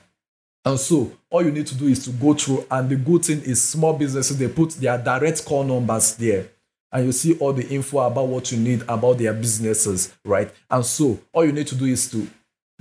And 0.67 0.79
so 0.79 1.13
all 1.31 1.43
you 1.43 1.53
need 1.53 1.67
to 1.69 1.75
do 1.77 1.87
is 1.87 2.05
to 2.05 2.11
go 2.11 2.35
through, 2.35 2.67
and 2.71 2.91
the 2.91 2.97
good 2.97 3.25
thing 3.25 3.41
is 3.41 3.63
small 3.63 3.95
businesses, 3.95 4.37
they 4.37 4.49
put 4.49 4.73
their 4.73 4.99
direct 4.99 5.45
call 5.47 5.65
numbers 5.65 6.17
there 6.17 6.49
and 6.93 7.07
you 7.07 7.13
see 7.13 7.37
all 7.39 7.53
the 7.53 7.69
info 7.69 7.99
about 7.99 8.27
what 8.27 8.51
you 8.51 8.59
need 8.59 8.83
about 8.89 9.19
their 9.19 9.33
businesses, 9.33 10.15
right? 10.25 10.51
And 10.71 10.85
so 10.85 11.19
all 11.33 11.45
you 11.45 11.53
need 11.53 11.67
to 11.69 11.75
do 11.75 11.85
is 11.85 12.11
to 12.11 12.27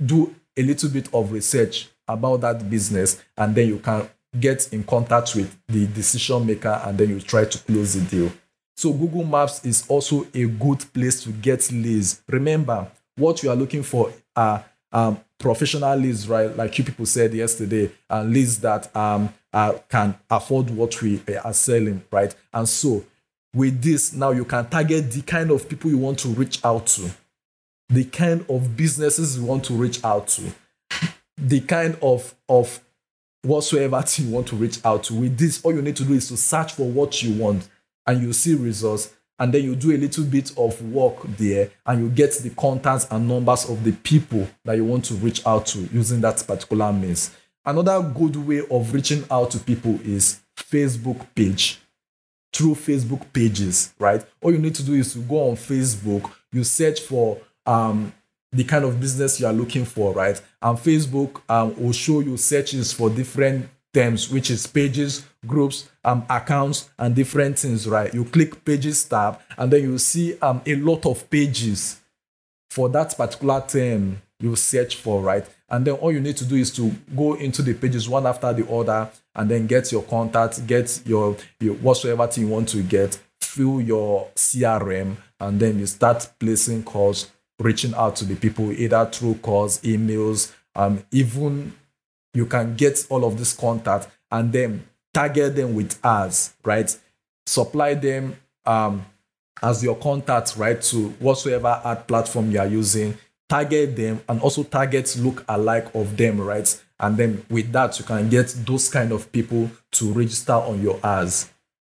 do 0.04 0.34
a 0.56 0.62
little 0.62 0.88
bit 0.88 1.12
of 1.12 1.32
research 1.32 1.88
about 2.08 2.40
that 2.40 2.70
business, 2.70 3.22
and 3.36 3.54
then 3.54 3.68
you 3.68 3.78
can 3.78 4.08
get 4.38 4.72
in 4.72 4.84
contact 4.84 5.34
with 5.34 5.54
the 5.66 5.86
decision 5.88 6.46
maker, 6.46 6.80
and 6.84 6.96
then 6.96 7.10
you 7.10 7.20
try 7.20 7.44
to 7.44 7.58
close 7.58 7.94
the 7.94 8.00
deal. 8.08 8.32
So 8.76 8.92
Google 8.92 9.24
Maps 9.24 9.64
is 9.64 9.84
also 9.88 10.26
a 10.32 10.46
good 10.46 10.84
place 10.92 11.22
to 11.24 11.30
get 11.30 11.70
leads. 11.70 12.22
Remember, 12.28 12.90
what 13.16 13.42
you 13.42 13.50
are 13.50 13.56
looking 13.56 13.82
for 13.82 14.12
are 14.34 14.64
um, 14.92 15.18
professional 15.38 15.96
leads, 15.96 16.28
right? 16.28 16.54
Like 16.56 16.78
you 16.78 16.84
people 16.84 17.06
said 17.06 17.34
yesterday, 17.34 17.90
and 18.08 18.32
leads 18.32 18.60
that 18.60 18.94
um, 18.96 19.32
uh, 19.52 19.74
can 19.88 20.16
afford 20.30 20.70
what 20.70 21.00
we 21.02 21.20
are 21.42 21.52
selling, 21.52 22.02
right? 22.10 22.34
And 22.52 22.68
so 22.68 23.04
with 23.54 23.82
this, 23.82 24.12
now 24.12 24.30
you 24.30 24.44
can 24.44 24.68
target 24.68 25.10
the 25.10 25.22
kind 25.22 25.50
of 25.50 25.68
people 25.68 25.90
you 25.90 25.98
want 25.98 26.18
to 26.20 26.28
reach 26.28 26.64
out 26.64 26.86
to, 26.88 27.10
the 27.88 28.04
kind 28.04 28.44
of 28.48 28.76
businesses 28.76 29.38
you 29.38 29.44
want 29.44 29.64
to 29.64 29.74
reach 29.74 30.04
out 30.04 30.28
to, 30.28 30.42
the 31.38 31.60
kind 31.60 31.96
of, 32.02 32.34
of 32.48 32.80
whatsoever 33.42 34.04
you 34.16 34.28
want 34.30 34.46
to 34.48 34.56
reach 34.56 34.84
out 34.84 35.04
to. 35.04 35.14
With 35.14 35.38
this, 35.38 35.64
all 35.64 35.74
you 35.74 35.82
need 35.82 35.96
to 35.96 36.04
do 36.04 36.14
is 36.14 36.28
to 36.28 36.36
search 36.36 36.72
for 36.72 36.88
what 36.88 37.22
you 37.22 37.40
want 37.40 37.68
and 38.06 38.22
you 38.22 38.32
see 38.32 38.54
results. 38.54 39.12
And 39.38 39.52
then 39.52 39.64
you 39.64 39.76
do 39.76 39.94
a 39.94 39.98
little 39.98 40.24
bit 40.24 40.56
of 40.56 40.80
work 40.90 41.22
there 41.36 41.70
and 41.84 42.00
you 42.00 42.08
get 42.08 42.32
the 42.38 42.50
contacts 42.50 43.06
and 43.10 43.28
numbers 43.28 43.68
of 43.68 43.84
the 43.84 43.92
people 43.92 44.48
that 44.64 44.76
you 44.76 44.84
want 44.84 45.04
to 45.06 45.14
reach 45.14 45.46
out 45.46 45.66
to 45.66 45.80
using 45.92 46.20
that 46.22 46.42
particular 46.46 46.92
means. 46.92 47.36
Another 47.64 48.00
good 48.02 48.36
way 48.36 48.62
of 48.70 48.94
reaching 48.94 49.24
out 49.30 49.50
to 49.50 49.58
people 49.58 49.98
is 50.04 50.40
Facebook 50.56 51.26
page 51.34 51.80
through 52.52 52.74
Facebook 52.74 53.30
pages, 53.32 53.92
right? 53.98 54.24
All 54.40 54.52
you 54.52 54.58
need 54.58 54.74
to 54.76 54.82
do 54.82 54.94
is 54.94 55.12
to 55.12 55.18
go 55.18 55.50
on 55.50 55.56
Facebook, 55.56 56.30
you 56.52 56.64
search 56.64 57.00
for 57.00 57.38
um, 57.66 58.12
the 58.52 58.64
kind 58.64 58.84
of 58.84 58.98
business 58.98 59.38
you 59.38 59.46
are 59.46 59.52
looking 59.52 59.84
for, 59.84 60.12
right? 60.14 60.40
And 60.62 60.78
Facebook 60.78 61.42
um, 61.50 61.76
will 61.76 61.92
show 61.92 62.20
you 62.20 62.36
searches 62.36 62.92
for 62.92 63.10
different 63.10 63.68
terms, 63.92 64.30
which 64.30 64.50
is 64.50 64.66
pages, 64.66 65.26
groups, 65.46 65.88
um, 66.04 66.24
accounts, 66.28 66.90
and 66.98 67.14
different 67.14 67.58
things, 67.58 67.88
right? 67.88 68.12
You 68.12 68.24
click 68.24 68.64
pages 68.64 69.04
tab, 69.04 69.40
and 69.56 69.72
then 69.72 69.82
you 69.82 69.98
see 69.98 70.38
um, 70.40 70.62
a 70.66 70.74
lot 70.76 71.06
of 71.06 71.28
pages 71.30 72.00
for 72.70 72.88
that 72.90 73.16
particular 73.16 73.62
term 73.66 74.20
you 74.38 74.54
search 74.54 74.96
for, 74.96 75.22
right? 75.22 75.46
And 75.68 75.84
then 75.84 75.94
all 75.94 76.12
you 76.12 76.20
need 76.20 76.36
to 76.36 76.44
do 76.44 76.56
is 76.56 76.70
to 76.76 76.92
go 77.16 77.34
into 77.34 77.62
the 77.62 77.74
pages 77.74 78.08
one 78.08 78.26
after 78.26 78.52
the 78.52 78.68
other 78.70 79.10
and 79.34 79.50
then 79.50 79.66
get 79.66 79.90
your 79.90 80.02
contact, 80.02 80.66
get 80.66 81.00
your, 81.06 81.36
your 81.58 81.74
whatsoever 81.76 82.26
thing 82.26 82.44
you 82.46 82.50
want 82.50 82.68
to 82.68 82.82
get, 82.82 83.18
fill 83.40 83.80
your 83.80 84.28
CRM, 84.34 85.16
and 85.40 85.58
then 85.60 85.78
you 85.78 85.86
start 85.86 86.28
placing 86.38 86.84
calls, 86.84 87.30
reaching 87.58 87.94
out 87.94 88.16
to 88.16 88.24
the 88.24 88.36
people 88.36 88.70
either 88.72 89.06
through 89.06 89.34
calls, 89.36 89.80
emails, 89.80 90.52
um, 90.74 91.02
even 91.10 91.72
you 92.34 92.46
can 92.46 92.76
get 92.76 93.06
all 93.08 93.24
of 93.24 93.38
this 93.38 93.54
contact 93.54 94.08
and 94.30 94.52
then 94.52 94.86
target 95.16 95.56
them 95.56 95.74
with 95.74 95.98
ads, 96.04 96.54
right? 96.64 96.96
Supply 97.46 97.94
them 97.94 98.36
um, 98.64 99.04
as 99.62 99.82
your 99.82 99.96
contact, 99.96 100.56
right, 100.56 100.80
to 100.82 101.08
whatsoever 101.20 101.80
ad 101.84 102.06
platform 102.06 102.50
you 102.50 102.58
are 102.58 102.66
using. 102.66 103.16
Target 103.48 103.94
them 103.96 104.20
and 104.28 104.40
also 104.40 104.62
target 104.64 105.16
look 105.18 105.44
alike 105.48 105.94
of 105.94 106.16
them, 106.16 106.40
right? 106.40 106.82
and 107.00 107.16
then 107.16 107.44
with 107.50 107.70
that 107.72 107.98
you 107.98 108.04
can 108.04 108.28
get 108.28 108.48
those 108.66 108.88
kind 108.88 109.12
of 109.12 109.30
people 109.32 109.70
to 109.90 110.12
register 110.12 110.52
on 110.52 110.80
your 110.82 110.98
ads 111.04 111.50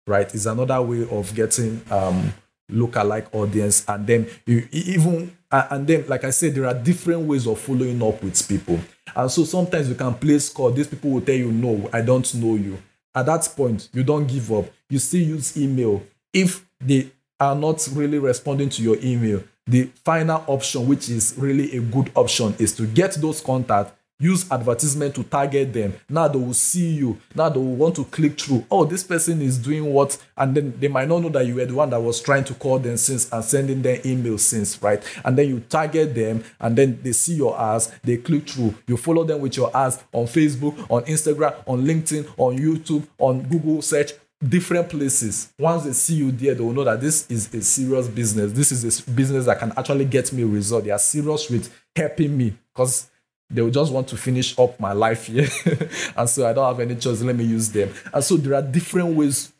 right 0.07 0.33
is 0.33 0.45
another 0.45 0.81
way 0.81 1.07
of 1.09 1.33
getting 1.35 1.81
um 1.91 2.33
lookalike 2.71 3.27
audience 3.33 3.83
and 3.87 4.07
then 4.07 4.27
you 4.45 4.67
even 4.71 5.35
and 5.51 5.87
then 5.87 6.05
like 6.07 6.23
i 6.23 6.29
said 6.29 6.55
there 6.55 6.65
are 6.65 6.73
different 6.73 7.21
ways 7.21 7.47
of 7.47 7.59
following 7.59 8.01
up 8.01 8.21
with 8.23 8.47
people 8.47 8.79
and 9.15 9.29
so 9.29 9.43
sometimes 9.43 9.89
you 9.89 9.95
can 9.95 10.13
place 10.13 10.49
call 10.49 10.71
these 10.71 10.87
people 10.87 11.09
will 11.09 11.21
tell 11.21 11.35
you 11.35 11.51
no 11.51 11.89
i 11.91 12.01
don't 12.01 12.33
know 12.35 12.55
you 12.55 12.77
at 13.13 13.25
that 13.25 13.47
point 13.55 13.89
you 13.93 14.03
don't 14.03 14.27
give 14.27 14.51
up. 14.51 14.65
You 14.89 14.99
still 14.99 15.21
use 15.21 15.57
email. 15.57 16.03
If 16.33 16.65
they 16.79 17.11
are 17.39 17.55
not 17.55 17.87
really 17.93 18.19
responding 18.19 18.69
to 18.69 18.81
your 18.83 18.97
email 19.03 19.43
the 19.67 19.85
final 20.03 20.43
option 20.47 20.87
which 20.87 21.09
is 21.09 21.35
really 21.37 21.75
a 21.77 21.81
good 21.81 22.11
option 22.15 22.55
is 22.59 22.75
to 22.75 22.85
get 22.87 23.13
those 23.15 23.41
contacts 23.41 23.93
use 24.21 24.49
advertisement 24.51 25.15
to 25.15 25.23
target 25.23 25.73
them 25.73 25.93
now 26.07 26.27
they 26.27 26.37
will 26.37 26.53
see 26.53 26.89
you 26.91 27.17
now 27.35 27.49
they 27.49 27.59
will 27.59 27.75
want 27.75 27.95
to 27.95 28.05
click 28.05 28.39
through 28.39 28.63
oh 28.69 28.85
this 28.85 29.03
person 29.03 29.41
is 29.41 29.57
doing 29.57 29.85
what 29.91 30.17
and 30.37 30.55
then 30.55 30.73
they 30.79 30.87
might 30.87 31.07
not 31.07 31.19
know 31.21 31.29
that 31.29 31.45
you 31.45 31.55
were 31.55 31.65
the 31.65 31.73
one 31.73 31.89
that 31.89 31.99
was 31.99 32.21
trying 32.21 32.43
to 32.43 32.53
call 32.53 32.77
them 32.77 32.95
since 32.95 33.31
and 33.31 33.43
sending 33.43 33.81
them 33.81 33.97
emails 34.03 34.41
since 34.41 34.81
right 34.81 35.03
and 35.25 35.37
then 35.37 35.47
you 35.47 35.59
target 35.61 36.13
them 36.13 36.43
and 36.59 36.77
then 36.77 36.99
they 37.01 37.11
see 37.11 37.33
your 37.33 37.59
ads 37.59 37.91
they 38.03 38.17
click 38.17 38.47
through 38.47 38.73
you 38.87 38.95
follow 38.95 39.23
them 39.23 39.41
with 39.41 39.57
your 39.57 39.75
ads 39.75 40.03
on 40.13 40.25
facebook 40.25 40.77
on 40.91 41.03
instagram 41.05 41.55
on 41.65 41.83
linkedin 41.83 42.27
on 42.37 42.57
youtube 42.57 43.05
on 43.17 43.41
google 43.43 43.81
search 43.81 44.11
different 44.47 44.89
places. 44.89 45.53
Once 45.59 45.83
they 45.83 45.93
see 45.93 46.15
you 46.15 46.31
there, 46.31 46.55
they 46.55 46.63
will 46.63 46.73
know 46.73 46.83
that 46.83 46.99
this 46.99 47.29
is 47.29 47.53
a 47.53 47.61
serious 47.61 48.07
business. 48.07 48.51
This 48.51 48.71
is 48.71 49.07
a 49.07 49.11
business 49.11 49.45
that 49.45 49.59
can 49.59 49.71
actually 49.77 50.05
get 50.05 50.33
me 50.33 50.43
result. 50.43 50.85
They 50.85 50.91
are 50.91 50.99
serious 50.99 51.49
with 51.49 51.71
helping 51.95 52.35
me 52.35 52.55
because 52.73 53.10
they 53.53 53.61
will 53.61 53.71
just 53.71 53.91
want 53.91 54.07
to 54.09 54.17
finish 54.17 54.57
up 54.57 54.79
my 54.79 54.93
life 54.93 55.27
here. 55.27 55.47
and 56.15 56.29
so 56.29 56.47
I 56.47 56.53
don't 56.53 56.67
have 56.67 56.79
any 56.79 56.95
choice. 56.95 57.21
Let 57.21 57.35
me 57.35 57.43
use 57.43 57.69
them. 57.69 57.93
And 58.13 58.23
so 58.23 58.37
there 58.37 58.55
are 58.55 58.61
different 58.61 59.15
ways 59.15 59.51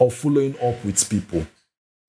of 0.00 0.14
following 0.14 0.54
up 0.60 0.84
with 0.84 1.08
people, 1.08 1.46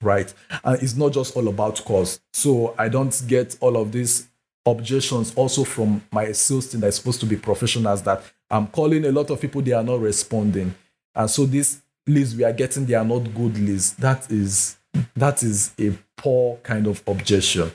right? 0.02 0.34
And 0.64 0.82
it's 0.82 0.96
not 0.96 1.14
just 1.14 1.36
all 1.36 1.48
about 1.48 1.84
cost. 1.86 2.22
So 2.34 2.76
I 2.78 2.90
don't 2.90 3.22
get 3.28 3.58
all 3.62 3.78
of 3.78 3.92
these 3.92 4.28
objections 4.66 5.34
also 5.36 5.64
from 5.64 6.02
my 6.12 6.32
sales 6.32 6.70
team 6.70 6.82
that's 6.82 6.98
supposed 6.98 7.20
to 7.22 7.26
be 7.26 7.36
professionals 7.36 8.04
that 8.04 8.24
I'm 8.50 8.68
calling 8.68 9.06
a 9.06 9.12
lot 9.12 9.30
of 9.30 9.40
people, 9.40 9.62
they 9.62 9.72
are 9.74 9.84
not 9.84 10.00
responding. 10.00 10.74
And 11.16 11.30
so 11.30 11.46
these 11.46 11.82
leads 12.08 12.36
we 12.36 12.44
are 12.44 12.54
getting, 12.54 12.86
they 12.86 12.96
are 12.96 13.06
not 13.06 13.34
good 13.34 13.58
leads. 13.58 13.94
That 13.96 14.32
is 14.32 14.78
that 15.16 15.44
is 15.44 15.74
a 15.80 15.92
poor 16.18 16.58
kind 16.58 16.88
of 16.88 17.04
objection 17.08 17.72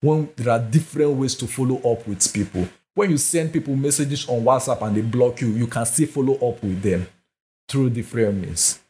when 0.00 0.28
there 0.36 0.50
are 0.50 0.58
different 0.58 1.12
ways 1.12 1.34
to 1.36 1.46
follow 1.46 1.76
up 1.78 2.06
with 2.06 2.32
people 2.32 2.68
when 2.98 3.10
you 3.12 3.16
send 3.16 3.52
people 3.52 3.76
messages 3.76 4.28
on 4.28 4.42
WhatsApp 4.42 4.82
and 4.82 4.96
they 4.96 5.02
block 5.02 5.40
you, 5.40 5.50
you 5.50 5.68
can 5.68 5.86
still 5.86 6.08
follow 6.08 6.34
up 6.34 6.60
with 6.64 6.82
them 6.82 7.06
through 7.68 7.90
different 7.90 8.42
means. 8.42 8.80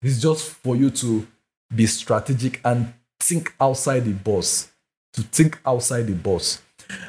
It's 0.00 0.22
just 0.22 0.48
for 0.48 0.74
you 0.74 0.88
to 0.90 1.26
be 1.74 1.84
strategic 1.86 2.62
and 2.64 2.94
think 3.20 3.54
outside 3.60 4.06
the 4.06 4.14
box. 4.14 4.72
To 5.12 5.22
think 5.22 5.60
outside 5.66 6.06
the 6.06 6.14
box. 6.14 6.62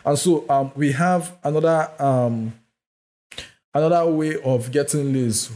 And 0.03 0.19
so 0.19 0.43
um, 0.49 0.71
we 0.75 0.91
have 0.91 1.38
another 1.45 1.89
um, 1.97 2.53
another 3.73 4.11
way 4.11 4.36
of 4.41 4.69
getting 4.69 5.13
leads 5.13 5.49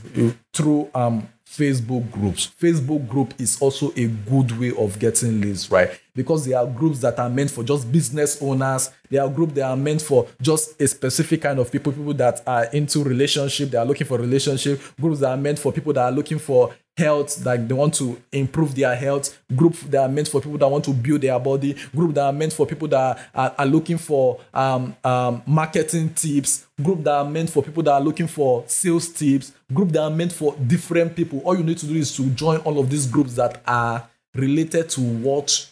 through 0.54 0.90
um, 0.96 1.28
Facebook 1.52 2.10
groups. 2.12 2.50
Facebook 2.62 3.08
group 3.10 3.34
is 3.38 3.62
also 3.62 3.92
a 3.98 4.08
good 4.08 4.58
way 4.58 4.72
of 4.78 4.98
getting 5.00 5.42
leads, 5.42 5.70
right? 5.70 5.90
Because 6.16 6.46
there 6.46 6.58
are 6.58 6.66
groups 6.66 7.00
that 7.00 7.20
are 7.20 7.30
meant 7.30 7.52
for 7.52 7.62
just 7.64 7.92
business 7.92 8.42
owners. 8.42 8.90
There 9.10 9.22
are 9.22 9.30
groups 9.30 9.54
that 9.54 9.64
are 9.64 9.76
meant 9.76 10.02
for 10.02 10.28
just 10.42 10.80
a 10.80 10.88
specific 10.88 11.42
kind 11.42 11.60
of 11.60 11.70
people, 11.70 11.92
people 11.92 12.14
that 12.14 12.42
are 12.48 12.66
into 12.66 13.04
relationship, 13.04 13.70
they 13.70 13.78
are 13.78 13.86
looking 13.86 14.08
for 14.08 14.18
relationship. 14.18 14.82
Groups 15.00 15.20
that 15.20 15.30
are 15.30 15.38
meant 15.38 15.60
for 15.60 15.74
people 15.74 15.92
that 15.94 16.04
are 16.04 16.12
looking 16.12 16.40
for 16.40 16.74
health, 16.98 17.46
like 17.46 17.68
they 17.68 17.74
want 17.74 17.94
to 17.96 18.22
improve 18.32 18.76
their 18.76 18.96
health. 18.96 19.42
Group 19.56 19.76
that 19.90 20.02
are 20.02 20.10
meant 20.10 20.28
for 20.28 20.42
people 20.42 20.58
that 20.58 20.68
want 20.68 20.86
to 20.86 20.92
build 20.92 21.22
their 21.22 21.40
body. 21.40 21.76
Group 21.96 22.14
that 22.16 22.26
are 22.26 22.34
meant 22.34 22.54
for 22.54 22.66
people 22.66 22.88
that 22.90 23.20
are, 23.34 23.56
are 23.58 23.66
looking 23.66 23.98
for 23.98 24.40
um, 24.54 24.96
um, 25.04 25.42
marketing 25.46 26.14
tips. 26.14 26.68
Group 26.82 27.04
that 27.04 27.14
are 27.14 27.26
meant 27.26 27.50
for 27.50 27.64
people 27.64 27.84
that 27.84 27.94
are 27.94 28.02
looking 28.02 28.28
for 28.28 28.64
sales 28.68 29.10
tips. 29.10 29.54
Group 29.74 29.90
that 29.90 30.04
are 30.04 30.10
meant 30.10 30.32
for 30.32 30.56
different 30.68 31.16
people. 31.16 31.40
All 31.40 31.58
you 31.58 31.64
need 31.64 31.78
to 31.80 31.86
do 31.86 31.96
is 31.96 32.16
to 32.18 32.26
join 32.32 32.60
all 32.60 32.80
of 32.80 32.90
these 32.90 33.08
groups 33.08 33.36
that 33.36 33.62
are 33.66 34.08
related 34.36 34.90
to 34.90 35.02
what 35.02 35.68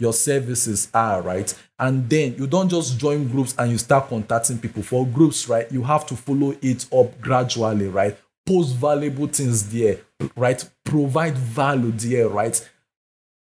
your 0.00 0.12
services 0.12 0.88
are, 0.94 1.22
right? 1.22 1.52
And 1.78 2.08
then 2.08 2.36
you 2.36 2.46
don't 2.46 2.68
just 2.68 2.98
join 2.98 3.26
groups 3.28 3.54
and 3.58 3.70
you 3.72 3.78
start 3.78 4.08
contacting 4.08 4.58
people. 4.58 4.82
For 4.82 5.04
groups, 5.06 5.48
right, 5.48 5.70
you 5.72 5.82
have 5.82 6.06
to 6.06 6.16
follow 6.16 6.54
it 6.62 6.86
up 6.92 7.20
gradually, 7.20 7.88
right? 7.88 8.16
Post 8.48 8.76
valuable 8.76 9.26
things 9.26 9.68
there, 9.70 9.98
right? 10.34 10.66
Provide 10.84 11.36
value 11.36 11.92
there, 11.92 12.28
right? 12.28 12.68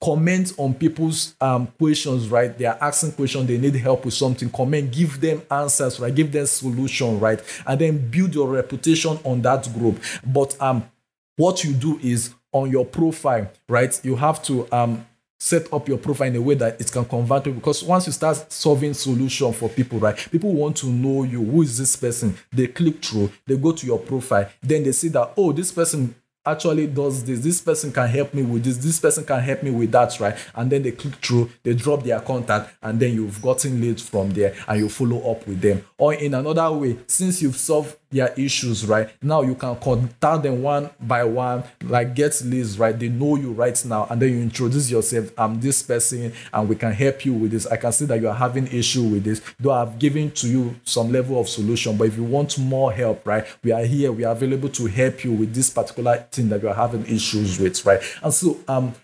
Comment 0.01 0.53
on 0.59 0.75
people's 0.75 1.35
um, 1.41 1.67
questions, 1.79 2.29
right? 2.29 2.57
They 2.57 2.67
are 2.67 2.79
asking 2.81 3.13
questions, 3.13 3.49
they 3.49 3.59
need 3.59 3.75
help 3.75 4.05
with 4.05 4.15
something. 4.15 4.49
Comment, 4.51 4.93
give 4.93 5.21
them 5.21 5.43
answers, 5.51 5.99
right? 5.99 6.15
Give 6.15 6.31
them 6.31 6.47
solution, 6.47 7.19
right? 7.19 7.41
And 7.67 7.81
then 7.81 8.11
build 8.11 8.33
your 8.33 8.49
reputation 8.49 9.19
on 9.25 9.43
that 9.43 9.69
group. 9.75 10.01
But 10.25 10.57
um, 10.61 10.89
what 11.37 11.65
you 11.65 11.73
do 11.73 11.99
is 12.01 12.35
on 12.53 12.71
your 12.71 12.87
profile, 12.87 13.51
right? 13.69 14.01
You 14.05 14.15
have 14.17 14.41
to 14.45 14.73
um 14.73 15.05
set 15.43 15.73
up 15.73 15.89
your 15.89 15.99
profile 15.99 16.29
in 16.29 16.37
a 16.37 16.41
way 16.41 16.55
that 16.55 16.81
it 16.81 16.93
can 16.93 17.05
convert 17.05 17.43
people. 17.43 17.59
Because 17.59 17.83
once 17.83 18.07
you 18.07 18.13
start 18.13 18.53
solving 18.53 18.95
solution 18.95 19.53
for 19.53 19.69
people 19.69 19.99
right 19.99 20.17
people 20.31 20.55
want 20.55 20.77
to 20.77 20.87
know 20.87 21.25
you 21.25 21.45
who 21.45 21.63
is 21.63 21.77
this 21.77 21.97
person? 21.97 22.37
They 22.53 22.69
click 22.69 23.05
through 23.05 23.33
they 23.47 23.57
go 23.57 23.73
to 23.73 23.87
your 23.87 23.99
profile 23.99 24.49
then 24.63 24.85
they 24.85 24.93
see 24.93 25.09
that 25.09 25.33
oh 25.37 25.51
this 25.53 25.73
person 25.73 26.15
actually 26.47 26.87
does 26.87 27.25
this 27.25 27.41
this 27.41 27.61
person 27.61 27.93
can 27.93 28.09
help 28.09 28.33
me 28.35 28.43
with 28.43 28.63
this 28.65 28.77
this 28.79 29.01
person 29.01 29.25
can 29.25 29.41
help 29.41 29.65
me 29.65 29.73
with 29.73 29.91
that 29.91 30.19
right? 30.21 30.37
And 30.55 30.71
then 30.71 30.83
they 30.83 30.93
click 30.93 31.15
through 31.17 31.51
they 31.65 31.75
drop 31.75 32.05
their 32.05 32.21
contact 32.21 32.75
and 32.81 33.01
then 33.01 33.13
you've 33.13 33.43
gotten 33.43 33.81
leads 33.81 34.09
from 34.09 34.31
there 34.31 34.55
and 34.69 34.79
you 34.79 34.89
follow 34.89 35.29
up 35.29 35.45
with 35.49 35.61
them. 35.61 35.85
Or 35.99 36.15
in 36.15 36.35
another 36.35 36.71
way 36.71 36.99
since 37.09 37.43
you've 37.43 37.57
solved 37.57 37.97
their 38.13 38.33
issues 38.35 38.87
right? 38.87 39.11
Now 39.23 39.43
you 39.43 39.55
can 39.55 39.77
contact 39.77 40.43
them 40.43 40.63
one 40.63 40.91
by 41.01 41.25
one 41.25 41.65
like 41.83 42.15
get 42.15 42.41
leads 42.45 42.79
right? 42.79 42.97
They 42.99 43.09
know 43.09 43.37
you 43.37 43.53
right 43.53 43.83
now 43.85 44.07
and 44.11 44.21
then 44.21 44.31
you 44.31 44.41
introduce 44.41 44.91
yourself. 44.91 45.31
I'm 45.37 45.61
this 45.61 45.83
person 45.83 46.33
and 46.53 46.69
we 46.69 46.77
can 46.77 46.93
help 46.93 47.25
you 47.25 47.33
with 47.33 47.51
this. 47.53 47.67
I 47.67 47.77
can 47.77 47.93
see 47.93 48.05
that 48.07 48.21
you 48.21 48.29
are 48.29 48.35
having 48.35 48.67
issue 48.69 49.03
with 49.05 49.25
this. 49.25 49.41
Though 49.59 49.73
i've 49.73 49.99
given 49.99 50.31
to 50.33 50.49
you 50.49 50.75
some 50.85 51.11
level 51.11 51.41
of 51.41 51.49
solution 51.49 51.97
but 51.97 52.09
if 52.09 52.17
you 52.17 52.25
want 52.25 52.59
more 52.59 52.93
help 52.93 53.27
right? 53.27 53.45
We 53.65 53.73
are 53.73 53.85
here 53.85 54.13
we 54.13 54.25
are 54.25 54.33
available 54.33 54.69
to 54.71 54.87
help 54.87 55.25
you 55.25 55.33
with 55.33 55.55
this 55.55 55.71
particular 55.71 56.27
thing 56.31 56.49
that 56.51 56.63
you 56.63 56.69
are 56.69 56.75
having 56.75 57.07
issues 57.07 57.59
with 57.59 57.85
right? 57.87 58.01
And 58.23 58.33
so 58.33 58.59
um 58.69 58.95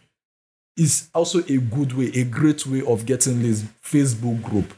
is 0.76 1.08
also 1.12 1.40
a 1.40 1.56
good 1.58 1.92
way 1.92 2.10
a 2.14 2.24
great 2.24 2.66
way 2.66 2.82
of 2.82 3.04
getting 3.04 3.42
leads 3.42 3.64
facebook 3.82 4.42
group. 4.42 4.72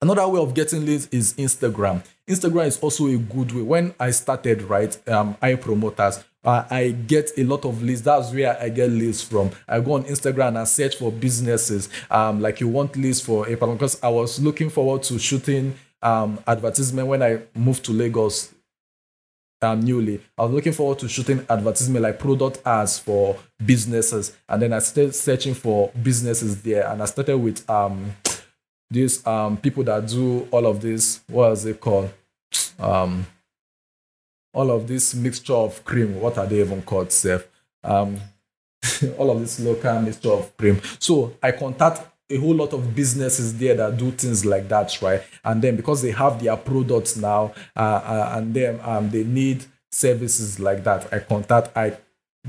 Another 0.00 0.26
way 0.26 0.40
of 0.40 0.52
getting 0.52 0.84
leads 0.84 1.06
is 1.12 1.34
Instagram. 1.34 2.02
Instagram 2.28 2.66
is 2.66 2.78
also 2.80 3.06
a 3.06 3.16
good 3.16 3.52
way. 3.52 3.62
When 3.62 3.94
I 3.98 4.10
started, 4.12 4.62
right, 4.62 4.96
um, 5.08 5.34
iPromoterz, 5.42 6.22
uh, 6.44 6.64
I 6.70 6.90
get 6.90 7.30
a 7.36 7.44
lot 7.44 7.64
of 7.64 7.82
leads. 7.82 8.02
That's 8.02 8.32
where 8.32 8.60
I 8.60 8.68
get 8.68 8.90
leads 8.90 9.22
from. 9.22 9.50
I 9.68 9.80
go 9.80 9.92
on 9.94 10.04
Instagram 10.04 10.58
and 10.58 10.66
search 10.66 10.96
for 10.96 11.12
businesses. 11.12 11.88
Um, 12.10 12.40
like 12.40 12.60
you 12.60 12.68
want 12.68 12.96
leads 12.96 13.20
for 13.20 13.48
a 13.48 13.56
problem 13.56 13.76
because 13.76 14.02
I 14.02 14.08
was 14.08 14.40
looking 14.40 14.70
forward 14.70 15.02
to 15.04 15.18
shooting 15.18 15.74
um 16.02 16.40
advertisement 16.48 17.06
when 17.06 17.22
I 17.22 17.42
moved 17.54 17.84
to 17.84 17.92
Lagos 17.92 18.52
um, 19.62 19.80
newly. 19.80 20.20
I 20.36 20.42
was 20.42 20.52
looking 20.52 20.72
forward 20.72 20.98
to 21.00 21.08
shooting 21.08 21.46
advertisement 21.48 22.02
like 22.02 22.18
product 22.18 22.60
ads 22.66 22.98
for 22.98 23.36
businesses, 23.64 24.36
and 24.48 24.60
then 24.60 24.72
I 24.72 24.80
started 24.80 25.14
searching 25.14 25.54
for 25.54 25.90
businesses 26.02 26.62
there, 26.62 26.88
and 26.88 27.02
I 27.02 27.06
started 27.06 27.38
with 27.38 27.68
um 27.70 28.16
these 28.92 29.26
um 29.26 29.56
people 29.56 29.82
that 29.84 30.06
do 30.06 30.46
all 30.50 30.66
of 30.66 30.80
this 30.80 31.20
what 31.28 31.52
is 31.52 31.64
it 31.66 31.80
called? 31.80 32.10
Um 32.78 33.26
all 34.54 34.70
of 34.70 34.86
this 34.86 35.14
mixture 35.14 35.54
of 35.54 35.84
cream 35.84 36.20
what 36.20 36.36
are 36.38 36.46
they 36.46 36.60
even 36.60 36.82
called 36.82 37.10
Seth? 37.12 37.46
um 37.84 38.20
all 39.18 39.30
of 39.30 39.40
this 39.40 39.60
local 39.60 40.00
mixture 40.00 40.32
of 40.32 40.56
cream. 40.56 40.80
So 40.98 41.34
i 41.42 41.52
contact 41.52 42.08
a 42.30 42.36
whole 42.36 42.54
lot 42.54 42.72
of 42.72 42.94
businesses 42.94 43.58
there 43.58 43.74
that 43.74 43.96
do 43.96 44.10
things 44.10 44.44
like 44.44 44.68
that 44.68 45.00
right? 45.02 45.22
And 45.44 45.60
then 45.62 45.76
because 45.76 46.02
they 46.02 46.12
have 46.12 46.42
their 46.42 46.56
products 46.56 47.16
now 47.16 47.52
uh, 47.76 47.80
uh, 47.80 48.32
and 48.36 48.54
then 48.54 48.80
um, 48.82 49.10
they 49.10 49.24
need 49.24 49.64
services 49.92 50.58
like 50.58 50.82
that 50.84 51.12
i 51.12 51.18
contact 51.18 51.76
i 51.76 51.94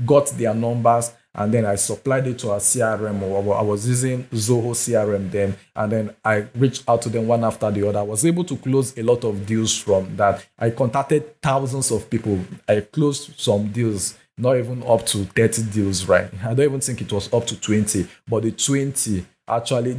got 0.06 0.26
their 0.28 0.54
numbers 0.54 1.12
and 1.34 1.52
then 1.52 1.66
I 1.66 1.74
supplied 1.74 2.26
it 2.26 2.38
to 2.40 2.52
a 2.52 2.56
CRM 2.56 3.20
or 3.22 3.56
I 3.56 3.62
was 3.62 3.88
using 3.88 4.24
Zoho 4.24 4.70
CRM 4.70 5.30
then 5.30 5.56
and 5.74 5.92
then 5.92 6.14
I 6.24 6.46
reached 6.54 6.88
out 6.88 7.02
to 7.02 7.08
them 7.08 7.26
one 7.26 7.44
after 7.44 7.70
the 7.70 7.88
other. 7.88 7.98
I 7.98 8.02
was 8.02 8.24
able 8.24 8.44
to 8.44 8.56
close 8.56 8.96
a 8.96 9.02
lot 9.02 9.24
of 9.24 9.44
deals 9.44 9.76
from 9.76 10.16
that. 10.16 10.46
I 10.58 10.70
contacted 10.70 11.40
thousands 11.42 11.90
of 11.90 12.08
people. 12.08 12.38
I 12.68 12.80
closed 12.80 13.38
some 13.38 13.72
deals, 13.72 14.16
not 14.38 14.56
even 14.56 14.82
up 14.84 15.06
to 15.06 15.24
30 15.24 15.64
deals, 15.72 16.06
right? 16.06 16.30
I 16.42 16.54
don't 16.54 16.60
even 16.60 16.80
think 16.80 17.00
it 17.00 17.12
was 17.12 17.32
up 17.32 17.46
to 17.48 17.60
20, 17.60 18.06
but 18.28 18.44
the 18.44 18.52
20 18.52 19.26
actually 19.48 19.96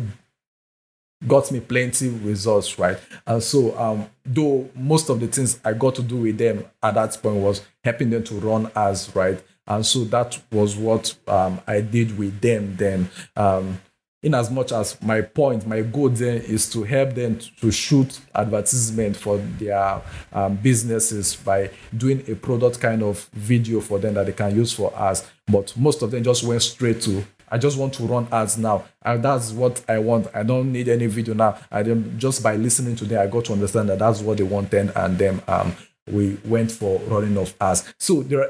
got 1.27 1.51
me 1.51 1.59
plenty 1.59 2.09
results, 2.09 2.77
right? 2.79 2.97
And 3.25 3.41
so, 3.41 3.77
um, 3.77 4.07
though 4.25 4.69
most 4.75 5.09
of 5.09 5.19
the 5.19 5.27
things 5.27 5.59
I 5.65 5.73
got 5.73 5.95
to 5.95 6.03
do 6.03 6.17
with 6.17 6.37
them 6.37 6.65
at 6.81 6.93
that 6.95 7.17
point 7.21 7.37
was 7.37 7.61
helping 7.83 8.09
them 8.09 8.23
to 8.25 8.35
run 8.35 8.71
as 8.75 9.13
right 9.15 9.41
and 9.67 9.85
so 9.85 10.03
that 10.05 10.39
was 10.51 10.75
what 10.75 11.15
um, 11.27 11.59
I 11.67 11.81
did 11.81 12.17
with 12.17 12.39
them 12.41 12.75
then. 12.75 13.09
Um, 13.35 13.79
in 14.23 14.33
as 14.33 14.49
much 14.49 14.71
as 14.71 14.99
my 15.03 15.21
point, 15.21 15.67
my 15.67 15.81
goal 15.81 16.09
then 16.09 16.41
is 16.41 16.67
to 16.71 16.81
help 16.81 17.13
them 17.13 17.37
to 17.61 17.71
shoot 17.71 18.19
advertisement 18.33 19.15
for 19.15 19.37
their 19.37 20.01
um, 20.33 20.55
businesses 20.55 21.35
by 21.35 21.69
doing 21.95 22.23
a 22.27 22.33
product 22.33 22.81
kind 22.81 23.03
of 23.03 23.29
video 23.33 23.79
for 23.79 23.99
them 23.99 24.15
that 24.15 24.25
they 24.25 24.31
can 24.31 24.55
use 24.55 24.73
for 24.73 24.91
ads. 24.97 25.29
But 25.45 25.77
most 25.77 26.01
of 26.01 26.09
them 26.09 26.23
just 26.23 26.43
went 26.43 26.63
straight 26.63 27.01
to 27.01 27.23
I 27.47 27.57
just 27.57 27.77
want 27.77 27.93
to 27.93 28.03
run 28.03 28.27
ads 28.31 28.57
now. 28.57 28.85
And 29.03 29.23
that's 29.23 29.51
what 29.51 29.83
I 29.87 29.99
want. 29.99 30.27
I 30.33 30.43
don't 30.43 30.71
need 30.71 30.89
any 30.89 31.05
video 31.05 31.35
now. 31.35 31.57
I 31.71 31.83
then 31.83 32.17
just 32.17 32.41
by 32.41 32.55
listening 32.55 32.95
to 32.97 33.05
them, 33.05 33.21
I 33.21 33.27
got 33.27 33.45
to 33.45 33.53
understand 33.53 33.89
that 33.89 33.99
that's 33.99 34.21
what 34.21 34.37
they 34.37 34.43
wanted, 34.43 34.91
and 34.95 35.17
then 35.17 35.41
um, 35.47 35.75
we 36.11 36.37
went 36.45 36.71
for 36.71 36.99
running 37.01 37.37
of 37.37 37.53
ads. 37.61 37.93
So 37.99 38.23
there 38.23 38.49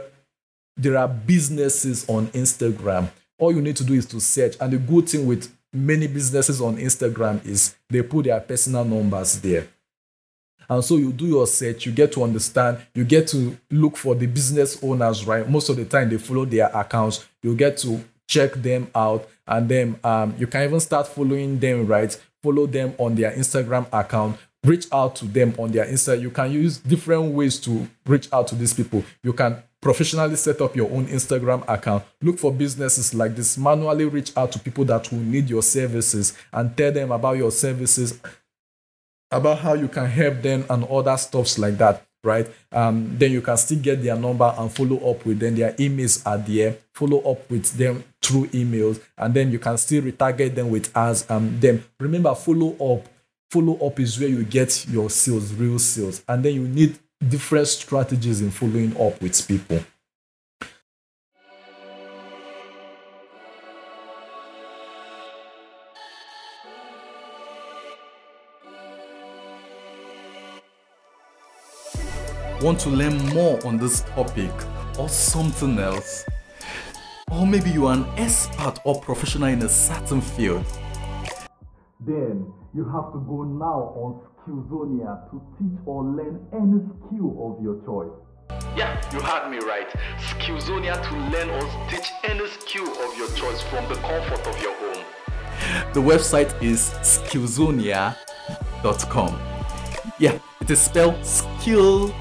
there 0.77 0.97
are 0.97 1.07
businesses 1.07 2.07
on 2.09 2.27
Instagram. 2.27 3.09
All 3.37 3.51
you 3.51 3.61
need 3.61 3.75
to 3.77 3.83
do 3.83 3.93
is 3.93 4.05
to 4.07 4.19
search. 4.19 4.55
And 4.59 4.73
the 4.73 4.77
good 4.77 5.09
thing 5.09 5.25
with 5.25 5.53
many 5.73 6.07
businesses 6.07 6.61
on 6.61 6.77
Instagram 6.77 7.45
is 7.45 7.75
they 7.89 8.01
put 8.01 8.25
their 8.25 8.39
personal 8.39 8.85
numbers 8.85 9.39
there. 9.39 9.67
And 10.67 10.83
so 10.83 10.97
you 10.97 11.11
do 11.11 11.27
your 11.27 11.45
search, 11.45 11.85
you 11.85 11.91
get 11.91 12.11
to 12.13 12.23
understand, 12.23 12.79
you 12.95 13.03
get 13.03 13.27
to 13.29 13.55
look 13.69 13.97
for 13.97 14.15
the 14.15 14.25
business 14.25 14.81
owners, 14.83 15.25
right? 15.25 15.47
Most 15.47 15.69
of 15.69 15.75
the 15.75 15.85
time 15.85 16.09
they 16.09 16.17
follow 16.17 16.45
their 16.45 16.67
accounts. 16.75 17.25
You 17.43 17.55
get 17.55 17.77
to 17.79 18.03
check 18.27 18.53
them 18.53 18.89
out, 18.95 19.29
and 19.45 19.69
then 19.69 19.99
um, 20.03 20.33
you 20.39 20.47
can 20.47 20.63
even 20.63 20.79
start 20.79 21.07
following 21.07 21.59
them, 21.59 21.85
right? 21.85 22.19
Follow 22.41 22.65
them 22.65 22.95
on 22.97 23.13
their 23.13 23.31
Instagram 23.31 23.85
account 23.93 24.39
reach 24.65 24.87
out 24.91 25.15
to 25.17 25.25
them 25.25 25.53
on 25.57 25.71
their 25.71 25.85
Insta. 25.85 26.19
You 26.19 26.31
can 26.31 26.51
use 26.51 26.79
different 26.79 27.33
ways 27.33 27.59
to 27.61 27.87
reach 28.05 28.27
out 28.33 28.47
to 28.47 28.55
these 28.55 28.73
people. 28.73 29.03
You 29.23 29.33
can 29.33 29.61
professionally 29.85 30.35
set 30.35 30.59
up 30.61 30.75
your 30.75 30.91
own 30.91 31.05
Instagram 31.05 31.63
account. 31.67 32.03
Look 32.19 32.39
for 32.39 32.51
businesses 32.51 33.13
like 33.13 33.35
this. 33.35 33.55
Manually 33.55 34.05
reach 34.05 34.35
out 34.35 34.51
to 34.53 34.59
people 34.59 34.83
that 34.85 35.11
will 35.11 35.19
need 35.19 35.47
your 35.47 35.61
services 35.61 36.35
and 36.51 36.75
tell 36.75 36.91
them 36.91 37.11
about 37.11 37.37
your 37.37 37.51
services, 37.51 38.19
about 39.29 39.59
how 39.59 39.75
you 39.75 39.87
can 39.87 40.07
help 40.07 40.41
them 40.41 40.65
and 40.71 40.85
other 40.85 41.15
stuffs 41.17 41.59
like 41.59 41.77
that. 41.77 42.03
Right, 42.23 42.47
um, 42.71 43.15
then 43.19 43.33
you 43.33 43.41
can 43.43 43.55
still 43.57 43.77
get 43.77 44.01
their 44.01 44.15
number 44.15 44.51
and 44.57 44.71
follow 44.71 44.97
up 45.11 45.23
with 45.23 45.37
them. 45.37 45.55
Their 45.55 45.73
emails 45.73 46.25
are 46.25 46.39
there. 46.39 46.77
Follow 46.91 47.19
up 47.19 47.47
with 47.51 47.71
them 47.77 48.03
through 48.19 48.47
emails, 48.47 48.99
and 49.15 49.31
then 49.35 49.51
you 49.51 49.59
can 49.59 49.77
still 49.77 50.01
retarget 50.01 50.55
them 50.55 50.71
with 50.71 50.89
ads. 50.97 51.29
Um, 51.29 51.59
then 51.59 51.83
remember, 51.99 52.33
follow 52.33 52.71
up 52.93 53.07
follow 53.51 53.77
up 53.87 53.99
is 53.99 54.19
where 54.19 54.27
you 54.27 54.43
get 54.43 54.85
your 54.87 55.09
sales, 55.09 55.53
real 55.53 55.79
sales. 55.79 56.23
And 56.27 56.43
then 56.43 56.55
you 56.55 56.67
need 56.67 56.97
different 57.29 57.67
strategies 57.67 58.41
in 58.41 58.51
following 58.51 58.91
up 58.97 59.21
with 59.21 59.47
people. 59.47 59.79
Want 72.61 72.79
to 72.79 72.89
learn 72.89 73.17
more 73.33 73.59
on 73.65 73.77
this 73.77 74.01
topic? 74.01 74.51
or 74.97 75.09
something 75.09 75.77
else. 75.79 76.25
Or 77.31 77.45
maybe 77.45 77.69
you 77.69 77.87
are 77.87 77.93
an 77.93 78.05
expert 78.17 78.79
or 78.83 78.99
professional 79.01 79.49
in 79.49 79.61
a 79.61 79.69
certain 79.69 80.21
field. 80.21 80.65
Then 81.99 82.53
you 82.73 82.85
have 82.85 83.11
to 83.13 83.19
go 83.27 83.43
now 83.43 83.93
on 83.95 84.21
Skillzonia 84.45 85.25
to 85.31 85.41
teach 85.57 85.79
or 85.87 86.03
learn 86.03 86.37
any 86.53 86.79
skill 86.85 87.33
of 87.41 87.57
your 87.63 87.81
choice. 87.83 88.11
Yeah, 88.77 89.01
you 89.11 89.19
heard 89.19 89.49
me 89.49 89.57
right. 89.65 89.89
Skillzonia 90.19 91.01
to 91.01 91.15
learn 91.31 91.49
or 91.49 91.67
teach 91.89 92.11
any 92.23 92.47
skill 92.47 92.87
of 92.87 93.17
your 93.17 93.27
choice 93.29 93.63
from 93.63 93.89
the 93.89 93.95
comfort 93.95 94.45
of 94.45 94.61
your 94.61 94.75
home. 94.75 95.03
The 95.93 96.01
website 96.01 96.53
is 96.61 96.91
skillzonia.com. 97.01 99.39
Yeah, 100.19 100.37
it 100.61 100.69
is 100.69 100.79
spelled 100.79 101.25
skill 101.25 102.13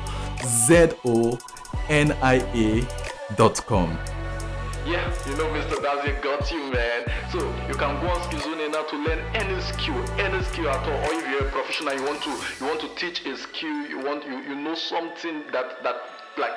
Z 0.46 0.92
O 1.04 1.38
N 1.90 2.16
I 2.22 2.36
A.com. 3.36 3.98
Yeah, 4.87 5.11
you 5.26 5.35
know 5.37 5.47
Mr. 5.47 5.76
Davzia 5.76 6.20
got 6.22 6.51
you, 6.51 6.70
man. 6.70 7.07
So 7.32 7.39
you 7.68 7.74
can 7.74 7.99
go 8.03 8.09
on 8.09 8.20
Skillzonia 8.28 8.70
now 8.70 8.82
to 8.82 8.97
learn 8.99 9.18
any 9.35 9.59
skill, 9.62 9.97
any 10.20 10.45
skill 10.45 10.68
at 10.68 10.87
all. 10.87 11.11
Or 11.11 11.18
if 11.18 11.26
you're 11.30 11.49
a 11.49 11.51
professional, 11.51 11.95
you 11.95 12.05
want 12.05 12.22
to 12.22 12.30
you 12.61 12.66
want 12.66 12.80
to 12.82 12.89
teach 12.95 13.24
a 13.24 13.35
skill, 13.39 13.87
you 13.87 13.99
want 14.01 14.26
you 14.26 14.37
you 14.41 14.55
know 14.55 14.74
something 14.74 15.45
that 15.53 15.82
that 15.82 15.97
like 16.37 16.53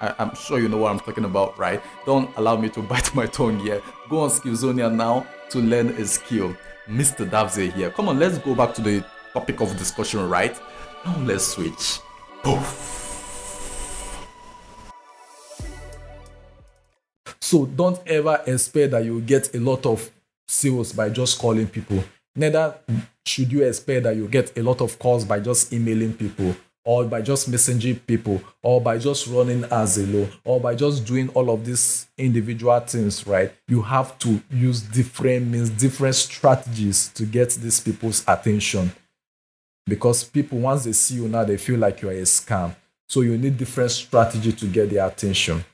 I, 0.00 0.14
am 0.22 0.32
sure 0.36 0.60
you 0.60 0.68
know 0.68 0.76
what 0.76 0.92
I'm 0.92 1.00
talking 1.00 1.24
about, 1.24 1.58
right? 1.58 1.82
Don't 2.06 2.30
allow 2.36 2.56
me 2.56 2.68
to 2.68 2.82
bite 2.92 3.12
my 3.16 3.26
tongue 3.26 3.58
here. 3.58 3.82
Go 4.08 4.20
on 4.20 4.30
Skillzonia 4.30 4.94
now 4.94 5.26
to 5.50 5.58
learn 5.58 5.88
a 5.88 6.06
skill. 6.06 6.56
Mr. 6.88 7.28
Davzia 7.28 7.72
here. 7.72 7.90
Come 7.90 8.08
on, 8.08 8.18
let's 8.20 8.38
go 8.38 8.54
back 8.54 8.74
to 8.74 8.80
the 8.80 9.04
topic 9.32 9.60
of 9.60 9.76
discussion, 9.76 10.28
right? 10.28 10.56
Now 11.04 11.16
let's 11.18 11.46
switch. 11.48 11.98
Poof. 12.42 12.99
So 17.40 17.66
don't 17.66 17.98
ever 18.06 18.42
expect 18.46 18.92
that 18.92 19.04
you 19.04 19.20
get 19.20 19.54
a 19.54 19.60
lot 19.60 19.86
of 19.86 20.10
sales 20.46 20.92
by 20.92 21.08
just 21.08 21.38
calling 21.38 21.66
people. 21.66 22.04
Neither 22.36 22.74
should 23.26 23.50
you 23.50 23.64
expect 23.64 24.04
that 24.04 24.16
you 24.16 24.28
get 24.28 24.56
a 24.56 24.62
lot 24.62 24.80
of 24.80 24.98
calls 24.98 25.24
by 25.24 25.40
just 25.40 25.72
emailing 25.72 26.14
people 26.14 26.54
or 26.84 27.04
by 27.04 27.20
just 27.20 27.50
messaging 27.50 27.98
people 28.06 28.42
or 28.62 28.80
by 28.80 28.98
just 28.98 29.26
running 29.26 29.64
as 29.64 29.98
a 29.98 30.06
low 30.06 30.28
or 30.44 30.60
by 30.60 30.74
just 30.74 31.04
doing 31.06 31.28
all 31.30 31.50
of 31.50 31.64
these 31.64 32.06
individual 32.16 32.78
things 32.80 33.26
right? 33.26 33.52
You 33.68 33.82
have 33.82 34.18
to 34.20 34.40
use 34.50 34.80
different 34.80 35.48
means 35.48 35.70
different 35.70 36.14
strategies 36.14 37.08
to 37.14 37.24
get 37.24 37.50
these 37.50 37.80
people's 37.80 38.24
attention. 38.26 38.92
Because 39.86 40.24
people 40.24 40.58
once 40.58 40.84
they 40.84 40.92
see 40.92 41.16
you 41.16 41.28
now 41.28 41.44
they 41.44 41.56
feel 41.56 41.78
like 41.78 42.00
you're 42.00 42.12
a 42.12 42.22
scam. 42.22 42.74
So 43.08 43.22
you 43.22 43.36
need 43.36 43.58
different 43.58 43.90
strategy 43.90 44.52
to 44.52 44.66
get 44.66 44.90
their 44.90 45.06
attention 45.06 45.64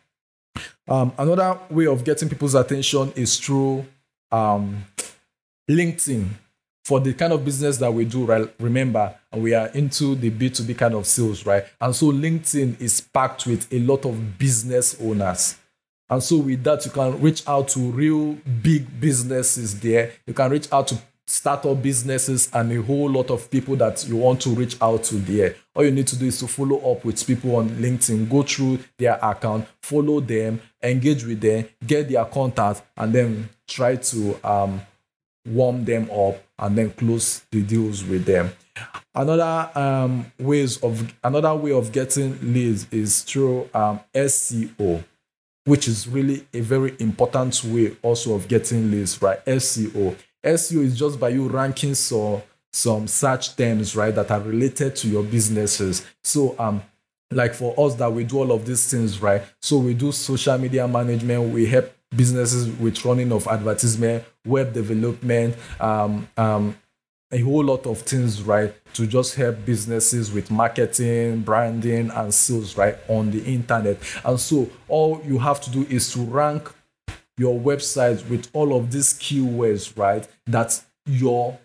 um, 0.88 1.12
another 1.18 1.58
way 1.70 1.86
of 1.86 2.04
getting 2.04 2.28
people's 2.28 2.54
attention 2.54 3.12
is 3.16 3.38
through 3.38 3.86
um, 4.30 4.84
LinkedIn. 5.70 6.28
For 6.84 7.00
the 7.00 7.14
kind 7.14 7.32
of 7.32 7.44
business 7.44 7.78
that 7.78 7.92
we 7.92 8.04
do, 8.04 8.24
right? 8.24 8.48
Remember, 8.60 9.12
we 9.32 9.54
are 9.54 9.66
into 9.68 10.14
the 10.14 10.30
B2B 10.30 10.78
kind 10.78 10.94
of 10.94 11.04
sales, 11.04 11.44
right? 11.44 11.64
And 11.80 11.96
so 11.96 12.12
LinkedIn 12.12 12.80
is 12.80 13.00
packed 13.00 13.44
with 13.44 13.72
a 13.72 13.80
lot 13.80 14.04
of 14.04 14.38
business 14.38 14.96
owners. 15.00 15.56
And 16.08 16.22
so 16.22 16.36
with 16.36 16.62
that, 16.62 16.84
you 16.84 16.92
can 16.92 17.20
reach 17.20 17.42
out 17.48 17.66
to 17.70 17.80
real 17.80 18.34
big 18.62 19.00
businesses 19.00 19.80
there. 19.80 20.12
You 20.26 20.34
can 20.34 20.48
reach 20.52 20.72
out 20.72 20.86
to 20.88 20.98
startup 21.26 21.82
businesses 21.82 22.48
and 22.52 22.70
a 22.72 22.80
whole 22.82 23.10
lot 23.10 23.30
of 23.30 23.50
people 23.50 23.74
that 23.76 24.06
you 24.06 24.16
want 24.16 24.40
to 24.40 24.50
reach 24.50 24.80
out 24.80 25.02
to 25.04 25.16
there. 25.16 25.56
All 25.74 25.84
you 25.84 25.90
need 25.90 26.06
to 26.08 26.16
do 26.16 26.26
is 26.26 26.38
to 26.40 26.46
follow 26.46 26.78
up 26.92 27.04
with 27.04 27.26
people 27.26 27.56
on 27.56 27.68
LinkedIn, 27.70 28.30
go 28.30 28.42
through 28.42 28.78
their 28.96 29.18
account, 29.22 29.66
follow 29.82 30.20
them, 30.20 30.60
engage 30.82 31.24
with 31.24 31.40
them, 31.40 31.68
get 31.84 32.08
their 32.08 32.24
contact, 32.24 32.82
and 32.96 33.12
then 33.12 33.48
try 33.66 33.96
to 33.96 34.38
um, 34.48 34.80
warm 35.46 35.84
them 35.84 36.08
up 36.10 36.42
and 36.58 36.78
then 36.78 36.90
close 36.90 37.44
the 37.50 37.62
deals 37.62 38.04
with 38.04 38.24
them. 38.24 38.52
Another 39.14 39.70
um, 39.78 40.30
ways 40.38 40.76
of 40.78 41.12
another 41.24 41.54
way 41.54 41.72
of 41.72 41.90
getting 41.90 42.38
leads 42.52 42.86
is 42.92 43.22
through 43.22 43.68
um, 43.72 44.00
SEO, 44.14 45.02
which 45.64 45.88
is 45.88 46.06
really 46.06 46.46
a 46.52 46.60
very 46.60 46.94
important 46.98 47.64
way 47.64 47.96
also 48.02 48.34
of 48.34 48.46
getting 48.48 48.90
leads, 48.90 49.20
right? 49.22 49.42
SEO. 49.46 50.16
SEO 50.46 50.82
is 50.82 50.98
just 50.98 51.18
by 51.20 51.30
you 51.30 51.48
ranking 51.48 51.94
some 51.94 52.42
some 52.72 53.08
search 53.08 53.56
terms, 53.56 53.96
right, 53.96 54.14
that 54.14 54.30
are 54.30 54.40
related 54.40 54.96
to 54.96 55.08
your 55.08 55.22
businesses. 55.22 56.06
So 56.22 56.54
um 56.58 56.82
like 57.32 57.54
for 57.54 57.74
us 57.78 57.94
that 57.96 58.12
we 58.12 58.24
do 58.24 58.38
all 58.38 58.52
of 58.52 58.66
these 58.66 58.88
things, 58.90 59.20
right? 59.20 59.42
So 59.60 59.78
we 59.78 59.94
do 59.94 60.12
social 60.12 60.56
media 60.58 60.86
management, 60.86 61.52
we 61.52 61.66
help 61.66 61.92
businesses 62.14 62.68
with 62.78 63.04
running 63.04 63.32
of 63.32 63.46
advertisement, 63.48 64.24
web 64.46 64.72
development, 64.72 65.56
um, 65.80 66.28
um, 66.36 66.76
a 67.32 67.40
whole 67.40 67.64
lot 67.64 67.86
of 67.86 68.02
things, 68.02 68.42
right, 68.42 68.72
to 68.94 69.06
just 69.06 69.34
help 69.34 69.64
businesses 69.64 70.30
with 70.32 70.50
marketing, 70.50 71.40
branding, 71.40 72.10
and 72.10 72.32
sales, 72.32 72.76
right, 72.76 72.96
on 73.08 73.32
the 73.32 73.42
internet. 73.44 73.98
And 74.24 74.38
so 74.38 74.70
all 74.86 75.20
you 75.24 75.38
have 75.38 75.60
to 75.62 75.70
do 75.70 75.84
is 75.90 76.12
to 76.12 76.20
rank 76.20 76.72
your 77.38 77.58
website 77.58 78.28
with 78.28 78.48
all 78.52 78.76
of 78.76 78.90
these 78.90 79.14
keywords, 79.14 79.96
right? 79.96 80.26
That 80.46 80.82
your 81.06 81.58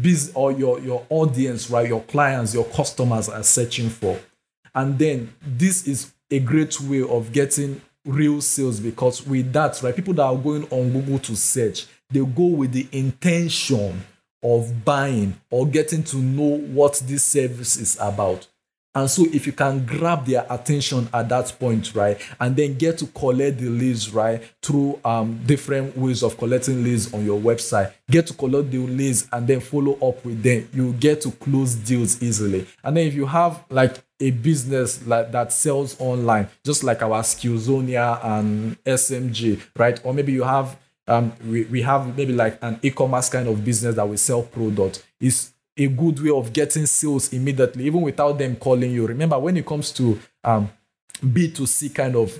biz 0.00 0.32
or 0.34 0.52
your, 0.52 0.80
your 0.80 1.04
audience, 1.08 1.70
right? 1.70 1.88
Your 1.88 2.02
clients, 2.02 2.54
your 2.54 2.64
customers 2.64 3.28
are 3.28 3.42
searching 3.42 3.88
for. 3.88 4.18
And 4.74 4.98
then 4.98 5.34
this 5.42 5.86
is 5.86 6.12
a 6.30 6.38
great 6.38 6.80
way 6.80 7.02
of 7.02 7.32
getting 7.32 7.80
real 8.04 8.40
sales 8.40 8.80
because 8.80 9.26
with 9.26 9.52
that, 9.52 9.82
right? 9.82 9.94
People 9.94 10.14
that 10.14 10.22
are 10.22 10.36
going 10.36 10.64
on 10.70 10.92
Google 10.92 11.18
to 11.20 11.36
search, 11.36 11.86
they 12.10 12.20
go 12.20 12.46
with 12.46 12.72
the 12.72 12.86
intention 12.92 14.02
of 14.42 14.84
buying 14.84 15.38
or 15.50 15.66
getting 15.66 16.04
to 16.04 16.16
know 16.16 16.58
what 16.58 17.02
this 17.06 17.24
service 17.24 17.76
is 17.76 17.98
about. 18.00 18.46
And 18.98 19.08
so, 19.08 19.24
if 19.32 19.46
you 19.46 19.52
can 19.52 19.86
grab 19.86 20.26
their 20.26 20.44
attention 20.50 21.08
at 21.14 21.28
that 21.28 21.54
point, 21.60 21.94
right, 21.94 22.20
and 22.40 22.56
then 22.56 22.74
get 22.76 22.98
to 22.98 23.06
collect 23.06 23.58
the 23.58 23.68
leads, 23.68 24.12
right, 24.12 24.42
through 24.60 24.98
um, 25.04 25.40
different 25.46 25.96
ways 25.96 26.24
of 26.24 26.36
collecting 26.36 26.82
leads 26.82 27.14
on 27.14 27.24
your 27.24 27.38
website, 27.38 27.92
get 28.10 28.26
to 28.26 28.34
collect 28.34 28.72
the 28.72 28.78
leads 28.78 29.28
and 29.32 29.46
then 29.46 29.60
follow 29.60 29.92
up 30.00 30.24
with 30.24 30.42
them, 30.42 30.68
you 30.72 30.92
get 30.94 31.20
to 31.20 31.30
close 31.30 31.76
deals 31.76 32.20
easily. 32.20 32.66
And 32.82 32.96
then, 32.96 33.06
if 33.06 33.14
you 33.14 33.26
have 33.26 33.64
like 33.70 34.02
a 34.18 34.32
business 34.32 35.06
like 35.06 35.30
that 35.30 35.52
sells 35.52 35.94
online, 36.00 36.48
just 36.64 36.82
like 36.82 37.00
our 37.00 37.22
Skillzonia 37.22 38.18
and 38.24 38.82
SMG, 38.82 39.62
right, 39.76 40.00
or 40.04 40.12
maybe 40.12 40.32
you 40.32 40.42
have 40.42 40.76
um, 41.06 41.32
we, 41.46 41.64
we 41.66 41.82
have 41.82 42.16
maybe 42.16 42.32
like 42.32 42.58
an 42.62 42.80
e-commerce 42.82 43.28
kind 43.28 43.46
of 43.46 43.64
business 43.64 43.94
that 43.94 44.08
we 44.08 44.16
sell 44.16 44.42
products. 44.42 45.04
Is 45.20 45.52
a 45.78 45.86
good 45.86 46.20
way 46.20 46.30
of 46.30 46.52
getting 46.52 46.86
sales 46.86 47.32
immediately, 47.32 47.86
even 47.86 48.02
without 48.02 48.36
them 48.36 48.56
calling 48.56 48.90
you. 48.90 49.06
Remember, 49.06 49.38
when 49.38 49.56
it 49.56 49.64
comes 49.64 49.92
to 49.92 50.18
um, 50.42 50.68
B2C 51.24 51.94
kind 51.94 52.16
of 52.16 52.36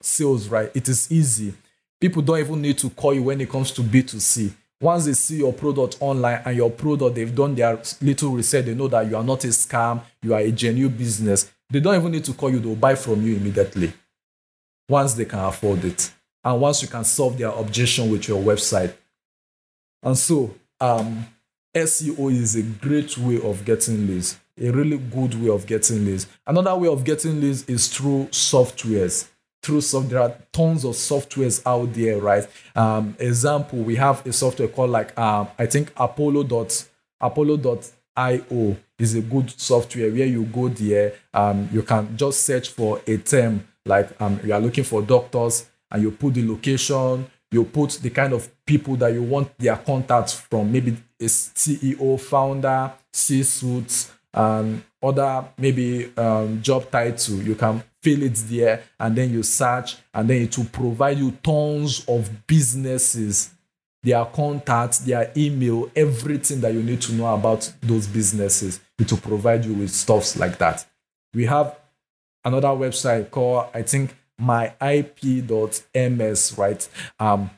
sales, 0.00 0.48
right, 0.48 0.70
it 0.74 0.88
is 0.88 1.10
easy. 1.10 1.52
People 2.00 2.22
don't 2.22 2.38
even 2.38 2.62
need 2.62 2.78
to 2.78 2.90
call 2.90 3.12
you 3.12 3.24
when 3.24 3.40
it 3.40 3.50
comes 3.50 3.72
to 3.72 3.82
B2C. 3.82 4.52
Once 4.80 5.06
they 5.06 5.12
see 5.14 5.38
your 5.38 5.52
product 5.52 5.96
online 6.00 6.42
and 6.44 6.56
your 6.56 6.70
product, 6.70 7.14
they've 7.14 7.34
done 7.34 7.54
their 7.54 7.80
little 8.00 8.30
research, 8.30 8.66
they 8.66 8.74
know 8.74 8.88
that 8.88 9.08
you 9.08 9.16
are 9.16 9.24
not 9.24 9.42
a 9.44 9.48
scam, 9.48 10.00
you 10.22 10.34
are 10.34 10.40
a 10.40 10.50
genuine 10.52 10.94
business. 10.94 11.50
They 11.70 11.80
don't 11.80 11.94
even 11.94 12.12
need 12.12 12.24
to 12.24 12.34
call 12.34 12.50
you, 12.50 12.58
they'll 12.58 12.76
buy 12.76 12.94
from 12.94 13.22
you 13.22 13.36
immediately 13.36 13.92
once 14.88 15.14
they 15.14 15.24
can 15.24 15.40
afford 15.40 15.84
it. 15.84 16.12
And 16.44 16.60
once 16.60 16.82
you 16.82 16.88
can 16.88 17.04
solve 17.04 17.38
their 17.38 17.48
objection 17.48 18.10
with 18.10 18.28
your 18.28 18.42
website. 18.42 18.92
And 20.02 20.16
so, 20.16 20.54
um, 20.78 21.26
SEO 21.74 22.32
is 22.32 22.54
a 22.56 22.62
great 22.62 23.18
way 23.18 23.40
of 23.42 23.64
getting 23.64 24.06
leads, 24.06 24.38
a 24.60 24.70
really 24.70 24.96
good 24.98 25.34
way 25.42 25.50
of 25.50 25.66
getting 25.66 26.04
leads. 26.04 26.26
Another 26.46 26.76
way 26.76 26.88
of 26.88 27.04
getting 27.04 27.40
leads 27.40 27.64
is 27.64 27.88
through 27.88 28.26
softwares. 28.26 29.28
Through 29.62 29.80
soft, 29.80 30.10
there 30.10 30.20
are 30.20 30.36
tons 30.52 30.84
of 30.84 30.92
softwares 30.92 31.62
out 31.66 31.92
there, 31.94 32.20
right? 32.20 32.46
Um, 32.76 33.16
example, 33.18 33.78
we 33.78 33.96
have 33.96 34.24
a 34.26 34.32
software 34.32 34.68
called 34.68 34.90
like 34.90 35.18
um, 35.18 35.48
I 35.58 35.66
think 35.66 35.90
Apollo 35.96 36.44
dot 36.44 36.84
Apollo.io 37.20 38.76
is 38.98 39.14
a 39.14 39.20
good 39.20 39.50
software 39.58 40.10
where 40.10 40.26
you 40.26 40.44
go 40.44 40.68
there, 40.68 41.14
um, 41.32 41.68
you 41.72 41.82
can 41.82 42.16
just 42.16 42.40
search 42.42 42.68
for 42.68 43.00
a 43.06 43.16
term 43.16 43.66
like 43.86 44.20
um, 44.20 44.38
you 44.44 44.52
are 44.52 44.60
looking 44.60 44.84
for 44.84 45.02
doctors 45.02 45.68
and 45.90 46.02
you 46.02 46.10
put 46.10 46.34
the 46.34 46.46
location, 46.46 47.26
you 47.54 47.64
put 47.64 47.92
the 48.02 48.10
kind 48.10 48.32
of 48.32 48.50
people 48.66 48.96
that 48.96 49.12
you 49.12 49.22
want 49.22 49.56
their 49.58 49.76
contacts 49.76 50.32
from, 50.32 50.72
maybe 50.72 50.96
a 51.20 51.24
CEO, 51.24 52.20
founder, 52.20 52.92
C-suits, 53.12 54.12
and 54.32 54.82
other 55.02 55.44
maybe 55.56 56.12
um, 56.16 56.60
job 56.60 56.90
title. 56.90 57.36
You 57.36 57.54
can 57.54 57.82
fill 58.02 58.22
it 58.22 58.34
there, 58.48 58.82
and 58.98 59.16
then 59.16 59.32
you 59.32 59.42
search, 59.42 59.96
and 60.12 60.28
then 60.28 60.42
it 60.42 60.58
will 60.58 60.64
provide 60.66 61.18
you 61.18 61.30
tons 61.42 62.04
of 62.08 62.46
businesses, 62.46 63.50
their 64.02 64.24
contacts, 64.24 64.98
their 64.98 65.32
email, 65.36 65.90
everything 65.94 66.60
that 66.60 66.74
you 66.74 66.82
need 66.82 67.00
to 67.02 67.12
know 67.14 67.32
about 67.32 67.72
those 67.80 68.06
businesses. 68.06 68.80
It 68.98 69.10
will 69.10 69.18
provide 69.18 69.64
you 69.64 69.74
with 69.74 69.90
stuffs 69.90 70.36
like 70.36 70.58
that. 70.58 70.84
We 71.32 71.46
have 71.46 71.78
another 72.44 72.68
website 72.68 73.30
called 73.30 73.68
I 73.72 73.82
think 73.82 74.14
myip.ms, 74.40 75.78
right? 76.58 76.88
Um, 77.18 77.50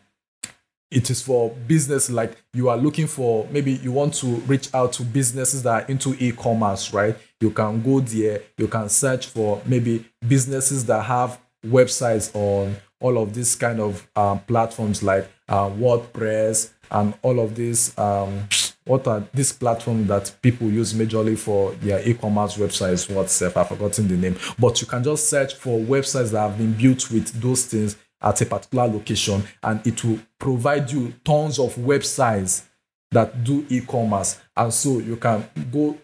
it 0.91 1.11
is 1.11 1.21
for 1.21 1.51
business 1.67 2.11
like 2.11 2.37
you 2.55 2.69
are 2.69 2.77
looking 2.77 3.07
for 3.07 3.47
maybe 3.51 3.73
you 3.73 3.91
want 3.91 4.15
to 4.15 4.27
reach 4.47 4.73
out 4.73 4.93
to 4.93 5.03
businesses 5.03 5.63
that 5.65 5.83
are 5.83 5.87
into 5.89 6.15
e-commerce 6.23 6.93
right 6.93 7.17
you 7.41 7.51
can 7.51 7.83
go 7.83 7.99
there 8.01 8.41
you 8.57 8.69
can 8.69 8.89
search 8.89 9.27
for 9.27 9.61
maybe 9.67 10.05
businesses 10.29 10.85
that 10.87 11.03
have 11.03 11.41
websites 11.67 12.35
on 12.35 12.77
all 13.01 13.19
of 13.19 13.35
these 13.35 13.55
kind 13.57 13.81
of 13.81 14.07
um, 14.17 14.39
platforms 14.41 15.03
like 15.03 15.29
uh, 15.49 15.69
wordpress 15.71 16.71
and 16.91 17.15
all 17.23 17.41
of 17.41 17.55
these 17.55 17.97
um, 17.99 18.49
what 18.87 19.07
are 19.09 19.27
these 19.35 19.53
platforms 19.53 20.07
that 20.09 20.33
people 20.41 20.71
use 20.71 20.95
majorly 20.95 21.37
for 21.37 21.73
their 21.75 22.01
e-commerce 22.09 22.57
websites? 22.57 23.13
What's 23.13 23.43
i've 23.43 23.69
forgotten 23.69 24.09
the 24.09 24.17
name. 24.17 24.37
But 24.59 24.81
you 24.81 24.87
can 24.87 25.03
just 25.03 25.29
search 25.29 25.55
for 25.55 25.79
websites 25.79 26.31
that 26.31 26.49
have 26.49 26.57
been 26.57 26.73
built 26.73 27.11
with 27.11 27.29
those 27.41 27.67
things 27.67 27.97
at 28.23 28.41
a 28.41 28.47
particular 28.47 28.87
location 28.87 29.43
and 29.63 29.85
it 29.87 30.03
will 30.05 30.21
provide 30.39 30.91
you 30.91 31.13
tons 31.25 31.59
of 31.59 31.75
websites 31.75 32.63
that 33.11 33.45
do 33.45 33.67
e-commerce. 33.69 34.41
And 34.57 34.73
so 34.73 34.99
you 34.99 35.17
can 35.17 35.49
go 35.73 35.99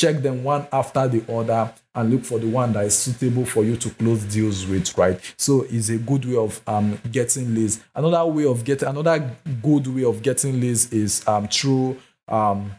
check 0.00 0.22
them 0.22 0.42
one 0.42 0.66
after 0.72 1.06
the 1.08 1.22
other 1.32 1.72
and 1.94 2.10
look 2.10 2.24
for 2.24 2.38
the 2.38 2.48
one 2.48 2.72
that 2.72 2.86
is 2.86 2.96
suitable 2.96 3.44
for 3.44 3.64
you 3.64 3.76
to 3.76 3.90
close 3.90 4.24
deals 4.24 4.66
with 4.66 4.96
right 4.96 5.20
so 5.36 5.66
it's 5.68 5.90
a 5.90 5.98
good 5.98 6.24
way 6.24 6.36
of 6.36 6.60
um, 6.66 6.98
getting 7.12 7.54
leads 7.54 7.80
another 7.94 8.24
way 8.24 8.46
of 8.46 8.64
getting 8.64 8.88
another 8.88 9.30
good 9.62 9.86
way 9.88 10.04
of 10.04 10.22
getting 10.22 10.58
leads 10.58 10.90
is 10.92 11.26
um, 11.28 11.46
through 11.48 11.98
um, 12.28 12.70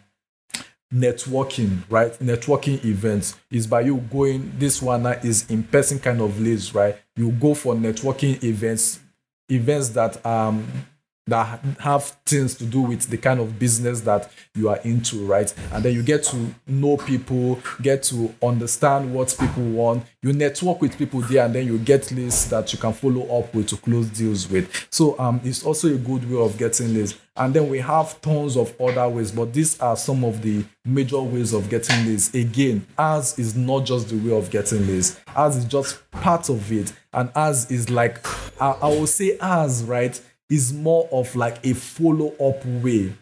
networking, 0.94 1.84
right? 1.90 2.12
Networking 2.20 2.84
events 2.84 3.38
is 3.50 3.66
by 3.68 3.82
you 3.82 3.98
going, 3.98 4.52
this 4.58 4.82
one 4.82 5.06
is 5.24 5.50
in 5.50 5.64
person 5.64 6.00
kind 6.00 6.22
of 6.22 6.40
leads, 6.40 6.76
right? 6.76 6.98
You 7.16 7.32
go 7.32 7.54
for 7.54 7.76
networking 7.76 8.44
events, 8.44 9.00
events 9.50 9.90
that 9.90 10.26
um 10.26 10.68
that 11.32 11.60
have 11.80 12.04
things 12.26 12.56
to 12.56 12.66
do 12.66 12.82
with 12.82 13.10
the 13.10 13.18
kind 13.18 13.40
of 13.40 13.58
business 13.58 14.02
that 14.02 14.32
you 14.56 14.70
are 14.70 14.78
into, 14.84 15.26
right? 15.26 15.54
And 15.74 15.84
then 15.84 15.94
you 15.94 16.04
get 16.04 16.24
to 16.26 16.54
know 16.68 16.98
people, 16.98 17.60
get 17.82 18.04
to 18.04 18.34
understand 18.44 19.14
what 19.14 19.36
people 19.40 19.64
want. 19.64 20.04
You 20.22 20.34
network 20.34 20.82
with 20.82 20.98
people 20.98 21.22
there, 21.22 21.46
and 21.46 21.56
then 21.56 21.66
you 21.66 21.78
get 21.80 22.12
lists 22.12 22.46
that 22.50 22.72
you 22.72 22.80
can 22.80 22.94
follow 22.94 23.40
up 23.40 23.54
with 23.54 23.68
to 23.68 23.78
close 23.78 24.08
deals 24.08 24.50
with. 24.50 24.88
So 24.90 25.18
um, 25.20 25.42
it's 25.44 25.66
also 25.66 25.94
a 25.94 25.98
good 25.98 26.30
way 26.30 26.40
of 26.40 26.58
getting 26.58 26.94
leads. 26.94 27.18
And 27.38 27.54
then 27.54 27.70
we 27.70 27.80
have 27.80 28.20
tons 28.22 28.58
of 28.58 28.80
other 28.80 29.08
ways, 29.08 29.32
but 29.32 29.54
these 29.54 29.80
are 29.80 29.96
some 29.96 30.26
of 30.26 30.42
the 30.42 30.66
major 30.84 31.22
ways 31.22 31.54
of 31.54 31.70
getting 31.70 32.06
leads. 32.06 32.34
Again, 32.36 32.86
as 32.98 33.40
is 33.40 33.56
not 33.56 33.86
just 33.86 34.10
the 34.10 34.18
way 34.18 34.38
of 34.38 34.52
getting 34.52 34.86
leads, 34.86 35.20
as 35.36 35.58
is 35.58 35.66
just 35.66 36.00
part 36.12 36.50
of 36.50 36.72
it, 36.72 36.92
and 37.14 37.32
as 37.36 37.72
is 37.72 37.90
like 37.90 38.20
I, 38.62 38.72
I 38.82 38.88
will 38.90 39.08
say 39.08 39.38
as 39.42 39.84
right 39.84 40.20
is 40.52 40.74
more 40.74 41.08
of 41.12 41.36
like 41.36 41.66
a 41.66 41.74
follow 41.74 42.34
up 42.34 42.64
way 42.66 43.14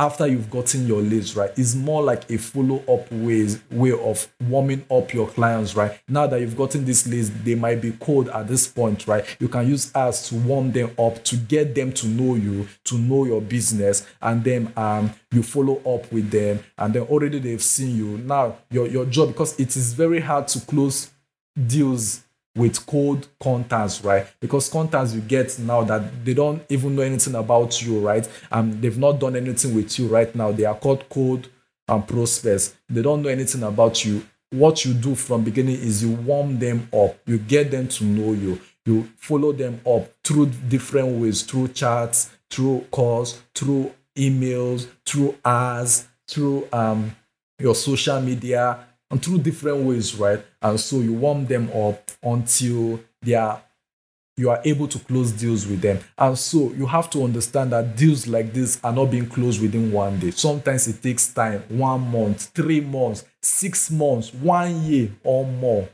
after 0.00 0.28
you've 0.28 0.48
gotten 0.48 0.86
your 0.86 1.02
leads, 1.02 1.34
right? 1.34 1.50
It's 1.56 1.74
more 1.74 2.02
like 2.02 2.30
a 2.30 2.36
follow 2.36 2.84
up 2.86 3.10
ways 3.10 3.60
way 3.70 3.90
of 3.90 4.28
warming 4.48 4.84
up 4.90 5.12
your 5.12 5.26
clients, 5.26 5.74
right? 5.74 5.98
Now 6.06 6.28
that 6.28 6.40
you've 6.40 6.56
gotten 6.56 6.84
this 6.84 7.06
leads, 7.08 7.30
they 7.42 7.56
might 7.56 7.80
be 7.80 7.92
cold 7.92 8.28
at 8.28 8.46
this 8.46 8.68
point, 8.68 9.08
right? 9.08 9.24
You 9.40 9.48
can 9.48 9.66
use 9.66 9.92
us 9.96 10.28
to 10.28 10.36
warm 10.36 10.70
them 10.70 10.92
up 10.98 11.24
to 11.24 11.36
get 11.36 11.74
them 11.74 11.92
to 11.94 12.06
know 12.06 12.36
you, 12.36 12.68
to 12.84 12.96
know 12.96 13.24
your 13.24 13.40
business, 13.40 14.06
and 14.22 14.44
then 14.44 14.72
um 14.76 15.12
you 15.32 15.42
follow 15.42 15.76
up 15.78 16.10
with 16.12 16.30
them, 16.30 16.60
and 16.76 16.94
then 16.94 17.02
already 17.02 17.40
they've 17.40 17.62
seen 17.62 17.96
you. 17.96 18.18
Now 18.18 18.58
your 18.70 18.86
your 18.86 19.06
job 19.06 19.28
because 19.28 19.58
it 19.58 19.76
is 19.76 19.94
very 19.94 20.20
hard 20.20 20.46
to 20.48 20.60
close 20.60 21.10
deals 21.66 22.22
with 22.58 22.84
cold 22.86 23.28
contacts, 23.40 24.04
right? 24.04 24.26
Because 24.40 24.68
contacts 24.68 25.14
you 25.14 25.20
get 25.20 25.58
now 25.58 25.84
that 25.84 26.24
they 26.24 26.34
don't 26.34 26.62
even 26.68 26.96
know 26.96 27.02
anything 27.02 27.36
about 27.36 27.80
you, 27.80 28.00
right? 28.00 28.28
Um, 28.50 28.80
they've 28.80 28.98
not 28.98 29.20
done 29.20 29.36
anything 29.36 29.74
with 29.74 29.98
you 29.98 30.08
right 30.08 30.34
now. 30.34 30.52
They 30.52 30.64
are 30.64 30.74
called 30.74 31.08
cold 31.08 31.48
um, 31.88 32.04
prospects. 32.04 32.74
They 32.88 33.00
don't 33.00 33.22
know 33.22 33.28
anything 33.28 33.62
about 33.62 34.04
you. 34.04 34.26
What 34.50 34.84
you 34.84 34.92
do 34.92 35.14
from 35.14 35.44
beginning 35.44 35.76
is 35.76 36.02
you 36.02 36.10
warm 36.10 36.58
them 36.58 36.88
up. 36.92 37.16
You 37.26 37.38
get 37.38 37.70
them 37.70 37.88
to 37.88 38.04
know 38.04 38.32
you. 38.32 38.60
You 38.84 39.08
follow 39.16 39.52
them 39.52 39.80
up 39.86 40.10
through 40.24 40.46
different 40.68 41.20
ways, 41.20 41.42
through 41.42 41.68
chats, 41.68 42.30
through 42.50 42.86
calls, 42.90 43.40
through 43.54 43.92
emails, 44.16 44.86
through 45.06 45.36
ads, 45.44 46.08
through 46.26 46.66
um, 46.72 47.14
your 47.58 47.74
social 47.74 48.20
media, 48.20 48.86
and 49.10 49.22
through 49.22 49.38
different 49.38 49.84
ways, 49.84 50.14
right? 50.16 50.44
And 50.60 50.78
so 50.78 51.00
you 51.00 51.14
warm 51.14 51.46
them 51.46 51.70
up 51.70 52.10
until 52.22 53.00
they 53.22 53.34
are 53.34 53.62
you 54.38 54.50
are 54.50 54.60
able 54.64 54.86
to 54.86 54.98
close 55.00 55.32
deals 55.32 55.66
with 55.66 55.80
them. 55.80 55.98
And 56.16 56.38
so 56.38 56.72
you 56.72 56.86
have 56.86 57.10
to 57.10 57.24
understand 57.24 57.72
that 57.72 57.96
deals 57.96 58.28
like 58.28 58.52
this 58.52 58.78
are 58.84 58.92
not 58.92 59.06
being 59.06 59.26
closed 59.28 59.60
within 59.60 59.90
one 59.90 60.20
day. 60.20 60.30
Sometimes 60.30 60.86
it 60.86 61.02
takes 61.02 61.34
time, 61.34 61.64
one 61.68 62.08
month, 62.08 62.52
three 62.54 62.80
months, 62.80 63.24
six 63.42 63.90
months, 63.90 64.32
one 64.32 64.84
year 64.84 65.10
or 65.24 65.44
more. 65.44 65.88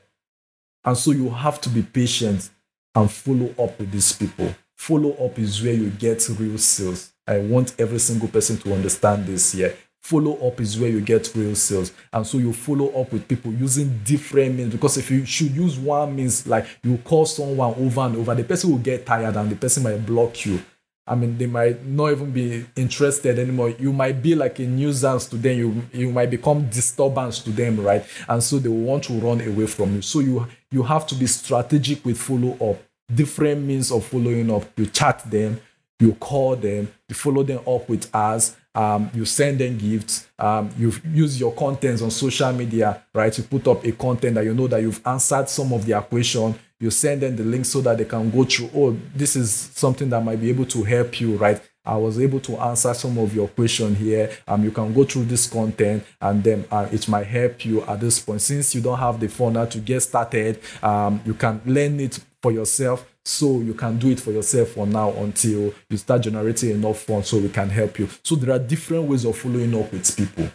And 0.84 0.96
so 0.96 1.12
you 1.12 1.30
have 1.30 1.58
to 1.62 1.70
be 1.70 1.82
patient 1.82 2.50
and 2.94 3.10
follow 3.10 3.48
up 3.58 3.78
with 3.78 3.90
these 3.90 4.12
people. 4.12 4.54
Follow 4.76 5.12
up 5.12 5.38
is 5.38 5.62
where 5.62 5.72
you 5.72 5.88
get 5.88 6.28
real 6.38 6.58
sales. 6.58 7.14
I 7.26 7.38
want 7.38 7.74
every 7.78 7.98
single 7.98 8.28
person 8.28 8.58
to 8.58 8.74
understand 8.74 9.24
this 9.24 9.52
here. 9.52 9.74
Follow 10.04 10.46
up 10.46 10.60
is 10.60 10.78
where 10.78 10.90
you 10.90 11.00
get 11.00 11.32
real 11.34 11.54
sales. 11.54 11.90
And 12.12 12.26
so 12.26 12.36
you 12.36 12.52
follow 12.52 12.88
up 13.00 13.10
with 13.10 13.26
people 13.26 13.54
using 13.54 14.02
different 14.04 14.54
means 14.54 14.70
because 14.70 14.98
if 14.98 15.10
you 15.10 15.24
should 15.24 15.50
use 15.50 15.78
one 15.78 16.14
means, 16.14 16.46
like 16.46 16.66
you 16.82 16.98
call 16.98 17.24
someone 17.24 17.72
over 17.78 18.02
and 18.02 18.16
over, 18.16 18.34
the 18.34 18.44
person 18.44 18.70
will 18.70 18.78
get 18.80 19.06
tired 19.06 19.34
and 19.34 19.50
the 19.50 19.56
person 19.56 19.82
might 19.82 20.04
block 20.04 20.44
you. 20.44 20.60
I 21.06 21.14
mean, 21.14 21.38
they 21.38 21.46
might 21.46 21.86
not 21.86 22.12
even 22.12 22.32
be 22.32 22.66
interested 22.76 23.38
anymore. 23.38 23.70
You 23.70 23.94
might 23.94 24.22
be 24.22 24.34
like 24.34 24.58
a 24.58 24.66
nuisance 24.66 25.24
to 25.28 25.38
them. 25.38 25.56
You 25.56 25.82
you 25.94 26.10
might 26.12 26.28
become 26.28 26.68
disturbance 26.68 27.38
to 27.40 27.50
them, 27.50 27.80
right? 27.80 28.04
And 28.28 28.42
so 28.42 28.58
they 28.58 28.68
will 28.68 28.76
want 28.76 29.04
to 29.04 29.14
run 29.14 29.40
away 29.40 29.66
from 29.66 29.94
you. 29.94 30.02
So 30.02 30.20
you 30.20 30.46
you 30.70 30.82
have 30.82 31.06
to 31.06 31.14
be 31.14 31.26
strategic 31.26 32.04
with 32.04 32.18
follow 32.18 32.58
up. 32.70 32.82
Different 33.14 33.62
means 33.62 33.90
of 33.90 34.04
following 34.04 34.50
up. 34.50 34.64
You 34.78 34.84
chat 34.84 35.30
them, 35.30 35.62
you 35.98 36.12
call 36.14 36.56
them, 36.56 36.92
you 37.08 37.14
follow 37.14 37.42
them 37.42 37.60
up 37.66 37.88
with 37.88 38.14
ads, 38.14 38.56
um, 38.74 39.10
you 39.14 39.24
send 39.24 39.60
them 39.60 39.78
gifts, 39.78 40.28
um, 40.38 40.70
you 40.76 40.92
use 41.12 41.38
your 41.38 41.52
contents 41.52 42.02
on 42.02 42.10
social 42.10 42.52
media, 42.52 43.02
right? 43.14 43.36
You 43.36 43.44
put 43.44 43.68
up 43.68 43.84
a 43.84 43.92
content 43.92 44.34
that 44.34 44.44
you 44.44 44.54
know 44.54 44.66
that 44.66 44.82
you've 44.82 45.00
answered 45.06 45.48
some 45.48 45.72
of 45.72 45.86
their 45.86 46.00
question. 46.02 46.54
You 46.80 46.90
send 46.90 47.22
them 47.22 47.36
the 47.36 47.44
link 47.44 47.64
so 47.64 47.80
that 47.82 47.98
they 47.98 48.04
can 48.04 48.30
go 48.30 48.44
through. 48.44 48.70
Oh, 48.74 48.96
this 49.14 49.36
is 49.36 49.52
something 49.52 50.10
that 50.10 50.22
might 50.22 50.40
be 50.40 50.50
able 50.50 50.66
to 50.66 50.82
help 50.82 51.20
you, 51.20 51.36
right? 51.36 51.60
I 51.86 51.96
was 51.96 52.18
able 52.18 52.40
to 52.40 52.56
answer 52.56 52.94
some 52.94 53.18
of 53.18 53.34
your 53.34 53.46
question 53.48 53.94
here. 53.94 54.30
Um, 54.48 54.64
you 54.64 54.70
can 54.70 54.92
go 54.92 55.04
through 55.04 55.26
this 55.26 55.46
content 55.46 56.04
and 56.20 56.42
then 56.42 56.64
uh, 56.70 56.88
it 56.90 57.06
might 57.08 57.26
help 57.26 57.64
you 57.64 57.82
at 57.82 58.00
this 58.00 58.18
point. 58.20 58.40
Since 58.40 58.74
you 58.74 58.80
don't 58.80 58.98
have 58.98 59.20
the 59.20 59.28
funnel 59.28 59.66
to 59.66 59.78
get 59.78 60.00
started, 60.00 60.60
um, 60.82 61.20
you 61.24 61.34
can 61.34 61.60
learn 61.66 62.00
it 62.00 62.18
for 62.42 62.52
yourself 62.52 63.13
so 63.24 63.60
you 63.60 63.74
can 63.74 63.98
do 63.98 64.10
it 64.10 64.20
for 64.20 64.32
yourself 64.32 64.70
for 64.70 64.86
now 64.86 65.10
until 65.12 65.72
you 65.88 65.96
start 65.96 66.22
generating 66.22 66.70
enough 66.70 67.00
funds 67.00 67.28
so 67.28 67.38
we 67.38 67.48
can 67.48 67.70
help 67.70 67.98
you. 67.98 68.08
So 68.22 68.34
there 68.34 68.54
are 68.54 68.58
different 68.58 69.04
ways 69.04 69.24
of 69.24 69.36
following 69.36 69.74
up 69.74 69.90
with 69.92 70.16
people. 70.16 70.50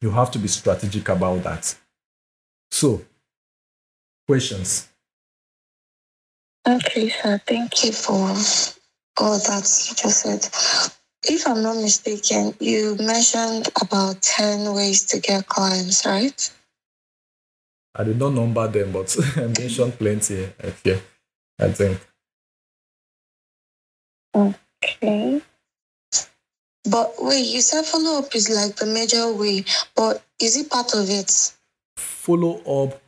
You 0.00 0.10
have 0.10 0.30
to 0.32 0.38
be 0.38 0.48
strategic 0.48 1.08
about 1.08 1.42
that. 1.42 1.74
So, 2.70 3.02
questions? 4.28 4.88
Okay, 6.66 7.08
sir. 7.08 7.40
Thank 7.46 7.84
you 7.84 7.92
for 7.92 8.14
all 9.16 9.38
that 9.38 9.86
you 9.88 9.94
just 9.96 10.20
said. 10.20 10.92
If 11.24 11.48
I'm 11.48 11.62
not 11.62 11.76
mistaken, 11.76 12.54
you 12.60 12.96
mentioned 13.00 13.68
about 13.80 14.22
10 14.22 14.72
ways 14.72 15.04
to 15.06 15.18
get 15.18 15.46
clients, 15.48 16.06
right? 16.06 16.52
I 17.94 18.04
did 18.04 18.18
not 18.18 18.34
number 18.34 18.68
them, 18.68 18.92
but 18.92 19.16
I 19.36 19.46
mentioned 19.46 19.98
plenty. 19.98 20.44
I 20.62 20.70
fear. 20.70 21.00
I 21.58 21.68
think. 21.72 22.00
Okay. 24.34 25.42
But 26.90 27.14
wait, 27.18 27.46
you 27.46 27.60
said 27.60 27.84
follow 27.84 28.18
up 28.18 28.34
is 28.34 28.48
like 28.48 28.76
the 28.76 28.86
major 28.86 29.32
way, 29.32 29.64
but 29.94 30.22
is 30.40 30.56
it 30.56 30.70
part 30.70 30.94
of 30.94 31.10
it? 31.10 31.52
Follow 31.96 32.60
up 32.82 33.00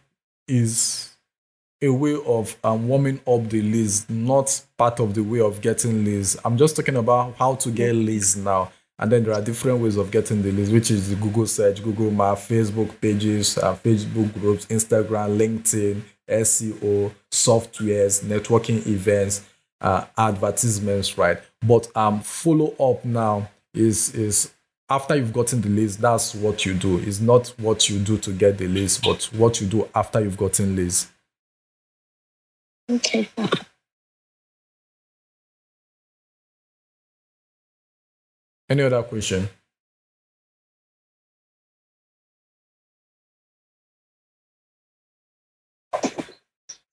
is 0.49 1.11
a 1.83 1.89
way 1.89 2.17
of 2.27 2.57
um, 2.63 2.89
warming 2.89 3.21
up 3.27 3.49
the 3.49 3.63
leads, 3.63 4.09
not 4.11 4.61
part 4.77 5.01
of 5.01 5.15
the 5.15 5.23
way 5.23 5.41
of 5.41 5.61
getting 5.63 6.05
leads. 6.05 6.37
I'm 6.45 6.59
just 6.59 6.77
talking 6.77 6.97
about 6.97 7.37
how 7.37 7.55
to 7.55 7.71
get 7.71 7.95
leads 7.95 8.37
now. 8.37 8.71
And 8.99 9.11
then 9.11 9.25
there 9.25 9.33
are 9.33 9.41
different 9.41 9.79
ways 9.79 9.97
of 9.97 10.11
getting 10.11 10.43
the 10.43 10.53
leads, 10.53 10.71
which 10.71 10.91
is 10.91 11.09
the 11.09 11.17
Google 11.17 11.47
search, 11.47 11.83
Google 11.83 12.11
Map, 12.11 12.37
Facebook 12.37 13.01
pages, 13.01 13.57
uh, 13.57 13.75
Facebook 13.75 14.35
groups, 14.35 14.67
Instagram, 14.67 15.39
LinkedIn, 15.39 16.03
SEO, 16.31 17.13
softwares, 17.31 18.25
networking 18.25 18.87
events, 18.87 19.45
uh, 19.81 20.05
advertisements, 20.17 21.19
right? 21.19 21.39
But 21.67 21.95
um, 21.97 22.21
follow 22.21 22.75
up 22.79 23.05
now 23.05 23.51
is 23.75 24.15
is 24.15 24.53
after 24.89 25.15
you've 25.15 25.33
gotten 25.33 25.61
the 25.61 25.69
list, 25.69 26.01
that's 26.01 26.35
what 26.35 26.67
you 26.67 26.75
do. 26.75 26.99
It's 26.99 27.21
not 27.21 27.49
what 27.59 27.89
you 27.89 28.01
do 28.01 28.19
to 28.19 28.33
get 28.33 28.59
the 28.59 28.67
list, 28.67 29.05
but 29.05 29.23
what 29.33 29.61
you 29.61 29.67
do 29.69 29.89
after 29.95 30.21
you've 30.21 30.37
gotten 30.37 30.75
list. 30.75 31.09
Okay. 32.91 33.29
Any 38.69 38.83
other 38.83 39.03
question? 39.03 39.49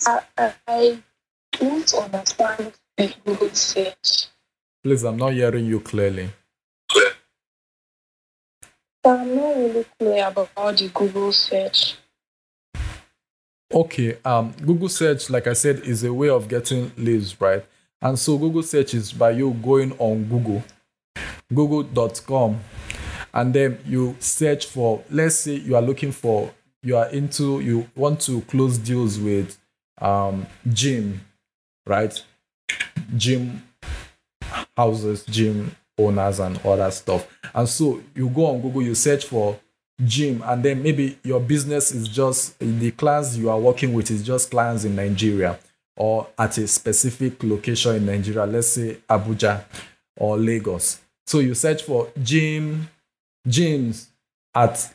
I, 0.08 0.22
I, 0.38 0.54
I 0.70 1.00
don't 1.52 1.94
understand 1.96 2.72
the 2.96 3.14
Google 3.26 3.50
search. 3.50 4.28
Please, 4.82 5.04
I'm 5.04 5.18
not 5.18 5.34
hearing 5.34 5.66
you 5.66 5.82
clearly. 5.82 6.30
I'm 9.04 9.36
not 9.36 9.56
really 9.58 9.86
clear 10.00 10.28
about 10.28 10.78
the 10.78 10.90
Google 10.94 11.34
search. 11.34 11.98
Okay, 13.74 14.18
um, 14.24 14.54
Google 14.66 14.88
search, 14.88 15.30
like 15.30 15.46
I 15.46 15.52
said, 15.52 15.80
is 15.80 16.06
a 16.06 16.14
way 16.14 16.30
of 16.30 16.48
getting 16.48 16.90
leads, 16.96 17.42
right? 17.42 17.66
And 18.02 18.18
so 18.18 18.38
Google 18.38 18.64
search 18.64 18.94
is 18.94 19.12
by 19.12 19.32
you 19.32 19.52
going 19.62 19.92
on 20.00 20.24
Google, 20.24 20.64
google.com, 21.54 22.62
and 23.34 23.54
then 23.54 23.78
you 23.86 24.16
search 24.20 24.68
for, 24.68 25.04
let's 25.10 25.36
say 25.36 25.56
you 25.56 25.76
are 25.76 25.82
looking 25.82 26.14
for, 26.14 26.54
you 26.82 26.96
are 26.96 27.10
into, 27.10 27.60
you 27.60 27.90
want 27.94 28.22
to 28.22 28.40
close 28.44 28.78
deals 28.78 29.20
with 29.20 29.58
um, 30.00 30.46
gym, 30.72 31.22
right? 31.86 32.24
Gym 33.16 33.64
houses, 34.76 35.24
gym 35.26 35.76
owners, 35.98 36.40
and 36.40 36.60
all 36.64 36.78
that 36.78 36.94
stuff. 36.94 37.28
And 37.54 37.68
so 37.68 38.02
you 38.16 38.30
go 38.30 38.46
on 38.48 38.62
Google, 38.62 38.84
you 38.84 38.96
search 38.96 39.26
for 39.26 39.60
gym, 40.04 40.44
and 40.46 40.64
then 40.64 40.84
maybe 40.84 41.18
your 41.24 41.40
business 41.40 41.92
is 41.92 42.08
just 42.08 42.58
the 42.60 42.92
clients 42.92 43.36
you 43.38 43.50
are 43.50 43.60
working 43.60 43.94
with 43.94 44.12
is 44.12 44.24
just 44.24 44.52
clients 44.52 44.84
in 44.86 44.96
Nigeria 44.96 45.58
or 45.96 46.28
at 46.38 46.58
a 46.60 46.68
specific 46.68 47.42
location 47.44 47.96
in 47.96 48.06
Nigeria, 48.06 48.46
let's 48.46 48.68
say 48.68 48.98
Abuja 49.10 49.64
or 50.16 50.38
Lagos. 50.38 51.02
So 51.26 51.40
you 51.40 51.56
search 51.56 51.82
for 51.84 52.10
gym, 52.22 52.88
gyms 53.48 54.08
at 54.54 54.94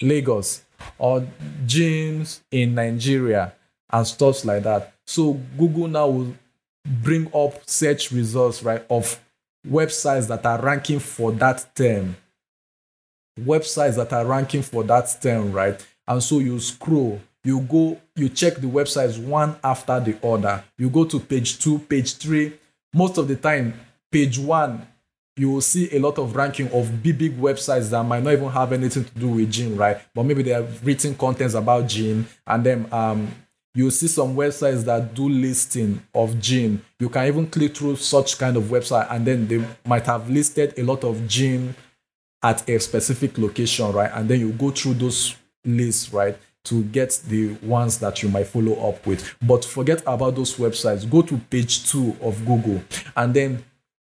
Lagos 0.00 0.62
or 0.98 1.26
gyms 1.66 2.40
in 2.50 2.74
Nigeria 2.74 3.52
and 3.92 4.06
stuff 4.06 4.44
like 4.44 4.62
that. 4.62 4.94
So 5.06 5.34
Google 5.58 5.88
now 5.88 6.08
will 6.08 6.34
bring 6.84 7.30
up 7.34 7.68
search 7.68 8.10
results, 8.10 8.62
right, 8.62 8.84
of 8.88 9.20
websites 9.68 10.28
that 10.28 10.44
are 10.46 10.60
ranking 10.60 10.98
for 10.98 11.32
that 11.32 11.74
term. 11.74 12.16
Websites 13.40 13.96
that 13.96 14.12
are 14.12 14.26
ranking 14.26 14.62
for 14.62 14.84
that 14.84 15.16
term, 15.20 15.52
right? 15.52 15.84
And 16.06 16.22
so 16.22 16.38
you 16.38 16.58
scroll, 16.60 17.20
you 17.44 17.60
go, 17.60 18.00
you 18.16 18.28
check 18.28 18.56
the 18.56 18.66
websites 18.66 19.22
one 19.22 19.56
after 19.62 20.00
the 20.00 20.26
other. 20.26 20.64
You 20.78 20.90
go 20.90 21.04
to 21.04 21.20
page 21.20 21.58
two, 21.58 21.78
page 21.78 22.16
three. 22.16 22.54
Most 22.92 23.18
of 23.18 23.28
the 23.28 23.36
time, 23.36 23.74
page 24.10 24.38
one, 24.38 24.86
you 25.36 25.50
will 25.50 25.62
see 25.62 25.88
a 25.96 25.98
lot 25.98 26.18
of 26.18 26.36
ranking 26.36 26.70
of 26.72 27.02
big, 27.02 27.18
big 27.18 27.38
websites 27.38 27.88
that 27.90 28.02
might 28.02 28.22
not 28.22 28.34
even 28.34 28.50
have 28.50 28.72
anything 28.72 29.04
to 29.04 29.14
do 29.18 29.28
with 29.28 29.50
gym, 29.50 29.76
right? 29.76 29.98
But 30.14 30.24
maybe 30.24 30.42
they 30.42 30.50
have 30.50 30.84
written 30.84 31.14
contents 31.14 31.54
about 31.54 31.88
gym, 31.88 32.26
and 32.46 32.64
then 32.64 32.86
um, 32.92 33.34
you 33.74 33.90
see 33.90 34.06
some 34.06 34.34
websites 34.36 34.84
that 34.84 35.14
do 35.14 35.28
listing 35.28 36.02
of 36.14 36.38
gym. 36.40 36.84
You 36.98 37.08
can 37.08 37.26
even 37.26 37.46
click 37.46 37.76
through 37.76 37.96
such 37.96 38.38
kind 38.38 38.56
of 38.56 38.64
website, 38.64 39.10
and 39.10 39.26
then 39.26 39.48
they 39.48 39.64
might 39.86 40.06
have 40.06 40.28
listed 40.28 40.74
a 40.78 40.82
lot 40.82 41.04
of 41.04 41.26
gym 41.26 41.74
at 42.42 42.68
a 42.68 42.78
specific 42.78 43.38
location, 43.38 43.90
right? 43.92 44.10
And 44.12 44.28
then 44.28 44.40
you 44.40 44.52
go 44.52 44.70
through 44.70 44.94
those 44.94 45.36
lists, 45.64 46.12
right? 46.12 46.36
To 46.64 46.82
get 46.84 47.20
the 47.28 47.54
ones 47.62 47.98
that 47.98 48.22
you 48.22 48.28
might 48.28 48.46
follow 48.46 48.88
up 48.88 49.06
with. 49.06 49.34
But 49.42 49.64
forget 49.64 50.02
about 50.06 50.36
those 50.36 50.56
websites. 50.56 51.08
Go 51.08 51.22
to 51.22 51.38
page 51.38 51.90
two 51.90 52.16
of 52.20 52.44
Google, 52.44 52.82
and 53.16 53.32
then 53.32 53.64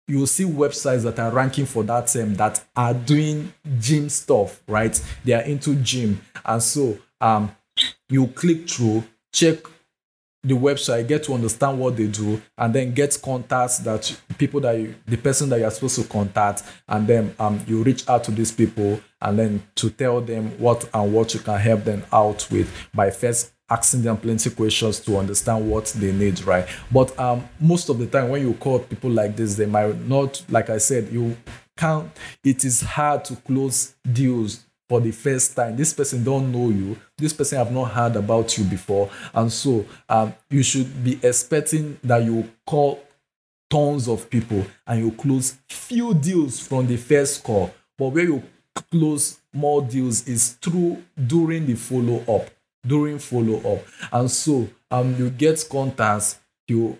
you'll 0.08 0.26
see 0.26 0.44
websites 0.44 1.04
that 1.04 1.18
are 1.20 1.30
ranking 1.30 1.64
for 1.64 1.84
that 1.84 2.08
term 2.08 2.34
that 2.34 2.62
are 2.74 2.92
doing 2.92 3.52
gym 3.78 4.08
stuff, 4.08 4.60
right? 4.66 5.00
They 5.24 5.32
are 5.32 5.42
into 5.42 5.76
gym. 5.76 6.20
And 6.44 6.62
so 6.62 6.98
um, 7.20 7.54
you 8.08 8.26
click 8.26 8.68
through, 8.68 9.04
check 9.32 9.58
the 10.44 10.54
website, 10.54 11.06
get 11.06 11.22
to 11.24 11.34
understand 11.34 11.78
what 11.78 11.96
they 11.96 12.08
do, 12.08 12.40
and 12.58 12.74
then 12.74 12.92
get 12.92 13.16
contacts 13.22 13.78
that 13.78 14.16
people 14.38 14.60
that 14.60 14.76
you, 14.76 14.94
the 15.06 15.16
person 15.16 15.48
that 15.48 15.60
you're 15.60 15.70
supposed 15.70 16.02
to 16.02 16.08
contact, 16.08 16.64
and 16.88 17.06
then 17.06 17.34
um, 17.38 17.60
you 17.66 17.82
reach 17.82 18.08
out 18.08 18.24
to 18.24 18.32
these 18.32 18.50
people, 18.50 19.00
and 19.20 19.38
then 19.38 19.62
to 19.76 19.88
tell 19.90 20.20
them 20.20 20.58
what 20.58 20.88
and 20.92 21.12
what 21.12 21.32
you 21.32 21.40
can 21.40 21.58
help 21.58 21.84
them 21.84 22.02
out 22.12 22.46
with 22.50 22.72
by 22.92 23.10
first 23.10 23.52
asking 23.70 24.02
them 24.02 24.16
plenty 24.16 24.50
questions 24.50 25.00
to 25.00 25.16
understand 25.16 25.70
what 25.70 25.86
they 25.96 26.12
need, 26.12 26.42
right? 26.44 26.68
But 26.90 27.18
um, 27.18 27.48
most 27.58 27.88
of 27.88 27.98
the 27.98 28.06
time, 28.06 28.28
when 28.28 28.42
you 28.42 28.52
call 28.54 28.80
people 28.80 29.10
like 29.10 29.36
this, 29.36 29.54
they 29.54 29.64
might 29.64 29.96
not, 30.06 30.44
like 30.50 30.68
I 30.68 30.78
said, 30.78 31.10
you 31.10 31.36
can't. 31.76 32.10
It 32.44 32.64
is 32.64 32.82
hard 32.82 33.24
to 33.26 33.36
close 33.36 33.94
deals 34.12 34.64
for 34.92 35.00
the 35.00 35.10
first 35.10 35.56
time. 35.56 35.74
This 35.74 35.94
person 35.94 36.22
don't 36.22 36.52
know 36.52 36.68
you. 36.68 36.98
This 37.16 37.32
person 37.32 37.56
have 37.56 37.72
not 37.72 37.92
heard 37.92 38.14
about 38.14 38.58
you 38.58 38.64
before, 38.64 39.08
and 39.32 39.50
so 39.50 39.86
um, 40.06 40.34
you 40.50 40.62
should 40.62 41.02
be 41.02 41.18
expecting 41.22 41.98
that 42.04 42.22
you 42.22 42.46
call 42.66 43.02
tons 43.70 44.06
of 44.06 44.28
people 44.28 44.66
and 44.86 45.00
you 45.02 45.12
close 45.12 45.56
few 45.66 46.12
deals 46.12 46.60
from 46.60 46.86
the 46.86 46.98
first 46.98 47.42
call. 47.42 47.72
But 47.96 48.08
where 48.08 48.24
you 48.24 48.42
close 48.90 49.40
more 49.50 49.80
deals 49.80 50.28
is 50.28 50.58
through 50.60 51.02
during 51.26 51.64
the 51.64 51.74
follow 51.74 52.18
up 52.28 52.50
during 52.86 53.18
follow 53.18 53.58
up. 53.74 53.84
And 54.12 54.30
so 54.30 54.68
um, 54.90 55.16
you 55.16 55.30
get 55.30 55.64
contacts, 55.70 56.38
you 56.68 56.98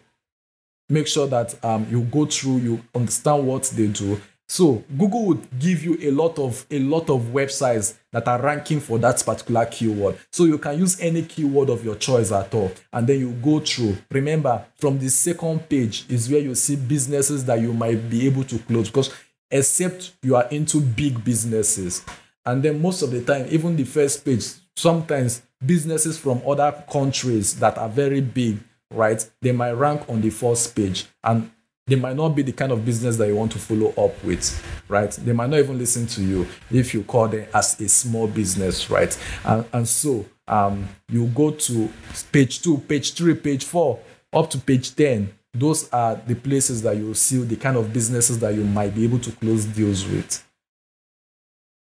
make 0.88 1.06
sure 1.08 1.26
that 1.26 1.62
um, 1.62 1.86
you 1.90 2.02
go 2.02 2.24
through, 2.24 2.58
you 2.58 2.82
understand 2.94 3.46
what 3.46 3.64
they 3.64 3.88
do. 3.88 4.18
So 4.52 4.84
Google 4.98 5.24
would 5.24 5.58
give 5.58 5.82
you 5.82 5.96
a 6.02 6.10
lot 6.10 6.38
of 6.38 6.66
a 6.70 6.78
lot 6.78 7.08
of 7.08 7.22
websites 7.32 7.94
that 8.10 8.28
are 8.28 8.38
ranking 8.38 8.80
for 8.80 8.98
that 8.98 9.24
particular 9.24 9.64
keyword. 9.64 10.18
So 10.30 10.44
you 10.44 10.58
can 10.58 10.78
use 10.78 11.00
any 11.00 11.22
keyword 11.22 11.70
of 11.70 11.82
your 11.82 11.94
choice 11.94 12.30
at 12.30 12.54
all, 12.54 12.70
and 12.92 13.06
then 13.06 13.18
you 13.18 13.30
go 13.30 13.60
through. 13.60 13.96
Remember, 14.10 14.62
from 14.76 14.98
the 14.98 15.08
second 15.08 15.66
page 15.70 16.04
is 16.10 16.28
where 16.28 16.40
you 16.40 16.54
see 16.54 16.76
businesses 16.76 17.46
that 17.46 17.62
you 17.62 17.72
might 17.72 18.10
be 18.10 18.26
able 18.26 18.44
to 18.44 18.58
close 18.58 18.90
because 18.90 19.14
except 19.50 20.12
you 20.22 20.36
are 20.36 20.46
into 20.50 20.82
big 20.82 21.24
businesses, 21.24 22.04
and 22.44 22.62
then 22.62 22.82
most 22.82 23.00
of 23.00 23.10
the 23.10 23.22
time, 23.24 23.46
even 23.48 23.74
the 23.74 23.84
first 23.84 24.22
page, 24.22 24.44
sometimes 24.76 25.40
businesses 25.64 26.18
from 26.18 26.42
other 26.46 26.84
countries 26.92 27.58
that 27.58 27.78
are 27.78 27.88
very 27.88 28.20
big, 28.20 28.58
right? 28.90 29.26
They 29.40 29.52
might 29.52 29.72
rank 29.72 30.02
on 30.10 30.20
the 30.20 30.28
first 30.28 30.76
page 30.76 31.06
and 31.24 31.50
they 31.86 31.96
might 31.96 32.16
not 32.16 32.30
be 32.30 32.42
the 32.42 32.52
kind 32.52 32.70
of 32.70 32.84
business 32.84 33.16
that 33.16 33.26
you 33.26 33.34
want 33.34 33.52
to 33.52 33.58
follow 33.58 33.88
up 33.90 34.22
with, 34.24 34.64
right? 34.88 35.10
They 35.10 35.32
might 35.32 35.50
not 35.50 35.58
even 35.58 35.78
listen 35.78 36.06
to 36.08 36.22
you 36.22 36.46
if 36.70 36.94
you 36.94 37.02
call 37.02 37.28
them 37.28 37.46
as 37.52 37.80
a 37.80 37.88
small 37.88 38.28
business, 38.28 38.88
right? 38.88 39.16
And, 39.44 39.64
and 39.72 39.88
so 39.88 40.24
um, 40.46 40.88
you 41.08 41.26
go 41.26 41.50
to 41.50 41.90
page 42.30 42.62
two, 42.62 42.78
page 42.78 43.14
three, 43.14 43.34
page 43.34 43.64
four, 43.64 43.98
up 44.32 44.48
to 44.50 44.58
page 44.58 44.94
10. 44.94 45.32
Those 45.54 45.90
are 45.92 46.14
the 46.14 46.34
places 46.34 46.82
that 46.82 46.96
you 46.96 47.12
see 47.14 47.42
the 47.42 47.56
kind 47.56 47.76
of 47.76 47.92
businesses 47.92 48.38
that 48.38 48.54
you 48.54 48.64
might 48.64 48.94
be 48.94 49.04
able 49.04 49.18
to 49.18 49.32
close 49.32 49.64
deals 49.64 50.06
with. 50.06 50.42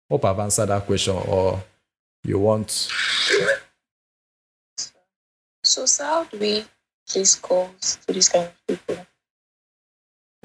Hope 0.09 0.23
I've 0.23 0.39
answered 0.39 0.67
that 0.67 0.85
question 0.85 1.15
or 1.15 1.61
you 2.23 2.39
want 2.39 2.89
So, 5.63 5.85
sir, 5.85 6.03
how 6.03 6.23
do 6.23 6.39
we 6.39 6.65
place 7.07 7.35
calls 7.35 7.99
to 8.07 8.13
these 8.13 8.29
kind 8.29 8.45
of 8.45 8.67
people? 8.67 9.05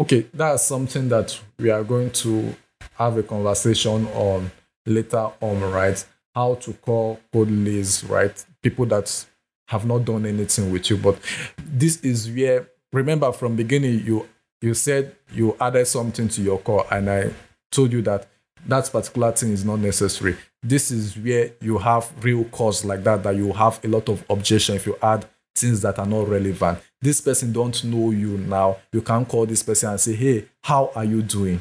Okay, 0.01 0.27
that's 0.35 0.65
something 0.65 1.09
that 1.09 1.39
we 1.59 1.71
are 1.71 1.85
going 1.85 2.11
to 2.11 2.55
have 2.95 3.17
a 3.17 3.23
conversation 3.23 4.07
on 4.09 4.51
later 4.87 5.31
on, 5.41 5.61
right? 5.61 6.05
How 6.35 6.55
to 6.57 6.73
call 6.73 7.21
code 7.33 7.51
leads, 7.51 8.03
right? 8.05 8.45
People 8.63 8.87
that 8.87 9.25
have 9.69 9.87
not 9.87 10.05
done 10.05 10.27
anything 10.27 10.73
with 10.73 10.91
you. 10.91 10.97
But 10.97 11.19
this 11.65 12.01
is 12.01 12.29
where 12.31 12.69
remember 12.93 13.33
from 13.33 13.57
beginning 13.57 14.05
you 14.05 14.29
you 14.63 14.75
said 14.75 15.15
you 15.33 15.57
added 15.61 15.87
something 15.87 16.29
to 16.29 16.43
your 16.43 16.59
call 16.59 16.87
and 16.91 17.11
I 17.11 17.31
told 17.71 17.93
you 17.93 18.03
that 18.03 18.29
that 18.67 18.91
particular 18.91 19.33
thing 19.33 19.53
is 19.53 19.65
not 19.65 19.79
necessary. 19.79 20.37
This 20.63 20.91
is 20.91 21.17
where 21.19 21.51
you 21.61 21.79
have 21.79 22.11
real 22.25 22.45
cause 22.45 22.85
like 22.85 23.05
that, 23.05 23.23
that 23.25 23.37
you 23.37 23.53
have 23.53 23.79
a 23.85 23.89
lot 23.89 24.09
of 24.09 24.25
objection 24.31 24.77
if 24.77 24.87
you 24.87 24.97
add 25.03 25.27
things 25.55 25.83
that 25.83 25.99
are 25.99 26.07
not 26.07 26.29
relevant. 26.29 26.79
This 27.05 27.21
person 27.21 27.53
don't 27.53 27.85
know 27.85 28.13
you 28.13 28.39
now. 28.39 28.79
You 28.91 29.03
can 29.03 29.27
call 29.27 29.45
this 29.45 29.63
person 29.63 29.91
and 29.91 30.01
say, 30.01 30.15
hey, 30.15 30.47
how 30.63 30.91
are 30.97 31.05
you 31.05 31.21
doing? 31.21 31.61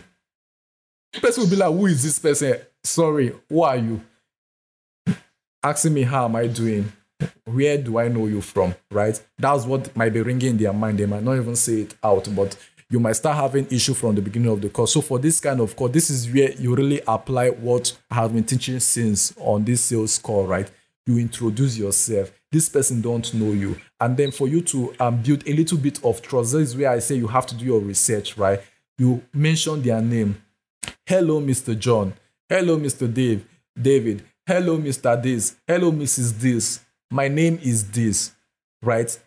Person 1.19 1.43
will 1.43 1.49
be 1.49 1.57
like, 1.57 1.69
who 1.69 1.85
is 1.87 2.01
this 2.01 2.17
person? 2.17 2.61
Sorry, 2.81 3.33
who 3.49 3.61
are 3.61 3.75
you? 3.75 3.99
Asking 5.61 5.95
me 5.95 6.03
how 6.03 6.23
am 6.23 6.37
I 6.37 6.47
doing? 6.47 6.93
Where 7.43 7.77
do 7.77 7.99
I 7.99 8.07
know 8.07 8.27
you 8.27 8.39
from? 8.39 8.73
Right? 8.89 9.21
That's 9.37 9.65
what 9.65 9.93
might 9.97 10.13
be 10.13 10.21
ringing 10.21 10.51
in 10.51 10.57
their 10.57 10.71
mind. 10.71 10.99
They 10.99 11.05
might 11.05 11.23
not 11.23 11.35
even 11.35 11.57
say 11.57 11.81
it 11.81 11.95
out, 12.01 12.33
but 12.33 12.55
you 12.89 13.01
might 13.01 13.17
start 13.17 13.35
having 13.35 13.67
issue 13.69 13.93
from 13.93 14.15
the 14.15 14.21
beginning 14.21 14.49
of 14.49 14.61
the 14.61 14.69
course. 14.69 14.93
So 14.93 15.01
for 15.01 15.19
this 15.19 15.41
kind 15.41 15.59
of 15.59 15.75
course, 15.75 15.91
this 15.91 16.09
is 16.09 16.33
where 16.33 16.53
you 16.53 16.73
really 16.73 17.01
apply 17.05 17.49
what 17.49 17.97
I 18.09 18.15
have 18.15 18.33
been 18.33 18.45
teaching 18.45 18.79
since 18.79 19.33
on 19.37 19.65
this 19.65 19.81
sales 19.81 20.17
call, 20.19 20.47
right? 20.47 20.71
You 21.05 21.17
introduce 21.17 21.77
yourself. 21.77 22.31
This 22.53 22.69
person 22.69 23.01
don't 23.01 23.33
know 23.33 23.51
you, 23.51 23.81
and 23.99 24.15
then 24.15 24.29
for 24.29 24.47
you 24.47 24.61
to 24.61 24.93
um, 24.99 25.23
build 25.23 25.41
a 25.47 25.53
little 25.53 25.77
bit 25.79 26.05
of 26.05 26.21
trust. 26.21 26.53
This 26.53 26.69
is 26.69 26.77
where 26.77 26.91
I 26.91 26.99
say 26.99 27.15
you 27.15 27.25
have 27.25 27.47
to 27.47 27.55
do 27.55 27.65
your 27.65 27.79
research, 27.79 28.37
right? 28.37 28.61
You 28.99 29.23
mention 29.33 29.81
their 29.81 29.99
name. 29.99 30.39
Hello, 31.03 31.41
Mr. 31.41 31.77
John. 31.77 32.13
Hello, 32.47 32.77
Mr. 32.77 33.11
Dave. 33.11 33.43
David. 33.81 34.23
Hello, 34.45 34.77
Mr. 34.77 35.19
This. 35.23 35.55
Hello, 35.67 35.91
Mrs. 35.91 36.39
This. 36.39 36.81
My 37.09 37.27
name 37.27 37.57
is 37.63 37.89
this, 37.89 38.33
right? 38.83 39.19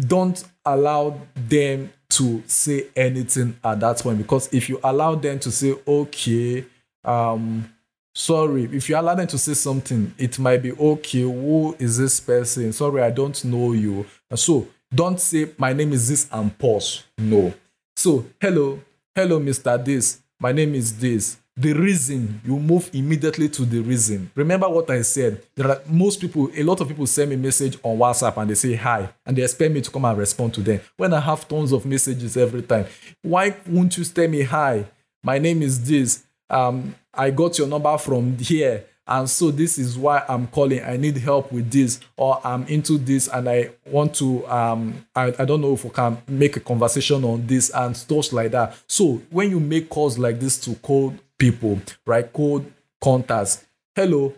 Don't 0.00 0.42
allow 0.64 1.20
them 1.34 1.92
to 2.10 2.42
say 2.46 2.86
anything 2.96 3.58
at 3.62 3.80
that 3.80 3.98
point 3.98 4.16
because 4.16 4.48
if 4.54 4.70
you 4.70 4.80
allow 4.82 5.14
them 5.16 5.38
to 5.40 5.50
say, 5.50 5.74
okay, 5.86 6.64
um, 7.04 7.70
sorry, 8.18 8.64
if 8.72 8.88
you 8.88 8.96
allow 8.98 9.14
them 9.14 9.26
to 9.28 9.38
say 9.38 9.54
something, 9.54 10.12
it 10.18 10.38
might 10.38 10.62
be 10.62 10.72
okay. 10.72 11.22
Who 11.22 11.76
is 11.78 11.98
this 11.98 12.20
person? 12.20 12.72
Sorry, 12.72 13.02
I 13.02 13.10
don't 13.10 13.42
know 13.44 13.72
you. 13.72 14.04
So 14.34 14.66
don't 14.94 15.20
say 15.20 15.50
my 15.56 15.72
name 15.72 15.92
is 15.92 16.08
this 16.08 16.28
and 16.32 16.56
pause. 16.58 17.04
No. 17.16 17.54
So 17.96 18.26
hello, 18.40 18.80
hello, 19.14 19.40
Mr. 19.40 19.82
This. 19.82 20.20
My 20.40 20.52
name 20.52 20.74
is 20.74 20.98
this 20.98 21.38
the 21.56 21.72
reason 21.72 22.40
you 22.44 22.56
move 22.56 22.88
immediately 22.92 23.48
to 23.48 23.64
the 23.64 23.80
reason 23.80 24.30
remember 24.36 24.68
what 24.68 24.88
i 24.90 25.02
said 25.02 25.42
there 25.56 25.68
are 25.68 25.80
most 25.88 26.20
people 26.20 26.48
a 26.54 26.62
lot 26.62 26.80
of 26.80 26.86
people 26.86 27.04
send 27.04 27.28
me 27.28 27.34
message 27.34 27.76
on 27.82 27.98
whatsapp 27.98 28.36
and 28.36 28.48
they 28.48 28.54
say 28.54 28.74
hi 28.74 29.08
and 29.26 29.36
they 29.36 29.42
expect 29.42 29.74
me 29.74 29.80
to 29.80 29.90
come 29.90 30.04
and 30.04 30.16
respond 30.16 30.54
to 30.54 30.60
them 30.60 30.80
when 30.96 31.12
i 31.12 31.18
have 31.18 31.48
tons 31.48 31.72
of 31.72 31.84
messages 31.84 32.36
every 32.36 32.62
time 32.62 32.86
why 33.22 33.52
won't 33.66 33.98
you 33.98 34.04
tell 34.04 34.28
me 34.28 34.42
hi 34.42 34.86
my 35.24 35.36
name 35.36 35.60
is 35.60 35.82
this 35.84 36.22
um, 36.50 36.94
i 37.14 37.30
got 37.30 37.58
your 37.58 37.66
number 37.66 37.96
from 37.98 38.36
here 38.38 38.84
and 39.06 39.28
so 39.28 39.50
this 39.50 39.78
is 39.78 39.96
why 39.96 40.22
i'm 40.28 40.46
calling 40.48 40.82
i 40.82 40.96
need 40.96 41.16
help 41.16 41.50
with 41.50 41.70
this 41.70 42.00
or 42.16 42.40
i'm 42.46 42.64
into 42.66 42.98
this 42.98 43.28
and 43.28 43.48
i 43.48 43.70
want 43.86 44.14
to 44.14 44.46
um 44.48 45.06
I, 45.14 45.34
I 45.38 45.44
don't 45.44 45.60
know 45.60 45.72
if 45.72 45.84
we 45.84 45.90
can 45.90 46.18
make 46.28 46.56
a 46.56 46.60
conversation 46.60 47.24
on 47.24 47.46
this 47.46 47.70
and 47.74 47.96
stuff 47.96 48.32
like 48.32 48.50
that 48.50 48.76
so 48.86 49.20
when 49.30 49.50
you 49.50 49.60
make 49.60 49.88
calls 49.88 50.18
like 50.18 50.40
this 50.40 50.58
to 50.60 50.74
cold 50.76 51.18
people, 51.38 51.80
right? 52.04 52.30
Cold 52.30 52.70
contacts. 53.00 53.64
Hello, 53.94 54.34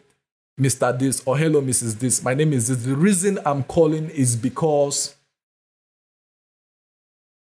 Mr. 0.60 0.96
This 0.96 1.22
or 1.26 1.36
hello, 1.36 1.60
Mrs. 1.60 1.98
This. 1.98 2.22
My 2.22 2.34
name 2.34 2.52
is 2.52 2.68
this. 2.68 2.84
The 2.84 2.94
reason 2.94 3.38
I'm 3.44 3.64
calling 3.64 4.10
is 4.10 4.36
because 4.36 5.16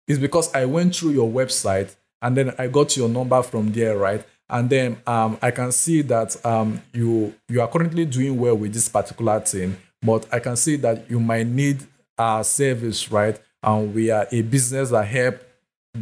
is 0.08 0.20
because 0.20 0.54
I 0.54 0.66
went 0.66 0.96
through 0.96 1.12
your 1.12 1.30
website 1.30 1.96
and 2.22 2.38
then 2.38 2.54
I 2.60 2.68
got 2.68 2.96
your 2.96 3.10
number 3.10 3.42
from 3.42 3.72
there, 3.72 3.98
right? 3.98 4.24
And 4.50 4.70
then 4.70 4.98
um, 5.08 5.38
I 5.42 5.52
can 5.52 5.72
see 5.72 6.02
that 6.04 6.44
um, 6.46 6.82
you 6.94 7.34
you 7.50 7.62
are 7.62 7.68
currently 7.68 8.06
doing 8.06 8.40
well 8.40 8.56
with 8.56 8.74
this 8.74 8.88
particular 8.88 9.40
thing, 9.40 9.76
but 10.02 10.32
I 10.32 10.40
can 10.40 10.56
see 10.56 10.76
that 10.78 11.10
you 11.10 11.20
might 11.20 11.48
need 11.48 11.80
our 12.18 12.44
service, 12.44 13.12
right? 13.12 13.40
And 13.64 13.94
we 13.94 14.12
are 14.12 14.28
a 14.32 14.42
business 14.44 14.92
that 14.92 15.06
help 15.06 15.42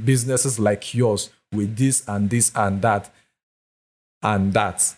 businesses 0.03 0.59
like 0.59 0.93
yours 0.93 1.29
with 1.53 1.77
this 1.77 2.07
and 2.07 2.29
this 2.29 2.51
and 2.55 2.81
that 2.81 3.13
and 4.21 4.53
that. 4.53 4.95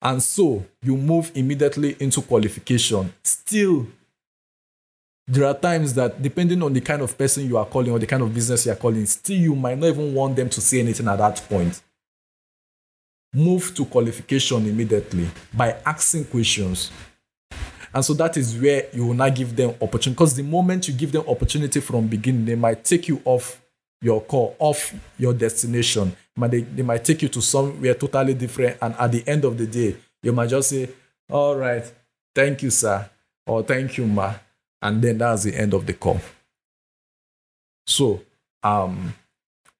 And 0.00 0.22
so 0.22 0.64
you 0.82 0.96
move 0.96 1.32
immediately 1.34 1.96
into 1.98 2.22
qualification. 2.22 3.12
Still, 3.22 3.86
there 5.26 5.46
are 5.46 5.54
times 5.54 5.94
that 5.94 6.20
depending 6.20 6.62
on 6.62 6.72
the 6.72 6.80
kind 6.80 7.02
of 7.02 7.16
person 7.16 7.46
you 7.46 7.56
are 7.56 7.66
calling 7.66 7.92
or 7.92 7.98
the 7.98 8.06
kind 8.06 8.22
of 8.22 8.34
business 8.34 8.66
you 8.66 8.72
are 8.72 8.76
calling, 8.76 9.06
still 9.06 9.36
you 9.36 9.54
might 9.54 9.78
not 9.78 9.88
even 9.88 10.14
want 10.14 10.36
them 10.36 10.48
to 10.48 10.60
say 10.60 10.80
anything 10.80 11.08
at 11.08 11.18
that 11.18 11.36
point. 11.48 11.80
Move 13.34 13.74
to 13.74 13.84
qualification 13.84 14.66
immediately 14.66 15.28
by 15.54 15.76
asking 15.86 16.24
questions. 16.26 16.90
And 17.94 18.04
so 18.04 18.14
that 18.14 18.36
is 18.36 18.58
where 18.58 18.86
you 18.92 19.06
will 19.06 19.14
not 19.14 19.34
give 19.34 19.54
them 19.54 19.70
opportunity. 19.80 20.10
Because 20.10 20.36
the 20.36 20.42
moment 20.42 20.88
you 20.88 20.94
give 20.94 21.12
them 21.12 21.24
opportunity 21.28 21.80
from 21.80 22.06
beginning, 22.08 22.44
they 22.44 22.54
might 22.54 22.84
take 22.84 23.08
you 23.08 23.20
off 23.24 23.60
your 24.00 24.20
call, 24.22 24.56
off 24.58 24.94
your 25.18 25.32
destination 25.34 26.14
they, 26.36 26.60
they 26.62 26.82
might 26.82 27.04
take 27.04 27.22
you 27.22 27.28
to 27.28 27.42
somewhere 27.42 27.94
totally 27.94 28.34
different. 28.34 28.78
And 28.80 28.94
at 28.94 29.12
the 29.12 29.26
end 29.26 29.44
of 29.44 29.56
the 29.58 29.66
day, 29.66 29.96
you 30.22 30.32
might 30.32 30.48
just 30.48 30.70
say, 30.70 30.88
All 31.30 31.56
right, 31.56 31.84
thank 32.34 32.62
you, 32.62 32.70
sir, 32.70 33.08
or 33.46 33.62
thank 33.62 33.98
you, 33.98 34.06
ma. 34.06 34.34
And 34.80 35.00
then 35.02 35.18
that's 35.18 35.44
the 35.44 35.54
end 35.54 35.74
of 35.74 35.86
the 35.86 35.92
call. 35.92 36.20
So, 37.86 38.22
um, 38.62 39.14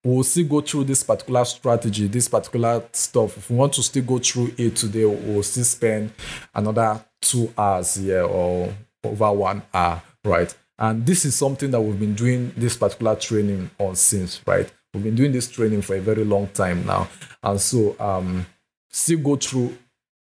we'll 0.05 0.25
still 0.25 0.47
go 0.47 0.61
through 0.61 0.85
this 0.85 1.03
particular 1.03 1.45
strategy, 1.45 2.09
this 2.09 2.29
particular 2.29 2.83
stuff. 2.93 3.37
If 3.37 3.51
we 3.51 3.57
want 3.57 3.73
to 3.75 3.83
still 3.83 4.05
go 4.05 4.19
through 4.19 4.55
it 4.59 4.77
today, 4.77 5.05
we'll 5.05 5.43
still 5.43 5.65
spend 5.65 6.13
another 6.55 7.05
two 7.21 7.53
hours 7.57 7.95
here 7.95 8.25
or 8.25 8.75
over 9.05 9.33
one 9.33 9.63
hour, 9.73 10.03
right? 10.25 10.55
And 10.79 11.07
this 11.07 11.25
is 11.25 11.37
something 11.37 11.71
that 11.71 11.81
we've 11.81 11.99
been 11.99 12.15
doing 12.15 12.53
this 12.57 12.77
particular 12.77 13.15
training 13.15 13.71
on 13.79 13.95
since, 13.95 14.41
right? 14.47 14.71
We've 14.93 15.05
been 15.05 15.15
doing 15.15 15.33
this 15.33 15.49
training 15.49 15.83
for 15.83 15.95
a 15.95 16.01
very 16.01 16.25
long 16.25 16.49
time 16.49 16.85
now. 16.85 17.09
And 17.43 17.61
so 17.61 17.97
um 18.01 18.47
still 18.91 19.21
go 19.21 19.37
through 19.37 19.77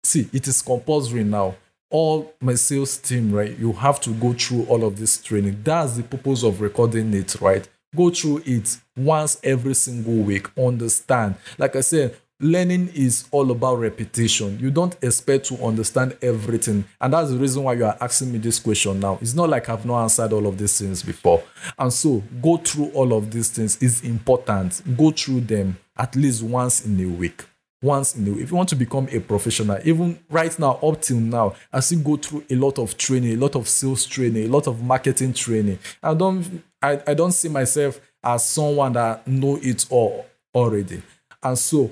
see 0.04 0.28
it 0.34 0.48
is 0.48 0.62
compulsory 0.62 1.24
now. 1.24 1.56
All 1.90 2.34
my 2.42 2.56
sales 2.56 2.98
team, 2.98 3.32
right? 3.32 3.58
You 3.58 3.72
have 3.74 4.02
to 4.02 4.14
go 4.14 4.34
through 4.34 4.66
all 4.66 4.84
of 4.84 4.98
this 4.98 5.22
training. 5.22 5.62
That's 5.64 5.96
the 5.96 6.04
purpose 6.04 6.44
of 6.44 6.60
recording 6.60 7.14
it, 7.14 7.40
right? 7.40 7.68
Go 7.98 8.12
through 8.12 8.44
it 8.46 8.78
once 8.96 9.40
every 9.44 9.74
single 9.74 10.14
week. 10.14 10.48
Understand. 10.58 11.36
Like 11.58 11.76
I 11.76 11.82
said, 11.82 12.16
learning 12.40 12.90
is 12.94 13.28
all 13.32 13.50
about 13.50 13.80
repetition. 13.80 14.60
You 14.60 14.70
don't 14.70 14.96
expect 15.02 15.46
to 15.48 15.56
understand 15.66 16.16
everything. 16.22 16.86
And 17.02 17.14
that's 17.14 17.32
the 17.32 17.38
reason 17.38 17.64
why 17.64 17.74
you 17.74 17.86
are 17.86 17.98
asking 18.00 18.32
me 18.32 18.38
this 18.38 18.60
question 18.60 19.00
now. 19.00 19.18
It's 19.22 19.34
not 19.34 19.50
like 19.50 19.68
I've 19.70 19.86
not 19.86 20.04
answered 20.04 20.32
all 20.34 20.46
of 20.46 20.58
these 20.58 20.78
things 20.78 21.02
before. 21.02 21.44
And 21.80 21.92
so 21.92 22.24
go 22.42 22.58
through 22.58 22.92
all 22.92 23.14
of 23.14 23.32
these 23.32 23.50
things 23.50 23.82
is 23.82 24.04
important. 24.04 24.82
Go 24.96 25.12
through 25.12 25.42
them 25.42 25.78
at 25.98 26.16
least 26.16 26.44
once 26.44 26.86
in 26.86 27.00
a 27.00 27.08
week. 27.08 27.44
Once 27.82 28.16
week. 28.16 28.38
If 28.42 28.50
you 28.50 28.58
want 28.58 28.70
to 28.70 28.76
become 28.76 29.08
a 29.12 29.20
professional, 29.20 29.78
even 29.86 30.20
right 30.30 30.58
now, 30.58 30.80
up 30.82 31.02
till 31.02 31.20
now, 31.20 31.54
I 31.72 31.80
still 31.82 32.00
go 32.00 32.18
through 32.18 32.44
a 32.50 32.56
lot 32.56 32.80
of 32.80 32.98
training, 32.98 33.34
a 33.34 33.38
lot 33.38 33.56
of 33.56 33.70
sales 33.70 34.06
training, 34.06 34.46
a 34.46 34.48
lot 34.48 34.66
of 34.66 34.82
marketing 34.82 35.34
training. 35.34 35.78
I 36.02 36.16
don't 36.16 36.64
I, 36.82 37.02
I 37.06 37.14
don't 37.14 37.32
see 37.32 37.50
myself 37.50 38.00
as 38.24 38.46
someone 38.46 38.94
that 38.94 39.28
know 39.28 39.60
it 39.62 39.86
all 39.90 40.26
already. 40.56 41.04
And 41.44 41.58
so 41.58 41.92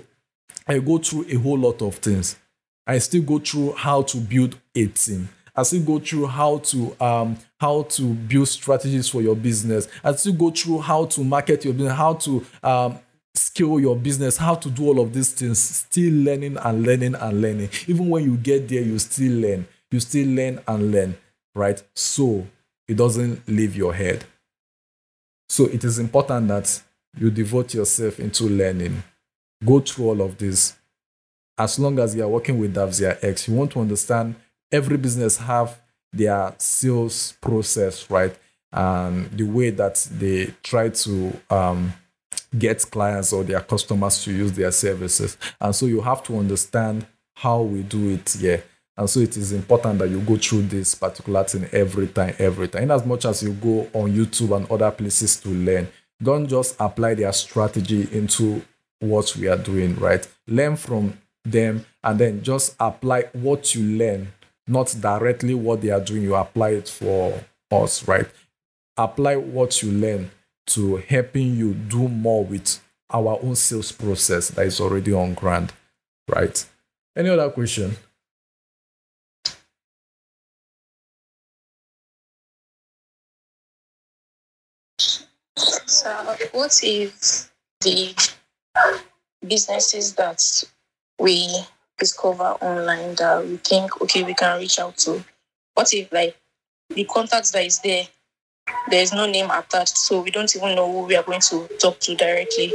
I 0.68 0.80
go 0.80 0.98
through 0.98 1.28
a 1.30 1.36
whole 1.36 1.58
lot 1.58 1.82
of 1.82 1.96
things. 1.96 2.36
I 2.88 2.98
still 3.00 3.22
go 3.22 3.40
through 3.40 3.74
how 3.74 4.02
to 4.04 4.18
build 4.18 4.58
a 4.76 4.88
team. 4.88 5.30
I 5.56 5.64
still 5.64 5.84
go 5.84 6.00
through 6.00 6.28
how 6.28 6.58
to 6.58 6.96
um, 7.00 7.38
how 7.60 7.84
to 7.84 8.14
build 8.14 8.48
strategies 8.48 9.08
for 9.08 9.22
your 9.22 9.36
business. 9.36 9.88
I 10.04 10.14
still 10.14 10.34
go 10.34 10.52
through 10.52 10.80
how 10.80 11.06
to 11.06 11.24
market 11.24 11.64
your 11.64 11.74
business, 11.74 11.94
how 11.94 12.16
to 12.16 12.46
um, 12.62 13.00
scale 13.36 13.80
your 13.80 13.96
business, 13.96 14.38
how 14.38 14.56
to 14.56 14.70
do 14.70 14.88
all 14.88 15.00
of 15.00 15.14
these 15.14 15.32
things. 15.32 15.60
Still 15.60 16.14
learning 16.24 16.58
and 16.58 16.84
learning 16.84 17.16
and 17.16 17.42
learning. 17.42 17.70
Even 17.88 18.10
when 18.10 18.24
you 18.24 18.38
get 18.38 18.68
there, 18.68 18.82
you 18.82 18.98
still 19.00 19.40
learn. 19.40 19.68
You 19.92 20.00
still 20.00 20.28
learn 20.28 20.60
and 20.68 20.92
learn, 20.92 21.18
right? 21.54 21.82
So 21.94 22.48
it 22.88 22.96
doesn't 22.96 23.48
leave 23.48 23.76
your 23.76 23.94
head. 23.94 24.26
So 25.50 25.66
it 25.66 25.84
is 25.84 26.00
important 26.00 26.48
that 26.48 26.82
you 27.18 27.30
devote 27.30 27.74
yourself 27.74 28.20
into 28.20 28.46
learning 28.46 29.04
go 29.64 29.80
through 29.80 30.06
all 30.06 30.22
of 30.22 30.38
this. 30.38 30.76
As 31.58 31.80
long 31.80 32.00
as 32.00 32.16
you 32.16 32.24
are 32.24 32.28
working 32.28 32.60
with 32.60 32.76
Davzia 32.76 33.18
X, 33.24 33.48
you 33.48 33.54
want 33.56 33.72
to 33.72 33.80
understand 33.80 34.36
every 34.72 34.98
business 34.98 35.38
have 35.38 35.80
their 36.12 36.54
sales 36.58 37.34
process, 37.42 38.10
right? 38.10 38.36
And 38.74 39.30
the 39.32 39.44
way 39.44 39.70
that 39.70 40.08
they 40.12 40.54
try 40.64 40.90
to 40.90 41.40
um, 41.50 41.94
get 42.58 42.86
clients 42.90 43.34
or 43.34 43.44
their 43.44 43.62
customers 43.62 44.24
to 44.24 44.32
use 44.32 44.54
their 44.54 44.72
services. 44.72 45.38
And 45.60 45.76
so 45.76 45.86
you 45.86 46.02
have 46.02 46.24
to 46.24 46.38
understand 46.38 47.06
how 47.36 47.62
we 47.62 47.84
do 47.84 48.12
it 48.12 48.30
here. 48.40 48.64
And 48.98 49.10
so 49.10 49.20
it 49.20 49.36
is 49.36 49.52
important 49.52 50.00
that 50.00 50.10
you 50.10 50.22
go 50.22 50.38
through 50.38 50.64
this 50.64 50.96
particular 50.96 51.44
thing 51.44 51.68
every 51.74 52.08
time, 52.08 52.34
every 52.40 52.70
time. 52.70 52.84
In 52.84 52.92
as 52.92 53.06
much 53.06 53.26
as 53.26 53.44
you 53.44 53.52
go 53.52 53.82
on 53.94 54.12
YouTube 54.12 54.56
and 54.56 54.70
other 54.72 54.90
places 54.92 55.36
to 55.42 55.50
learn, 55.50 55.88
don't 56.24 56.48
just 56.48 56.78
apply 56.80 57.16
their 57.16 57.34
strategy 57.34 58.08
into 58.12 58.62
what 59.00 59.36
we 59.36 59.50
are 59.50 59.58
doing, 59.58 59.96
right? 59.98 60.26
Learn 60.48 60.78
from 60.78 61.20
them 61.44 61.86
and 62.04 62.20
then 62.20 62.42
just 62.42 62.76
apply 62.80 63.24
what 63.34 63.76
you 63.76 63.84
learn, 63.98 64.32
not 64.66 64.96
directly 65.02 65.54
what 65.54 65.82
they 65.82 65.90
are 65.90 66.00
doing. 66.00 66.24
You 66.24 66.36
apply 66.36 66.70
it 66.70 66.88
for 66.88 67.44
us, 67.70 68.08
right? 68.08 68.28
Apply 68.96 69.36
what 69.36 69.84
you 69.84 69.92
learn 69.92 70.32
to 70.68 70.98
helping 70.98 71.56
you 71.56 71.74
do 71.74 72.08
more 72.08 72.44
with 72.44 72.80
our 73.10 73.40
own 73.42 73.56
sales 73.56 73.92
process 73.92 74.50
that 74.50 74.66
is 74.66 74.80
already 74.80 75.14
on 75.14 75.34
ground, 75.34 75.74
right? 76.28 76.66
Any 77.16 77.30
other 77.30 77.50
question? 77.50 77.96
So, 85.86 86.36
what 86.52 86.80
if 86.84 87.52
the 87.82 88.16
businesses 89.48 90.14
that 90.16 90.64
we 91.20 91.48
discover 91.98 92.44
online 92.62 93.16
that 93.16 93.46
we 93.46 93.58
think 93.58 94.02
okay 94.02 94.24
we 94.24 94.34
can 94.34 94.60
reach 94.60 94.80
out 94.80 94.98
to 94.98 95.24
what 95.76 95.94
if 95.94 96.12
like 96.12 96.36
the 96.90 97.06
contact 97.06 97.54
that 97.54 97.66
is 97.66 97.80
there 97.80 98.04
there's 98.90 99.14
no 99.14 99.26
name 99.26 99.50
attached 99.52 99.98
so 99.98 100.22
we 100.22 100.32
don't 100.32 100.56
even 100.56 100.76
know 100.76 100.92
who 100.92 101.02
we 101.06 101.16
are 101.16 101.24
going 101.24 101.42
to 101.42 101.68
talk 101.80 102.00
to 102.00 102.16
directly. 102.16 102.74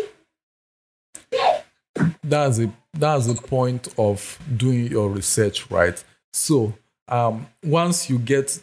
That's 2.23 2.59
a 2.59 2.73
that's 2.93 3.27
the 3.27 3.35
point 3.35 3.89
of 3.99 4.39
doing 4.57 4.87
your 4.87 5.09
research 5.09 5.71
right? 5.71 6.03
So 6.33 6.75
um, 7.09 7.47
once 7.65 8.09
you 8.11 8.19
get 8.19 8.61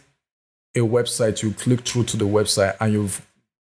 a 0.76 0.80
website 0.80 1.42
you 1.44 1.52
click 1.52 1.82
through 1.82 2.04
to 2.04 2.18
the 2.18 2.26
website 2.26 2.76
and 2.80 2.94
you've 2.94 3.26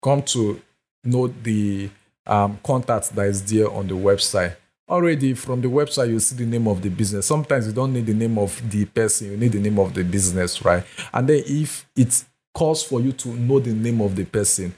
come 0.03 0.23
to 0.23 0.61
know 1.05 1.29
the 1.29 1.91
um, 2.27 2.59
contact 2.63 3.15
that 3.15 3.27
is 3.27 3.45
there 3.51 3.71
on 3.71 3.87
the 3.89 3.95
website. 3.95 4.57
Already 4.89 5.35
from 5.35 5.61
the 5.61 5.69
website 5.69 6.11
you 6.11 6.19
see 6.19 6.37
the 6.37 6.47
name 6.47 6.67
of 6.67 6.83
the 6.83 6.89
business. 6.89 7.27
Sometimes 7.27 7.67
you 7.69 7.73
don't 7.73 7.93
need 7.93 8.07
the 8.07 8.15
name 8.15 8.39
of 8.39 8.61
the 8.71 8.85
person 8.85 9.31
you 9.31 9.37
need 9.37 9.53
the 9.53 9.61
name 9.61 9.79
of 9.79 9.95
the 9.95 10.05
business 10.05 10.65
right? 10.65 10.85
And 11.13 11.29
then 11.29 11.43
if 11.47 11.87
it 11.97 12.25
calls 12.55 12.83
for 12.83 13.01
you 13.01 13.13
to 13.13 13.29
know 13.29 13.61
the 13.61 13.73
name 13.73 14.01
of 14.01 14.17
the 14.17 14.25
person. 14.25 14.75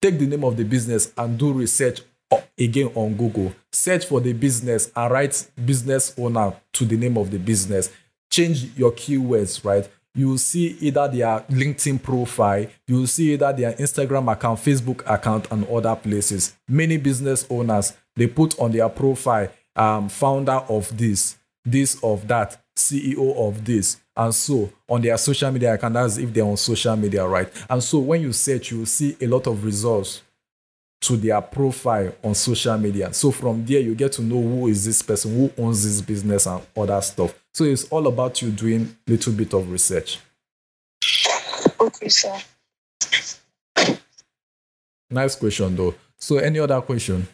Take 0.00 0.18
the 0.18 0.26
name 0.26 0.44
of 0.44 0.56
the 0.56 0.64
business 0.64 1.12
and 1.16 1.38
do 1.38 1.52
research 1.52 2.00
again 2.58 2.90
on 2.94 3.14
google. 3.14 3.54
Search 3.72 4.06
for 4.06 4.20
the 4.20 4.32
business 4.32 4.90
and 4.94 5.12
write 5.12 5.48
business 5.64 6.14
owner 6.18 6.54
to 6.72 6.84
the 6.84 6.96
name 6.96 7.16
of 7.16 7.30
the 7.30 7.38
business. 7.38 7.90
Change 8.30 8.76
your 8.76 8.92
keywords 8.92 9.64
right? 9.64 9.88
You 10.14 10.30
will 10.30 10.38
see 10.38 10.78
either 10.80 11.08
their 11.08 11.40
LinkedIn 11.50 12.02
profile, 12.02 12.66
you 12.86 12.96
will 12.96 13.06
see 13.06 13.34
either 13.34 13.52
their 13.52 13.74
Instagram 13.74 14.32
account, 14.32 14.60
Facebook 14.60 15.02
account, 15.06 15.46
and 15.50 15.68
other 15.68 15.94
places. 15.94 16.54
Many 16.66 16.96
business 16.96 17.46
owners 17.50 17.92
they 18.16 18.26
put 18.26 18.58
on 18.58 18.72
their 18.72 18.88
profile, 18.88 19.48
um, 19.76 20.08
founder 20.08 20.62
of 20.70 20.96
this, 20.96 21.36
this 21.66 22.02
of 22.02 22.26
that, 22.28 22.62
CEO 22.74 23.36
of 23.36 23.66
this, 23.66 23.98
and 24.16 24.34
so 24.34 24.70
on 24.88 25.02
their 25.02 25.18
social 25.18 25.50
media 25.50 25.74
account. 25.74 25.94
That's 25.94 26.16
if 26.16 26.32
they're 26.32 26.44
on 26.44 26.56
social 26.56 26.96
media, 26.96 27.26
right? 27.26 27.48
And 27.68 27.82
so 27.82 27.98
when 27.98 28.22
you 28.22 28.32
search, 28.32 28.70
you 28.70 28.78
will 28.78 28.86
see 28.86 29.16
a 29.20 29.26
lot 29.26 29.46
of 29.46 29.64
results 29.64 30.22
to 31.02 31.16
their 31.16 31.40
profile 31.42 32.12
on 32.24 32.34
social 32.34 32.78
media. 32.78 33.12
So 33.12 33.30
from 33.30 33.64
there, 33.66 33.80
you 33.80 33.94
get 33.94 34.12
to 34.12 34.22
know 34.22 34.40
who 34.40 34.68
is 34.68 34.84
this 34.84 35.02
person, 35.02 35.36
who 35.36 35.62
owns 35.62 35.84
this 35.84 36.00
business, 36.00 36.46
and 36.46 36.62
other 36.76 37.00
stuff. 37.02 37.34
So 37.52 37.64
it's 37.64 37.84
all 37.84 38.06
about 38.06 38.40
you 38.42 38.50
doing 38.50 38.96
a 39.06 39.10
little 39.10 39.32
bit 39.32 39.52
of 39.52 39.70
research. 39.70 40.18
okay 41.80 42.08
sir 42.08 42.36
Nice 45.08 45.36
question, 45.36 45.76
though. 45.76 45.94
So 46.18 46.38
any 46.38 46.58
other 46.58 46.80
question? 46.80 47.28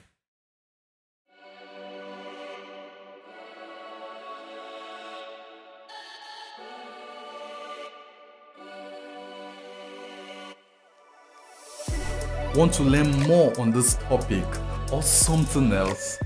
Want 12.54 12.72
to 12.74 12.82
learn 12.82 13.10
more 13.20 13.58
on 13.58 13.70
this 13.70 13.94
topic 13.94 14.44
or 14.92 15.02
something 15.02 15.72
else? 15.72 16.18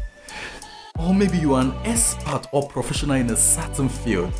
Or 0.99 1.15
maybe 1.15 1.39
you 1.39 1.55
are 1.55 1.61
an 1.61 1.73
expert 1.85 2.49
or 2.51 2.69
professional 2.69 3.15
in 3.15 3.31
a 3.31 3.37
certain 3.37 3.89
field? 3.89 4.33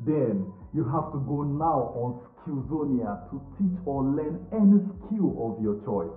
Then 0.00 0.52
you 0.74 0.82
have 0.82 1.12
to 1.12 1.18
go 1.28 1.44
now 1.44 1.92
on 1.94 2.18
Skillzonia 2.42 3.30
to 3.30 3.40
teach 3.56 3.78
or 3.84 4.02
learn 4.02 4.44
any 4.52 4.80
skill 4.98 5.30
of 5.46 5.62
your 5.62 5.76
choice. 5.84 6.10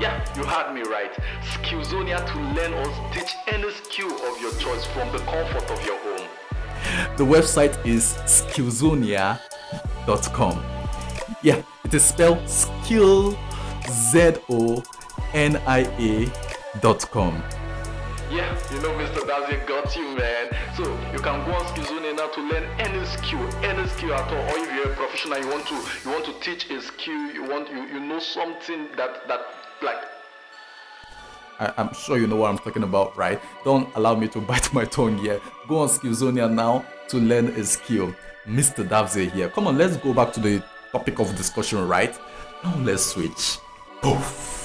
Yeah, 0.00 0.24
you 0.36 0.44
heard 0.44 0.72
me 0.72 0.82
right. 0.82 1.12
Skillzonia 1.42 2.24
to 2.24 2.38
learn 2.54 2.74
or 2.74 2.86
teach 3.12 3.34
any 3.48 3.72
skill 3.72 4.12
of 4.12 4.40
your 4.40 4.52
choice 4.60 4.86
from 4.86 5.10
the 5.10 5.18
comfort 5.18 5.68
of 5.68 5.84
your 5.84 5.98
home. 5.98 6.28
The 7.16 7.24
website 7.24 7.76
is 7.84 8.14
skillzonia.com. 8.26 10.62
Yeah, 11.42 11.62
it 11.84 11.94
is 11.94 12.04
spelled 12.04 12.48
skill 12.48 13.36
Z 13.90 14.34
O 14.48 14.82
N 15.34 15.56
I 15.66 15.80
A 15.98 16.78
dot 16.80 17.10
com. 17.10 17.42
Yeah, 18.30 18.56
you 18.72 18.80
know 18.80 18.90
Mr. 18.96 19.20
Davzia 19.28 19.66
got 19.66 19.94
you, 19.94 20.16
man. 20.16 20.48
So 20.74 20.84
you 21.12 21.18
can 21.18 21.44
go 21.44 21.52
on 21.52 21.64
Skillzonia 21.66 22.16
now 22.16 22.28
to 22.28 22.40
learn 22.40 22.64
any 22.78 23.04
skill, 23.04 23.42
any 23.62 23.86
skill 23.90 24.14
at 24.14 24.30
all. 24.32 24.44
Or 24.50 24.58
if 24.58 24.74
you're 24.74 24.90
a 24.90 24.96
professional, 24.96 25.38
you 25.38 25.48
want 25.48 25.66
to 25.66 25.74
you 26.04 26.10
want 26.10 26.24
to 26.24 26.32
teach 26.40 26.70
a 26.70 26.80
skill, 26.80 27.30
you 27.32 27.44
want 27.44 27.68
you 27.70 27.82
you 27.84 28.00
know 28.00 28.18
something 28.18 28.88
that 28.96 29.28
that 29.28 29.40
like 29.82 30.02
I, 31.60 31.72
am 31.76 31.92
sure 31.94 32.18
you 32.18 32.26
know 32.26 32.36
what 32.36 32.50
I'm 32.50 32.58
talking 32.58 32.82
about, 32.82 33.16
right? 33.16 33.40
Don't 33.64 33.88
allow 33.96 34.14
me 34.14 34.28
to 34.28 34.40
bite 34.50 34.72
my 34.72 34.84
tongue 34.84 35.18
here. 35.18 35.40
Go 35.68 35.78
on 35.78 35.88
Skillzonia 35.88 36.50
now 36.52 36.84
to 37.08 37.18
learn 37.18 37.48
a 37.48 37.64
skill. 37.64 38.14
Mr. 38.46 38.86
Davzia 38.86 39.30
here. 39.30 39.48
Come 39.48 39.68
on, 39.68 39.78
let's 39.78 39.96
go 39.96 40.12
back 40.12 40.32
to 40.32 40.40
the 40.40 40.62
topic 40.90 41.20
of 41.20 41.36
discussion, 41.36 41.86
right? 41.86 42.18
Now 42.64 42.76
let's 42.78 43.04
switch. 43.04 43.58
Poof. 44.02 44.61